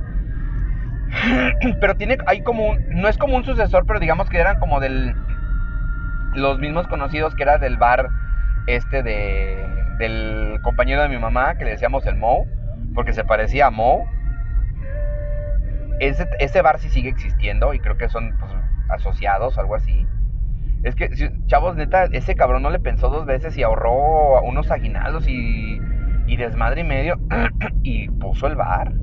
Pero 1.79 1.95
tiene, 1.95 2.17
hay 2.25 2.41
como 2.41 2.69
un, 2.69 2.89
no 2.89 3.07
es 3.07 3.17
como 3.17 3.35
un 3.35 3.43
sucesor, 3.43 3.85
pero 3.85 3.99
digamos 3.99 4.29
que 4.29 4.39
eran 4.39 4.59
como 4.59 4.79
del, 4.79 5.15
los 6.33 6.57
mismos 6.59 6.87
conocidos 6.87 7.35
que 7.35 7.43
era 7.43 7.59
del 7.59 7.77
bar 7.77 8.09
este 8.65 9.03
de, 9.03 9.63
del 9.99 10.59
compañero 10.63 11.03
de 11.03 11.09
mi 11.09 11.17
mamá, 11.17 11.55
que 11.55 11.65
le 11.65 11.71
decíamos 11.71 12.05
el 12.07 12.15
Mo, 12.15 12.45
porque 12.95 13.13
se 13.13 13.23
parecía 13.23 13.67
a 13.67 13.71
Mo. 13.71 14.05
Ese, 15.99 16.27
ese 16.39 16.61
bar 16.61 16.79
sí 16.79 16.89
sigue 16.89 17.09
existiendo 17.09 17.73
y 17.73 17.79
creo 17.79 17.97
que 17.97 18.09
son 18.09 18.35
pues, 18.39 18.51
asociados 18.89 19.57
algo 19.57 19.75
así. 19.75 20.07
Es 20.83 20.95
que, 20.95 21.09
chavos, 21.45 21.77
neta, 21.77 22.05
ese 22.11 22.35
cabrón 22.35 22.61
no 22.61 22.69
le 22.69 22.79
pensó 22.79 23.09
dos 23.09 23.25
veces 23.25 23.57
y 23.57 23.63
ahorró 23.63 24.41
unos 24.43 24.69
aguinaldos 24.69 25.27
y, 25.29 25.79
y 26.27 26.37
desmadre 26.37 26.81
y 26.81 26.83
medio 26.83 27.15
y 27.83 28.09
puso 28.09 28.47
el 28.47 28.55
bar. 28.55 28.93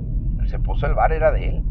Se 0.45 0.59
puso 0.59 0.87
el 0.87 0.95
bar, 0.95 1.13
era 1.13 1.33
de 1.33 1.49
él. 1.49 1.63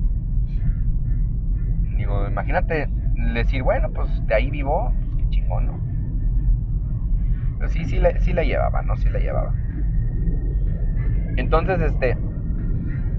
Digo, 1.95 2.27
imagínate 2.27 2.89
decir, 3.33 3.61
bueno, 3.61 3.89
pues 3.93 4.09
de 4.25 4.33
ahí 4.33 4.49
vivo, 4.49 4.91
qué 5.17 5.29
chingón, 5.29 5.67
¿no? 5.67 5.79
Pero 7.59 7.69
sí, 7.69 7.85
sí, 7.85 8.01
sí 8.21 8.33
la 8.33 8.43
llevaba, 8.43 8.81
¿no? 8.81 8.95
Sí 8.95 9.09
la 9.09 9.19
llevaba. 9.19 9.53
Entonces, 11.37 11.81
este, 11.81 12.17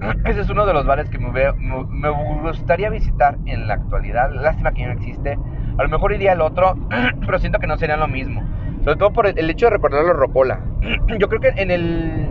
ese 0.25 0.41
es 0.41 0.49
uno 0.49 0.65
de 0.65 0.73
los 0.73 0.85
bares 0.85 1.09
que 1.09 1.19
me, 1.19 1.31
me 1.31 2.09
gustaría 2.41 2.89
visitar 2.89 3.37
en 3.45 3.67
la 3.67 3.75
actualidad. 3.75 4.29
Lástima 4.33 4.73
que 4.73 4.85
no 4.85 4.91
existe 4.91 5.37
a 5.81 5.85
lo 5.85 5.89
mejor 5.89 6.13
iría 6.13 6.33
al 6.33 6.41
otro, 6.41 6.75
pero 7.25 7.39
siento 7.39 7.59
que 7.59 7.67
no 7.67 7.77
sería 7.77 7.97
lo 7.97 8.07
mismo. 8.07 8.43
Sobre 8.83 8.97
todo 8.97 9.11
por 9.11 9.27
el 9.27 9.49
hecho 9.49 9.65
de 9.65 9.71
recordar 9.71 10.05
la 10.05 10.13
rocola. 10.13 10.59
Yo 11.19 11.27
creo 11.27 11.41
que 11.41 11.49
en 11.55 11.71
el, 11.71 12.29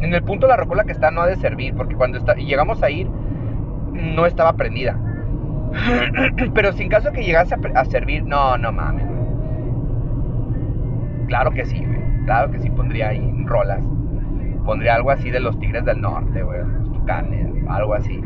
en 0.00 0.14
el 0.14 0.22
punto 0.22 0.48
la 0.48 0.56
rocola 0.56 0.84
que 0.84 0.92
está 0.92 1.10
no 1.10 1.22
ha 1.22 1.26
de 1.26 1.36
servir, 1.36 1.74
porque 1.74 1.94
cuando 1.94 2.18
está, 2.18 2.34
llegamos 2.34 2.82
a 2.82 2.90
ir 2.90 3.08
no 3.92 4.26
estaba 4.26 4.54
prendida. 4.54 4.98
Pero 6.54 6.72
sin 6.72 6.88
caso 6.88 7.12
que 7.12 7.22
llegase 7.22 7.54
a, 7.74 7.84
servir, 7.84 8.24
no, 8.24 8.58
no 8.58 8.72
mames. 8.72 9.06
Claro 11.28 11.52
que 11.52 11.64
sí, 11.64 11.84
güey. 11.84 12.00
Claro 12.24 12.50
que 12.50 12.58
sí 12.58 12.70
pondría 12.70 13.08
ahí 13.10 13.44
rolas. 13.46 13.84
Pondría 14.64 14.96
algo 14.96 15.12
así 15.12 15.30
de 15.30 15.38
los 15.38 15.58
Tigres 15.60 15.84
del 15.84 16.00
Norte, 16.00 16.42
güey. 16.42 16.60
Los 16.60 16.92
Tucanes, 16.92 17.48
algo 17.68 17.94
así. 17.94 18.20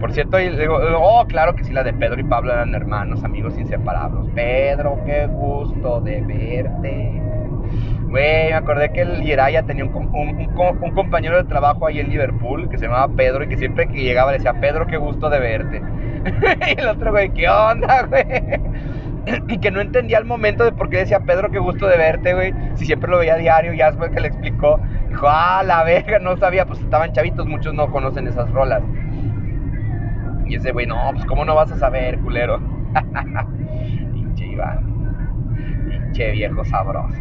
Por 0.00 0.12
cierto, 0.12 0.38
oh, 0.98 1.24
claro 1.26 1.54
que 1.54 1.64
sí, 1.64 1.72
la 1.72 1.84
de 1.84 1.92
Pedro 1.92 2.18
y 2.20 2.24
Pablo 2.24 2.52
eran 2.52 2.74
hermanos, 2.74 3.22
amigos 3.22 3.58
inseparables. 3.58 4.32
Pedro, 4.34 4.98
qué 5.04 5.26
gusto 5.26 6.00
de 6.00 6.22
verte. 6.22 7.22
Güey, 8.08 8.48
me 8.48 8.54
acordé 8.54 8.90
que 8.92 9.02
el 9.02 9.22
Yeraya 9.22 9.64
tenía 9.64 9.84
un, 9.84 9.94
un, 9.94 10.90
compañero 10.94 11.36
de 11.36 11.44
trabajo 11.44 11.86
ahí 11.86 12.00
en 12.00 12.08
Liverpool 12.08 12.70
que 12.70 12.78
se 12.78 12.86
llamaba 12.86 13.14
Pedro 13.14 13.44
y 13.44 13.48
que 13.48 13.58
siempre 13.58 13.86
que 13.86 14.02
llegaba 14.02 14.32
le 14.32 14.38
decía, 14.38 14.54
Pedro, 14.54 14.86
qué 14.86 14.96
gusto 14.96 15.28
de 15.28 15.38
verte. 15.38 15.82
y 16.76 16.80
el 16.80 16.88
otro, 16.88 17.10
güey, 17.10 17.28
¿qué 17.30 17.48
onda, 17.50 18.04
güey? 18.04 18.24
y 19.48 19.58
que 19.58 19.70
no 19.70 19.80
entendía 19.80 20.16
el 20.18 20.24
momento 20.24 20.64
de 20.64 20.72
por 20.72 20.88
qué 20.88 20.98
decía 20.98 21.20
Pedro, 21.20 21.50
qué 21.50 21.58
gusto 21.58 21.86
de 21.86 21.98
verte, 21.98 22.32
güey. 22.34 22.54
Si 22.76 22.86
siempre 22.86 23.10
lo 23.10 23.18
veía 23.18 23.36
diario, 23.36 23.74
ya 23.74 23.88
después 23.90 24.10
que 24.10 24.20
le 24.20 24.28
explicó, 24.28 24.80
dijo, 25.08 25.26
ah, 25.28 25.62
la 25.64 25.84
verga, 25.84 26.18
no 26.18 26.36
sabía, 26.38 26.64
pues 26.64 26.80
estaban 26.80 27.12
chavitos, 27.12 27.46
muchos 27.46 27.74
no 27.74 27.90
conocen 27.90 28.26
esas 28.26 28.50
rolas. 28.50 28.82
Y 30.48 30.54
ese 30.54 30.72
güey, 30.72 30.86
no, 30.86 30.96
pues 31.12 31.26
cómo 31.26 31.44
no 31.44 31.54
vas 31.54 31.70
a 31.70 31.76
saber, 31.76 32.18
culero. 32.20 32.58
pinche 34.12 34.46
Iván, 34.46 35.86
pinche 35.88 36.32
viejo 36.32 36.64
sabroso. 36.64 37.20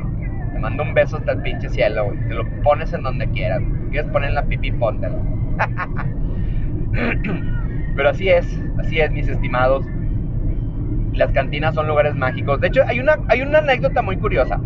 Te 0.54 0.60
mando 0.60 0.84
un 0.84 0.94
beso 0.94 1.18
hasta 1.18 1.34
el 1.34 1.42
pinche 1.42 1.70
cielo, 1.70 2.06
güey. 2.06 2.18
Te 2.28 2.34
lo 2.34 2.46
pones 2.64 2.94
en 2.94 3.04
donde 3.04 3.28
quieras. 3.28 3.62
¿Quieres 3.92 4.10
poner 4.12 4.32
la 4.32 4.44
pipí? 4.44 4.72
Póntelo. 4.72 5.18
Pero 7.96 8.10
así 8.10 8.30
es, 8.30 8.60
así 8.80 9.00
es, 9.00 9.12
mis 9.12 9.28
estimados. 9.28 9.86
Las 11.14 11.32
cantinas 11.32 11.76
son 11.76 11.88
lugares 11.88 12.16
mágicos. 12.16 12.62
De 12.62 12.68
hecho, 12.68 12.84
hay 12.88 13.00
una, 13.00 13.18
hay 13.28 13.42
una 13.42 13.60
anécdota 13.60 14.02
muy 14.02 14.18
curiosa. 14.18 14.58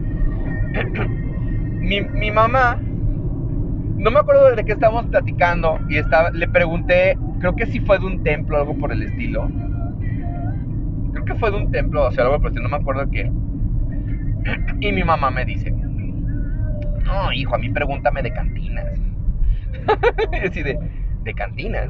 mi, 1.80 2.02
mi, 2.02 2.30
mamá, 2.30 2.78
no 2.78 4.12
me 4.12 4.20
acuerdo 4.20 4.56
de 4.56 4.64
qué 4.64 4.74
estábamos 4.74 5.08
platicando 5.08 5.80
y 5.90 5.98
estaba, 5.98 6.30
le 6.32 6.48
pregunté, 6.48 7.18
creo 7.42 7.56
que 7.56 7.66
sí 7.66 7.80
fue 7.80 8.00
de 8.00 8.06
un 8.06 8.24
templo, 8.24 8.58
algo 8.58 8.78
por 8.78 8.94
el 8.94 9.02
estilo. 9.02 9.50
Creo 11.12 11.26
que 11.26 11.36
fue 11.36 11.52
de 11.52 11.58
un 11.58 11.72
templo, 11.72 12.08
o 12.08 12.12
sea, 12.12 12.24
algo 12.24 12.38
por 12.38 12.48
el 12.48 12.52
estilo, 12.52 12.70
no 12.70 12.78
me 12.78 12.82
acuerdo 12.82 13.10
qué. 13.12 13.32
Y 14.80 14.92
mi 14.92 15.04
mamá 15.04 15.32
me 15.32 15.44
dice, 15.44 15.72
no, 15.72 17.34
hijo, 17.34 17.56
a 17.56 17.58
mí 17.58 17.70
pregúntame 17.70 18.22
de 18.22 18.32
cantinas. 18.32 18.86
y 20.32 20.38
así 20.48 20.64
de, 20.64 20.78
de 21.24 21.34
cantinas. 21.34 21.90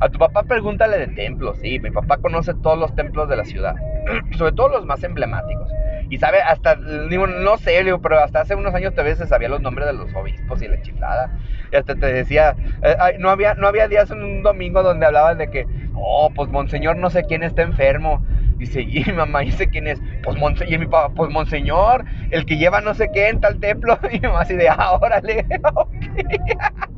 A 0.00 0.08
tu 0.08 0.18
papá 0.18 0.42
pregúntale 0.44 0.98
de 0.98 1.08
templos, 1.08 1.58
sí, 1.58 1.78
mi 1.78 1.90
papá 1.90 2.16
conoce 2.16 2.54
todos 2.54 2.78
los 2.78 2.94
templos 2.94 3.28
de 3.28 3.36
la 3.36 3.44
ciudad, 3.44 3.74
sobre 4.38 4.52
todo 4.52 4.70
los 4.70 4.86
más 4.86 5.04
emblemáticos. 5.04 5.70
Y 6.10 6.18
sabe, 6.18 6.42
hasta, 6.42 6.74
no 6.74 7.56
sé, 7.58 7.84
digo, 7.84 8.00
pero 8.00 8.18
hasta 8.18 8.40
hace 8.40 8.56
unos 8.56 8.74
años 8.74 8.94
te 8.94 9.02
veces 9.02 9.28
sabía 9.28 9.48
los 9.48 9.60
nombres 9.60 9.86
de 9.86 9.92
los 9.92 10.12
obispos 10.12 10.60
y 10.60 10.66
la 10.66 10.82
chiflada. 10.82 11.30
Y 11.72 11.76
hasta 11.76 11.94
te 11.94 12.12
decía, 12.12 12.56
eh, 12.82 12.96
no, 13.20 13.30
había, 13.30 13.54
no 13.54 13.68
había 13.68 13.86
días 13.86 14.10
en 14.10 14.22
un 14.22 14.42
domingo 14.42 14.82
donde 14.82 15.06
hablaban 15.06 15.38
de 15.38 15.50
que, 15.50 15.66
oh, 15.94 16.30
pues 16.34 16.50
monseñor 16.50 16.96
no 16.96 17.10
sé 17.10 17.22
quién 17.22 17.44
está 17.44 17.62
enfermo. 17.62 18.26
Dice, 18.60 18.82
y 18.82 19.02
mi 19.06 19.14
mamá 19.14 19.40
dice 19.40 19.66
quién 19.68 19.86
es. 19.86 19.98
Pues, 20.22 20.38
monse 20.38 20.66
y 20.68 20.76
mi 20.76 20.84
papá, 20.84 21.14
pues 21.14 21.30
monseñor, 21.30 22.04
el 22.30 22.44
que 22.44 22.58
lleva 22.58 22.82
no 22.82 22.92
sé 22.92 23.08
qué 23.12 23.28
en 23.30 23.40
tal 23.40 23.58
templo. 23.58 23.98
Y 24.12 24.20
mi 24.20 24.28
mamá 24.28 24.42
así 24.42 24.54
de, 24.54 24.68
ah, 24.68 24.98
órale. 25.00 25.46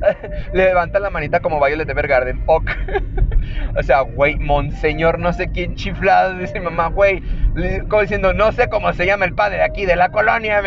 Le 0.54 0.64
levanta 0.64 0.98
la 0.98 1.10
manita 1.10 1.40
como 1.40 1.62
Violet 1.62 1.88
Evergarden. 1.88 2.42
Ok. 2.46 2.70
o 3.76 3.82
sea, 3.82 4.00
güey, 4.00 4.36
monseñor, 4.36 5.18
no 5.18 5.32
sé 5.34 5.50
quién 5.50 5.74
chiflado. 5.74 6.38
Dice 6.38 6.58
mi 6.58 6.64
mamá, 6.64 6.88
güey. 6.88 7.22
Como 7.88 8.00
diciendo, 8.00 8.32
no 8.32 8.50
sé 8.52 8.68
cómo 8.68 8.90
se 8.94 9.04
llama 9.04 9.26
el 9.26 9.34
padre 9.34 9.58
de 9.58 9.64
aquí, 9.64 9.84
de 9.84 9.96
la 9.96 10.10
colonia. 10.10 10.62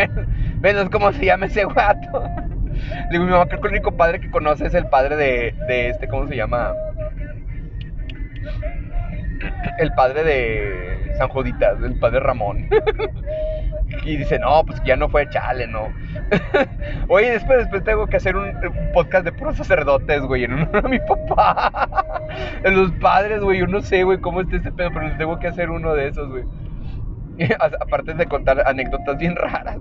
Menos 0.61 0.89
cómo 0.91 1.11
se 1.13 1.25
llama 1.25 1.47
ese 1.47 1.63
guato. 1.63 2.29
Le 2.73 3.09
digo, 3.11 3.25
mi 3.25 3.31
mamá, 3.31 3.47
creo 3.47 3.59
que 3.61 3.67
el 3.67 3.73
único 3.73 3.97
padre 3.97 4.19
que 4.19 4.29
conoce 4.29 4.67
es 4.67 4.73
el 4.73 4.85
padre 4.87 5.15
de, 5.15 5.55
de 5.67 5.89
este, 5.89 6.07
¿cómo 6.07 6.27
se 6.27 6.35
llama? 6.35 6.73
El 9.79 9.93
padre 9.93 10.23
de 10.23 11.15
San 11.17 11.29
Juditas, 11.29 11.81
el 11.81 11.97
padre 11.99 12.19
Ramón. 12.19 12.67
y 14.03 14.17
dice, 14.17 14.39
no, 14.39 14.63
pues 14.65 14.81
ya 14.83 14.95
no 14.95 15.09
fue 15.09 15.29
chale, 15.29 15.67
no. 15.67 15.87
Oye, 17.07 17.31
después, 17.31 17.59
después 17.59 17.83
tengo 17.83 18.07
que 18.07 18.17
hacer 18.17 18.35
un, 18.35 18.51
podcast 18.93 19.25
de 19.25 19.31
puros 19.31 19.57
sacerdotes, 19.57 20.21
güey, 20.21 20.45
en 20.45 20.53
uno 20.53 20.65
de 20.65 20.81
mi 20.89 20.99
papá. 20.99 22.03
en 22.63 22.75
los 22.75 22.91
padres, 22.93 23.41
güey, 23.41 23.59
yo 23.59 23.67
no 23.67 23.81
sé, 23.81 24.03
güey, 24.03 24.19
cómo 24.19 24.41
está 24.41 24.57
ese 24.57 24.71
pedo, 24.71 24.89
pero 24.93 25.15
tengo 25.17 25.39
que 25.39 25.47
hacer 25.47 25.69
uno 25.69 25.93
de 25.93 26.07
esos, 26.07 26.29
güey. 26.29 26.43
Aparte 27.59 28.13
de 28.13 28.25
contar 28.25 28.63
anécdotas 28.65 29.17
bien 29.17 29.35
raras. 29.35 29.77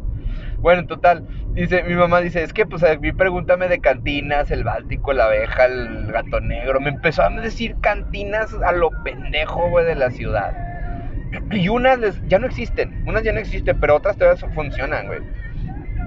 Bueno, 0.63 0.83
en 0.83 0.87
total, 0.87 1.27
dice, 1.55 1.83
mi 1.83 1.95
mamá 1.95 2.21
dice, 2.21 2.45
es 2.45 2.53
que 2.53 2.65
pues 2.67 2.85
a 2.85 2.97
mí 2.97 3.13
pregúntame 3.13 3.67
de 3.67 3.81
cantinas, 3.81 4.51
el 4.53 4.63
Báltico, 4.63 5.13
la 5.13 5.25
abeja, 5.25 5.65
el 5.65 6.07
gato 6.13 6.41
negro. 6.41 6.81
Me 6.81 6.91
empezó 6.91 7.25
a 7.25 7.31
decir 7.31 7.77
cantinas 7.81 8.55
a 8.65 8.71
lo 8.71 8.91
pendejo, 9.03 9.69
güey, 9.69 9.85
de 9.85 9.97
la 9.97 10.11
ciudad. 10.11 10.53
Y 11.51 11.69
unas 11.69 11.99
ya 12.29 12.39
no 12.39 12.47
existen, 12.47 13.03
unas 13.07 13.25
ya 13.25 13.33
no 13.33 13.41
existen, 13.41 13.77
pero 13.81 13.97
otras 13.97 14.17
todavía 14.17 14.49
funcionan, 14.55 15.09
güey. 15.09 15.21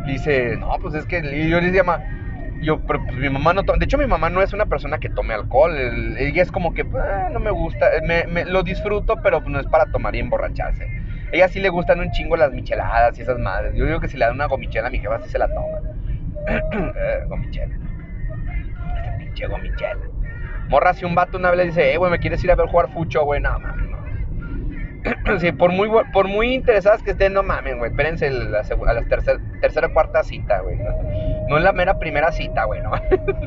Dice, 0.06 0.56
no, 0.56 0.70
pues 0.82 0.94
es 0.94 1.06
que 1.06 1.22
yo 1.50 1.60
les 1.60 1.74
llama, 1.74 2.00
yo, 2.62 2.80
pero 2.88 3.04
pues 3.04 3.18
mi 3.18 3.30
mamá 3.30 3.54
no 3.54 3.64
toma, 3.64 3.78
de 3.78 3.86
hecho 3.86 3.98
mi 3.98 4.08
mamá 4.08 4.30
no 4.30 4.42
es 4.42 4.54
una 4.54 4.68
persona 4.68 5.00
que 5.00 5.10
tome 5.10 5.34
alcohol, 5.34 5.76
ella 6.18 6.44
es 6.44 6.52
como 6.52 6.74
que, 6.74 6.84
ah, 6.84 7.28
no 7.32 7.40
me 7.40 7.52
gusta, 7.52 7.88
me, 8.04 8.46
lo 8.46 8.64
disfruto, 8.64 9.16
pero 9.22 9.42
no 9.42 9.60
es 9.60 9.68
para 9.68 9.88
tomar 9.88 10.16
y 10.16 10.20
emborracharse. 10.20 10.86
Ella 11.32 11.48
sí 11.48 11.60
le 11.60 11.70
gustan 11.70 12.00
un 12.00 12.12
chingo 12.12 12.38
las 12.38 12.52
micheladas 12.52 13.18
y 13.18 13.22
esas 13.22 13.40
madres. 13.40 13.74
Yo 13.76 13.86
digo 13.86 14.00
que 14.00 14.08
si 14.08 14.18
le 14.18 14.26
dan 14.26 14.36
una 14.36 14.46
gomichela 14.46 14.88
a 14.88 14.92
mi 14.92 15.00
jefa, 15.00 15.20
sí 15.22 15.30
se 15.30 15.40
la 15.40 15.48
toma. 15.48 15.80
Eh, 16.96 17.24
gomichela. 17.28 17.76
Esta 18.96 19.18
pinche 19.18 19.48
gomichela. 19.48 20.02
Morra, 20.70 20.94
si 20.94 21.06
un 21.06 21.16
vato 21.16 21.38
una 21.38 21.50
vez 21.50 21.58
le 21.58 21.66
dice, 21.66 21.94
eh, 21.94 21.98
güey, 21.98 22.12
¿me 22.12 22.20
quieres 22.20 22.44
ir 22.44 22.52
a 22.52 22.56
ver 22.56 22.68
jugar 22.68 22.90
fucho, 22.92 23.24
güey? 23.24 23.42
No, 23.42 23.60
mames, 23.60 23.90
no. 23.90 25.40
sí, 25.40 25.52
por 25.52 25.72
muy, 25.72 25.90
por 26.14 26.28
muy 26.28 26.54
interesadas 26.54 27.04
que 27.04 27.12
estén, 27.12 27.34
no 27.34 27.44
mames, 27.44 27.78
güey. 27.78 27.92
Espérense 27.92 28.28
a 28.28 28.32
la, 28.32 29.04
tercera, 29.04 29.88
o 29.88 29.94
cuarta 29.94 30.24
cita, 30.24 30.62
güey. 30.62 30.78
No, 31.50 31.58
en 31.58 31.64
la 31.64 31.72
mera 31.72 32.00
primera 32.00 32.32
cita, 32.32 32.66
güey, 32.66 32.82
no. 32.82 32.92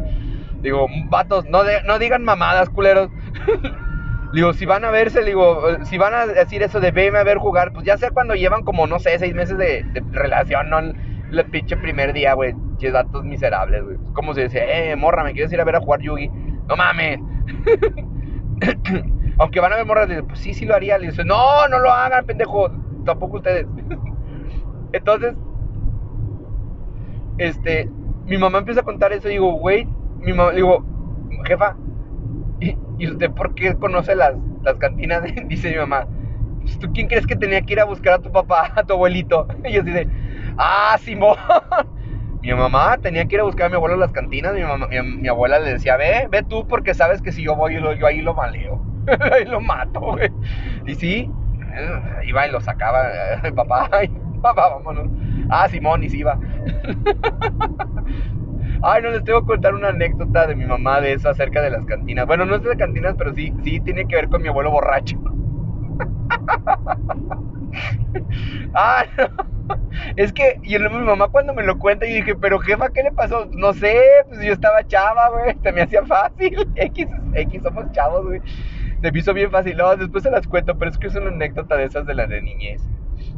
Digo, 0.63 0.87
vatos, 1.09 1.47
no, 1.47 1.63
no 1.87 1.99
digan 1.99 2.25
mamadas, 2.25 2.69
culeros. 2.69 3.11
digo, 4.33 4.53
si 4.53 4.67
van 4.67 4.85
a 4.85 4.91
verse, 4.91 5.25
digo, 5.25 5.85
si 5.85 5.99
van 5.99 6.15
a 6.15 6.27
decir 6.27 6.63
eso 6.63 6.81
de 6.81 6.91
verme 6.91 7.19
a 7.19 7.25
ver 7.25 7.39
jugar, 7.39 7.73
pues 7.73 7.87
ya 7.87 7.97
sea 7.97 8.11
cuando 8.11 8.35
llevan 8.35 8.65
como, 8.65 8.87
no 8.87 8.99
sé, 8.99 9.19
seis 9.19 9.35
meses 9.35 9.57
de, 9.59 9.85
relación, 10.13 10.71
no 10.71 10.81
el 10.81 11.45
pinche 11.51 11.77
primer 11.77 12.13
día, 12.13 12.35
güey. 12.35 12.55
Che, 12.79 12.91
datos 12.91 13.25
miserables, 13.25 13.85
güey. 13.85 13.97
Como 14.15 14.35
si 14.35 14.43
dice, 14.43 14.65
eh, 14.67 14.97
morra, 14.97 15.25
¿me 15.25 15.33
quieres 15.33 15.53
ir 15.53 15.61
a 15.61 15.65
ver 15.65 15.77
a 15.77 15.81
jugar 15.81 16.01
Yugi? 16.01 16.29
No 16.69 16.77
mames. 16.77 17.19
Aunque 19.39 19.61
van 19.61 19.73
a 19.73 19.77
ver 19.77 19.87
morras, 19.87 20.09
pues 20.27 20.41
sí, 20.41 20.55
sí 20.55 20.65
lo 20.65 20.75
haría. 20.75 20.99
Le 20.99 21.09
dice, 21.09 21.25
no, 21.25 21.69
no 21.69 21.79
lo 21.79 21.91
hagan, 21.91 22.25
pendejo. 22.25 22.71
Tampoco 23.05 23.37
ustedes. 23.37 23.67
Entonces, 24.93 25.35
este, 27.39 27.91
mi 28.27 28.39
mamá 28.39 28.59
empieza 28.59 28.81
a 28.81 28.85
contar 28.85 29.13
eso 29.13 29.29
y 29.29 29.33
digo, 29.33 29.53
güey, 29.53 29.87
mi 30.19 30.33
mamá, 30.33 30.53
digo, 30.53 30.85
jefa, 31.45 31.77
¿y 32.99 33.07
usted 33.07 33.31
por 33.31 33.55
qué 33.55 33.75
conoce 33.75 34.15
las, 34.15 34.35
las 34.63 34.77
cantinas? 34.77 35.23
Dice 35.47 35.71
mi 35.71 35.77
mamá, 35.77 36.07
pues, 36.61 36.79
¿tú 36.79 36.93
quién 36.93 37.09
crees 37.09 37.27
que 37.27 37.37
tenía 37.37 37.63
que 37.63 37.73
ir 37.75 37.81
a 37.81 37.85
buscar 37.85 38.15
a 38.15 38.19
tu 38.19 38.31
papá, 38.31 38.73
a 38.77 38.83
tu 38.83 38.95
abuelito? 38.95 39.47
Y 39.65 39.73
yo 39.73 39.83
dice, 39.83 40.09
ah, 40.57 40.97
Simón. 41.01 41.37
Mi 42.41 42.55
mamá 42.55 42.97
tenía 42.99 43.25
que 43.27 43.35
ir 43.35 43.41
a 43.41 43.45
buscar 43.45 43.67
a 43.67 43.69
mi 43.69 43.75
abuelo 43.75 43.97
a 43.97 43.99
las 43.99 44.13
cantinas. 44.13 44.55
Mi, 44.55 44.63
mamá, 44.63 44.87
mi, 44.89 45.29
abuela 45.29 45.59
le 45.59 45.73
decía, 45.73 45.97
ve, 45.97 46.29
ve 46.31 46.43
tú 46.45 46.67
porque 46.69 46.95
sabes 46.95 47.21
que 47.21 47.33
si 47.33 47.43
yo 47.43 47.57
voy, 47.57 47.75
yo, 47.75 48.07
ahí 48.07 48.21
lo 48.21 48.33
maleo. 48.33 48.81
ahí 49.33 49.45
lo 49.45 49.61
mato, 49.61 50.01
güey. 50.01 50.31
Y 50.87 50.95
sí, 50.95 51.31
iba 52.25 52.47
y 52.47 52.51
lo 52.51 52.61
sacaba. 52.61 53.03
papá, 53.57 53.91
papá, 54.41 54.69
vámonos. 54.69 55.09
Ah, 55.51 55.69
Simón, 55.69 56.05
y 56.05 56.11
sí 56.11 56.19
iba. 56.19 56.39
Ay, 58.83 59.03
no 59.03 59.11
les 59.11 59.25
tengo 59.25 59.41
que 59.41 59.47
contar 59.49 59.75
una 59.75 59.89
anécdota 59.89 60.47
de 60.47 60.55
mi 60.55 60.65
mamá 60.65 61.01
de 61.01 61.13
eso 61.13 61.29
acerca 61.29 61.61
de 61.63 61.71
las 61.71 61.85
cantinas. 61.85 62.27
Bueno, 62.27 62.45
no 62.45 62.57
es 62.57 62.63
de 62.63 62.77
cantinas, 62.77 63.15
pero 63.19 63.35
sí, 63.35 63.53
sí 63.65 63.81
tiene 63.81 64.07
que 64.07 64.17
ver 64.17 64.29
con 64.29 64.43
mi 64.43 64.49
abuelo 64.49 64.71
borracho. 64.71 65.19
ah, 68.75 69.05
Es 70.17 70.33
que 70.33 70.59
y 70.63 70.79
mi 70.79 70.89
mamá 70.89 71.29
cuando 71.29 71.55
me 71.55 71.63
lo 71.63 71.79
cuenta 71.79 72.07
y 72.07 72.15
dije, 72.15 72.35
pero 72.35 72.59
jefa, 72.59 72.91
¿qué 72.91 73.03
le 73.03 73.13
pasó? 73.13 73.47
No 73.53 73.73
sé, 73.73 74.01
pues 74.29 74.41
yo 74.43 74.53
estaba 74.53 74.87
chava, 74.87 75.29
güey, 75.31 75.57
se 75.63 75.73
me 75.73 75.83
hacía 75.83 76.05
fácil. 76.05 76.57
X, 76.77 77.07
X 77.35 77.63
somos 77.63 77.91
chavos, 77.93 78.27
güey. 78.27 78.41
Se 79.03 79.13
me 79.13 79.33
bien 79.35 79.51
fácil. 79.51 79.77
No, 79.77 79.95
después 79.97 80.25
se 80.25 80.31
las 80.31 80.47
cuento, 80.47 80.77
pero 80.79 80.91
es 80.91 80.99
que 80.99 81.07
es 81.09 81.15
una 81.15 81.29
anécdota 81.29 81.77
de 81.77 81.85
esas 81.85 82.07
de 82.07 82.15
la 82.15 82.27
de 82.27 82.43
niñez. 82.43 82.83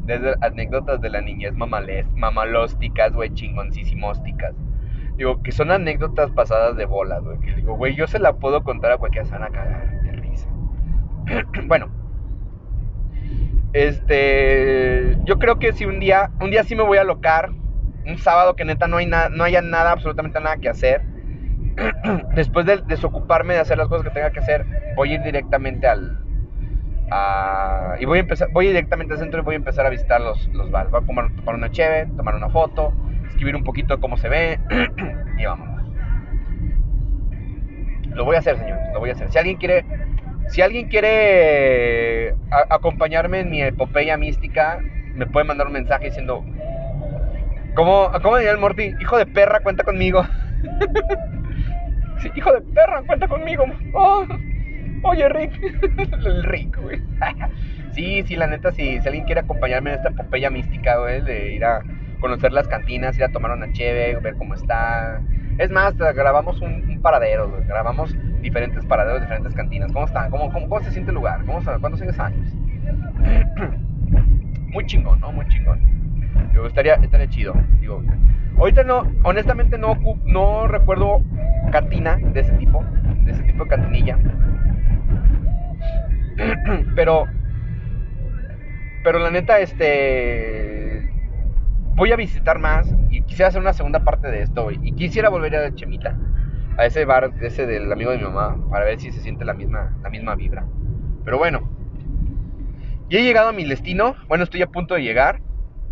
De 0.06 0.34
anécdotas 0.40 1.00
de 1.00 1.10
la 1.10 1.20
niñez 1.20 1.54
mamales, 1.54 2.06
mamalósticas, 2.16 3.12
güey, 3.12 3.32
chingoncísimósticas. 3.34 4.54
Digo, 5.20 5.42
que 5.42 5.52
son 5.52 5.70
anécdotas 5.70 6.30
pasadas 6.30 6.78
de 6.78 6.86
bolas, 6.86 7.22
güey. 7.22 7.38
Que 7.40 7.54
digo, 7.56 7.76
güey, 7.76 7.94
yo 7.94 8.06
se 8.06 8.18
la 8.18 8.32
puedo 8.36 8.64
contar 8.64 8.92
a 8.92 8.96
cualquier 8.96 9.26
sana 9.26 9.50
cagar 9.50 10.00
de 10.00 10.12
risa. 10.12 10.48
bueno. 11.66 11.90
Este. 13.74 15.18
Yo 15.24 15.38
creo 15.38 15.58
que 15.58 15.74
si 15.74 15.84
un 15.84 16.00
día. 16.00 16.30
Un 16.40 16.50
día 16.50 16.64
sí 16.64 16.74
me 16.74 16.84
voy 16.84 16.96
a 16.96 17.04
locar. 17.04 17.50
Un 18.06 18.16
sábado 18.16 18.56
que 18.56 18.64
neta 18.64 18.86
no, 18.86 18.96
hay 18.96 19.04
nada, 19.04 19.28
no 19.28 19.44
haya 19.44 19.60
nada, 19.60 19.92
absolutamente 19.92 20.40
nada 20.40 20.56
que 20.56 20.70
hacer. 20.70 21.02
Después 22.34 22.64
de 22.64 22.78
desocuparme 22.78 23.52
de 23.52 23.60
hacer 23.60 23.76
las 23.76 23.88
cosas 23.88 24.04
que 24.04 24.14
tenga 24.14 24.30
que 24.30 24.40
hacer, 24.40 24.64
voy 24.96 25.12
a 25.12 25.14
ir 25.16 25.22
directamente 25.22 25.86
al. 25.86 26.18
A, 27.10 27.96
y 28.00 28.06
voy 28.06 28.16
a 28.16 28.20
empezar, 28.22 28.48
voy 28.52 28.68
directamente 28.68 29.12
al 29.12 29.20
centro 29.20 29.42
y 29.42 29.44
voy 29.44 29.52
a 29.52 29.56
empezar 29.56 29.84
a 29.84 29.90
visitar 29.90 30.22
los, 30.22 30.48
los. 30.54 30.70
Voy 30.70 30.80
a 30.80 31.06
tomar 31.06 31.54
una 31.54 31.70
cheve, 31.70 32.06
tomar 32.16 32.36
una 32.36 32.48
foto, 32.48 32.94
escribir 33.30 33.56
un 33.56 33.64
poquito 33.64 34.00
cómo 34.00 34.16
se 34.16 34.28
ve 34.28 34.60
y 35.38 35.44
vámonos. 35.44 35.80
Lo 38.14 38.24
voy 38.24 38.36
a 38.36 38.40
hacer, 38.40 38.58
señores, 38.58 38.84
lo 38.92 39.00
voy 39.00 39.10
a 39.10 39.14
hacer. 39.14 39.30
Si 39.30 39.38
alguien 39.38 39.56
quiere, 39.56 39.84
Si 40.48 40.62
alguien 40.62 40.88
quiere 40.88 42.34
acompañarme 42.70 43.40
en 43.40 43.50
mi 43.50 43.62
epopeya 43.62 44.16
mística, 44.16 44.80
me 45.14 45.26
puede 45.26 45.46
mandar 45.46 45.68
un 45.68 45.74
mensaje 45.74 46.06
diciendo, 46.06 46.44
¿cómo, 47.74 48.10
¿cómo 48.22 48.36
diría 48.36 48.52
el 48.52 48.58
Morty? 48.58 48.94
Hijo 49.00 49.18
de 49.18 49.26
perra, 49.26 49.60
cuenta 49.60 49.84
conmigo. 49.84 50.26
sí, 52.18 52.30
hijo 52.34 52.52
de 52.52 52.62
perra, 52.62 53.02
cuenta 53.06 53.28
conmigo. 53.28 53.64
Oh, 53.92 54.26
oye, 55.02 55.28
Rick. 55.28 55.60
el 56.24 56.44
Rick, 56.44 56.78
güey. 56.78 57.00
sí, 57.92 58.22
sí, 58.24 58.36
la 58.36 58.46
neta, 58.48 58.72
si 58.72 58.98
alguien 59.04 59.24
quiere 59.24 59.40
acompañarme 59.42 59.90
en 59.90 59.96
esta 59.96 60.10
epopeya 60.10 60.50
mística, 60.50 60.98
güey, 60.98 61.22
de 61.22 61.52
ir 61.54 61.64
a 61.64 61.84
conocer 62.20 62.52
las 62.52 62.68
cantinas, 62.68 63.16
ir 63.18 63.24
a 63.24 63.30
tomar 63.30 63.52
una 63.52 63.72
cheve, 63.72 64.16
ver 64.16 64.36
cómo 64.36 64.54
está. 64.54 65.20
Es 65.58 65.70
más, 65.70 65.96
grabamos 65.96 66.60
un, 66.60 67.00
paradero, 67.02 67.62
grabamos 67.66 68.14
diferentes 68.40 68.84
paraderos, 68.84 69.22
diferentes 69.22 69.54
cantinas. 69.54 69.92
¿Cómo 69.92 70.06
están? 70.06 70.30
¿Cómo, 70.30 70.52
cómo, 70.52 70.80
se 70.80 70.90
siente 70.90 71.10
el 71.10 71.16
lugar? 71.16 71.44
¿Cómo, 71.44 71.60
¿Cuántos 71.62 72.00
años? 72.20 72.54
Muy 74.72 74.86
chingón, 74.86 75.20
¿no? 75.20 75.32
Muy 75.32 75.46
chingón. 75.48 75.80
Yo 76.54 76.66
estaría, 76.66 76.94
estaría 76.94 77.28
chido. 77.28 77.54
Digo, 77.80 78.02
ahorita 78.58 78.84
no, 78.84 79.10
honestamente 79.22 79.78
no, 79.78 79.98
no 80.24 80.66
recuerdo 80.68 81.22
cantina 81.72 82.16
de 82.16 82.40
ese 82.40 82.52
tipo, 82.54 82.84
de 83.24 83.32
ese 83.32 83.42
tipo 83.42 83.64
de 83.64 83.70
cantinilla. 83.70 84.18
Pero, 86.94 87.26
pero 89.02 89.18
la 89.18 89.30
neta, 89.30 89.60
este, 89.60 90.89
voy 91.94 92.12
a 92.12 92.16
visitar 92.16 92.58
más 92.58 92.92
y 93.10 93.22
quisiera 93.22 93.48
hacer 93.48 93.60
una 93.60 93.72
segunda 93.72 94.00
parte 94.00 94.28
de 94.28 94.42
esto 94.42 94.70
y 94.70 94.92
quisiera 94.92 95.28
volver 95.28 95.56
a 95.56 95.74
Chemita, 95.74 96.16
a 96.76 96.86
ese 96.86 97.04
bar, 97.04 97.32
ese 97.40 97.66
del 97.66 97.92
amigo 97.92 98.10
de 98.10 98.18
mi 98.18 98.24
mamá, 98.24 98.56
para 98.70 98.84
ver 98.84 99.00
si 99.00 99.12
se 99.12 99.20
siente 99.20 99.44
la 99.44 99.54
misma, 99.54 99.96
la 100.02 100.10
misma 100.10 100.34
vibra. 100.34 100.64
Pero 101.24 101.38
bueno, 101.38 101.68
ya 103.08 103.18
he 103.18 103.22
llegado 103.22 103.48
a 103.48 103.52
mi 103.52 103.64
destino, 103.64 104.14
bueno, 104.28 104.44
estoy 104.44 104.62
a 104.62 104.68
punto 104.68 104.94
de 104.94 105.02
llegar. 105.02 105.40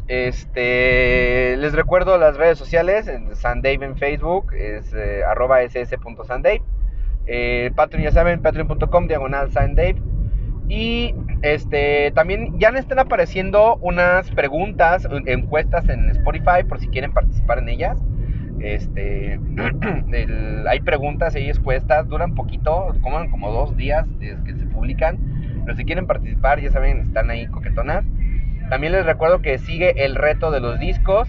Este, 0.07 1.57
les 1.59 1.75
recuerdo 1.75 2.17
las 2.17 2.37
redes 2.39 2.57
sociales, 2.57 3.11
Sandave 3.35 3.85
en 3.85 3.97
Facebook, 3.97 4.55
es 4.55 4.95
eh, 4.95 5.23
arroba 5.25 5.63
ss.sandave. 5.63 6.63
Eh, 7.27 7.71
Patreon 7.75 8.05
ya 8.05 8.11
saben, 8.11 8.41
patreon.com, 8.41 9.07
diagonal 9.07 9.53
Sandave. 9.53 9.97
Y 10.69 11.15
este, 11.43 12.11
también 12.13 12.59
ya 12.59 12.69
están 12.69 12.99
apareciendo 12.99 13.77
unas 13.77 14.31
preguntas, 14.31 15.09
encuestas 15.27 15.89
en 15.89 16.11
Spotify 16.11 16.65
por 16.69 16.79
si 16.79 16.89
quieren 16.89 17.13
participar 17.13 17.59
en 17.59 17.69
ellas. 17.71 17.99
Este, 18.61 19.39
hay 20.69 20.81
preguntas 20.81 21.35
y 21.37 21.49
encuestas, 21.49 22.09
duran 22.09 22.35
poquito, 22.35 22.95
como, 23.01 23.31
como 23.31 23.51
dos 23.51 23.77
días 23.77 24.07
desde 24.19 24.43
que 24.45 24.55
se 24.55 24.67
publican. 24.67 25.19
Pero 25.65 25.77
si 25.77 25.85
quieren 25.85 26.07
participar, 26.07 26.61
ya 26.61 26.71
saben, 26.71 27.01
están 27.01 27.31
ahí 27.31 27.47
coquetonas. 27.47 28.05
También 28.69 28.93
les 28.93 29.07
recuerdo 29.07 29.41
que 29.41 29.59
sigue 29.59 30.05
el 30.05 30.15
reto 30.15 30.51
de 30.51 30.61
los 30.61 30.79
discos. 30.79 31.29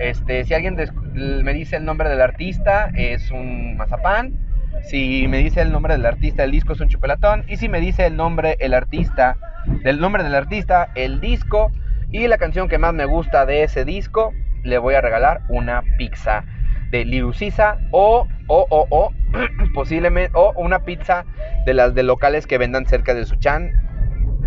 Este, 0.00 0.44
si 0.44 0.54
alguien 0.54 0.76
me 1.14 1.54
dice 1.54 1.76
el 1.76 1.84
nombre 1.84 2.08
del 2.08 2.20
artista, 2.20 2.90
es 2.94 3.30
un 3.30 3.76
mazapán. 3.76 4.34
Si 4.82 5.26
me 5.28 5.38
dice 5.38 5.62
el 5.62 5.72
nombre 5.72 5.94
del 5.94 6.06
artista, 6.06 6.44
el 6.44 6.50
disco 6.50 6.72
es 6.72 6.80
un 6.80 6.88
chocolatón. 6.88 7.44
Y 7.48 7.56
si 7.56 7.68
me 7.68 7.80
dice 7.80 8.06
el 8.06 8.16
nombre, 8.16 8.56
el 8.60 8.74
artista, 8.74 9.36
del 9.82 10.00
nombre 10.00 10.22
del 10.22 10.34
artista, 10.34 10.90
el 10.94 11.20
disco 11.20 11.72
y 12.10 12.28
la 12.28 12.38
canción 12.38 12.68
que 12.68 12.78
más 12.78 12.92
me 12.94 13.06
gusta 13.06 13.46
de 13.46 13.62
ese 13.62 13.84
disco, 13.84 14.32
le 14.62 14.78
voy 14.78 14.94
a 14.94 15.00
regalar 15.00 15.42
una 15.48 15.82
pizza 15.98 16.44
de 16.90 17.04
Lirucisa 17.04 17.78
o, 17.90 18.28
o, 18.46 18.66
o, 18.70 18.86
o, 18.90 19.12
posiblemente, 19.74 20.30
o 20.34 20.52
una 20.56 20.84
pizza 20.84 21.24
de 21.66 21.74
las 21.74 21.94
de 21.94 22.02
locales 22.02 22.46
que 22.46 22.58
vendan 22.58 22.86
cerca 22.86 23.14
de 23.14 23.24
su 23.24 23.36
chan 23.36 23.72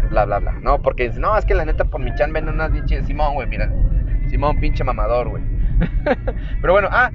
bla, 0.09 0.25
bla, 0.25 0.39
bla. 0.39 0.53
No, 0.61 0.81
porque 0.81 1.09
no, 1.09 1.37
es 1.37 1.45
que 1.45 1.53
la 1.53 1.65
neta 1.65 1.85
por 1.85 2.01
mi 2.01 2.13
chan 2.15 2.33
venden 2.33 2.55
unas 2.55 2.71
biches 2.71 3.05
Simón, 3.05 3.33
güey, 3.35 3.47
mira. 3.47 3.71
Simón, 4.29 4.59
pinche 4.59 4.83
mamador, 4.83 5.29
güey. 5.29 5.43
Pero 6.61 6.73
bueno, 6.73 6.89
ah, 6.91 7.11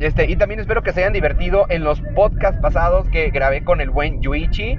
este, 0.00 0.30
y 0.30 0.36
también 0.36 0.60
espero 0.60 0.82
que 0.82 0.92
se 0.92 1.00
hayan 1.00 1.12
divertido 1.12 1.66
en 1.68 1.84
los 1.84 2.00
podcasts 2.14 2.60
pasados 2.60 3.08
que 3.08 3.30
grabé 3.30 3.62
con 3.62 3.80
el 3.80 3.90
buen 3.90 4.20
Yuichi. 4.20 4.76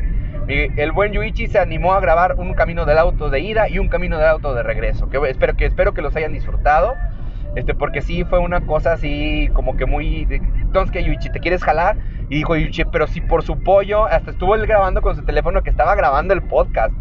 El 0.47 0.91
buen 0.91 1.11
Yuichi 1.11 1.47
se 1.47 1.57
animó 1.57 1.93
a 1.93 1.99
grabar 1.99 2.35
un 2.35 2.53
camino 2.53 2.85
del 2.85 2.97
auto 2.97 3.29
de 3.29 3.39
ida 3.39 3.67
y 3.67 3.79
un 3.79 3.87
camino 3.87 4.17
del 4.19 4.27
auto 4.27 4.53
de 4.53 4.61
regreso. 4.61 5.09
Que 5.09 5.17
espero 5.29 5.55
que, 5.55 5.65
espero 5.65 5.93
que 5.93 6.01
los 6.01 6.15
hayan 6.15 6.33
disfrutado. 6.33 6.93
Este, 7.55 7.73
porque 7.73 8.01
sí 8.01 8.25
fue 8.25 8.39
una 8.39 8.61
cosa 8.61 8.93
así 8.93 9.49
como 9.53 9.77
que 9.77 9.85
muy... 9.85 10.27
Entonces 10.29 10.91
que 10.91 11.03
Yuichi, 11.03 11.29
¿te 11.29 11.39
quieres 11.39 11.63
jalar? 11.63 11.95
Y 12.29 12.35
dijo 12.35 12.55
Yuichi, 12.55 12.83
pero 12.85 13.07
si 13.07 13.21
por 13.21 13.43
su 13.43 13.63
pollo, 13.63 14.05
hasta 14.05 14.31
estuvo 14.31 14.55
él 14.55 14.67
grabando 14.67 15.01
con 15.01 15.15
su 15.15 15.23
teléfono 15.23 15.63
que 15.63 15.69
estaba 15.69 15.95
grabando 15.95 16.33
el 16.33 16.43
podcast. 16.43 16.93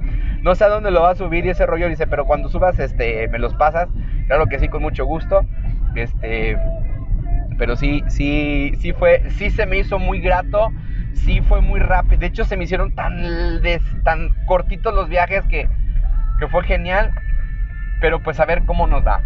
No 0.42 0.54
sé 0.54 0.64
a 0.64 0.68
dónde 0.68 0.92
lo 0.92 1.02
va 1.02 1.10
a 1.10 1.14
subir 1.16 1.44
y 1.44 1.50
ese 1.50 1.66
rollo 1.66 1.88
dice, 1.88 2.06
pero 2.06 2.24
cuando 2.24 2.48
subas, 2.48 2.78
este, 2.78 3.26
me 3.28 3.40
los 3.40 3.54
pasas. 3.54 3.88
Claro 4.28 4.46
que 4.46 4.60
sí, 4.60 4.68
con 4.68 4.82
mucho 4.82 5.04
gusto. 5.04 5.44
Este, 5.96 6.56
pero 7.58 7.76
sí, 7.76 8.02
sí, 8.08 8.72
sí 8.80 8.92
fue, 8.92 9.22
sí 9.30 9.50
se 9.50 9.66
me 9.66 9.78
hizo 9.78 9.98
muy 9.98 10.20
grato, 10.20 10.72
sí 11.12 11.40
fue 11.40 11.60
muy 11.60 11.80
rápido. 11.80 12.20
De 12.20 12.26
hecho, 12.26 12.44
se 12.44 12.56
me 12.56 12.64
hicieron 12.64 12.92
tan, 12.94 13.60
tan 14.02 14.30
cortitos 14.46 14.94
los 14.94 15.08
viajes 15.08 15.44
que, 15.46 15.68
que 16.38 16.48
fue 16.48 16.64
genial. 16.64 17.12
Pero 18.00 18.20
pues 18.20 18.40
a 18.40 18.44
ver 18.44 18.64
cómo 18.64 18.86
nos 18.86 19.04
da. 19.04 19.22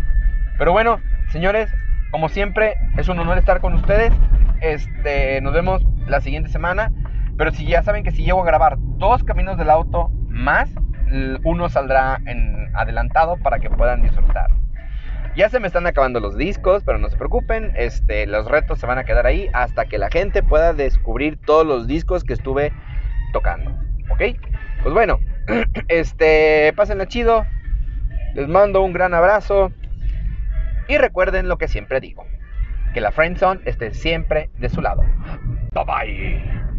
Pero 0.58 0.72
bueno, 0.72 1.00
señores, 1.30 1.74
como 2.10 2.28
siempre, 2.28 2.76
es 2.96 3.08
un 3.08 3.18
honor 3.18 3.38
estar 3.38 3.60
con 3.60 3.74
ustedes. 3.74 4.12
Este, 4.60 5.40
nos 5.40 5.52
vemos 5.52 5.82
la 6.06 6.20
siguiente 6.20 6.50
semana. 6.50 6.92
Pero 7.36 7.52
si 7.52 7.66
ya 7.66 7.82
saben 7.82 8.02
que 8.04 8.10
si 8.10 8.24
llego 8.24 8.42
a 8.42 8.46
grabar 8.46 8.76
dos 8.78 9.24
caminos 9.24 9.56
del 9.56 9.70
auto 9.70 10.10
más, 10.28 10.68
uno 11.44 11.68
saldrá 11.68 12.20
adelantado 12.74 13.36
para 13.38 13.58
que 13.58 13.70
puedan 13.70 14.02
disfrutar. 14.02 14.50
Ya 15.36 15.48
se 15.48 15.60
me 15.60 15.66
están 15.66 15.86
acabando 15.86 16.20
los 16.20 16.36
discos, 16.36 16.82
pero 16.84 16.98
no 16.98 17.08
se 17.08 17.16
preocupen, 17.16 17.72
este, 17.76 18.26
los 18.26 18.46
retos 18.46 18.78
se 18.78 18.86
van 18.86 18.98
a 18.98 19.04
quedar 19.04 19.26
ahí 19.26 19.48
hasta 19.52 19.84
que 19.84 19.98
la 19.98 20.10
gente 20.10 20.42
pueda 20.42 20.72
descubrir 20.72 21.38
todos 21.44 21.66
los 21.66 21.86
discos 21.86 22.24
que 22.24 22.32
estuve 22.32 22.72
tocando, 23.32 23.70
¿ok? 24.10 24.22
Pues 24.82 24.94
bueno, 24.94 25.20
este, 25.88 26.72
pásenla 26.74 27.06
chido, 27.06 27.46
les 28.34 28.48
mando 28.48 28.82
un 28.82 28.92
gran 28.92 29.14
abrazo 29.14 29.72
y 30.88 30.96
recuerden 30.98 31.48
lo 31.48 31.58
que 31.58 31.68
siempre 31.68 32.00
digo, 32.00 32.26
que 32.94 33.00
la 33.00 33.12
friendzone 33.12 33.60
esté 33.64 33.92
siempre 33.94 34.50
de 34.58 34.68
su 34.68 34.80
lado. 34.80 35.04
Bye 35.74 35.84
bye. 35.84 36.77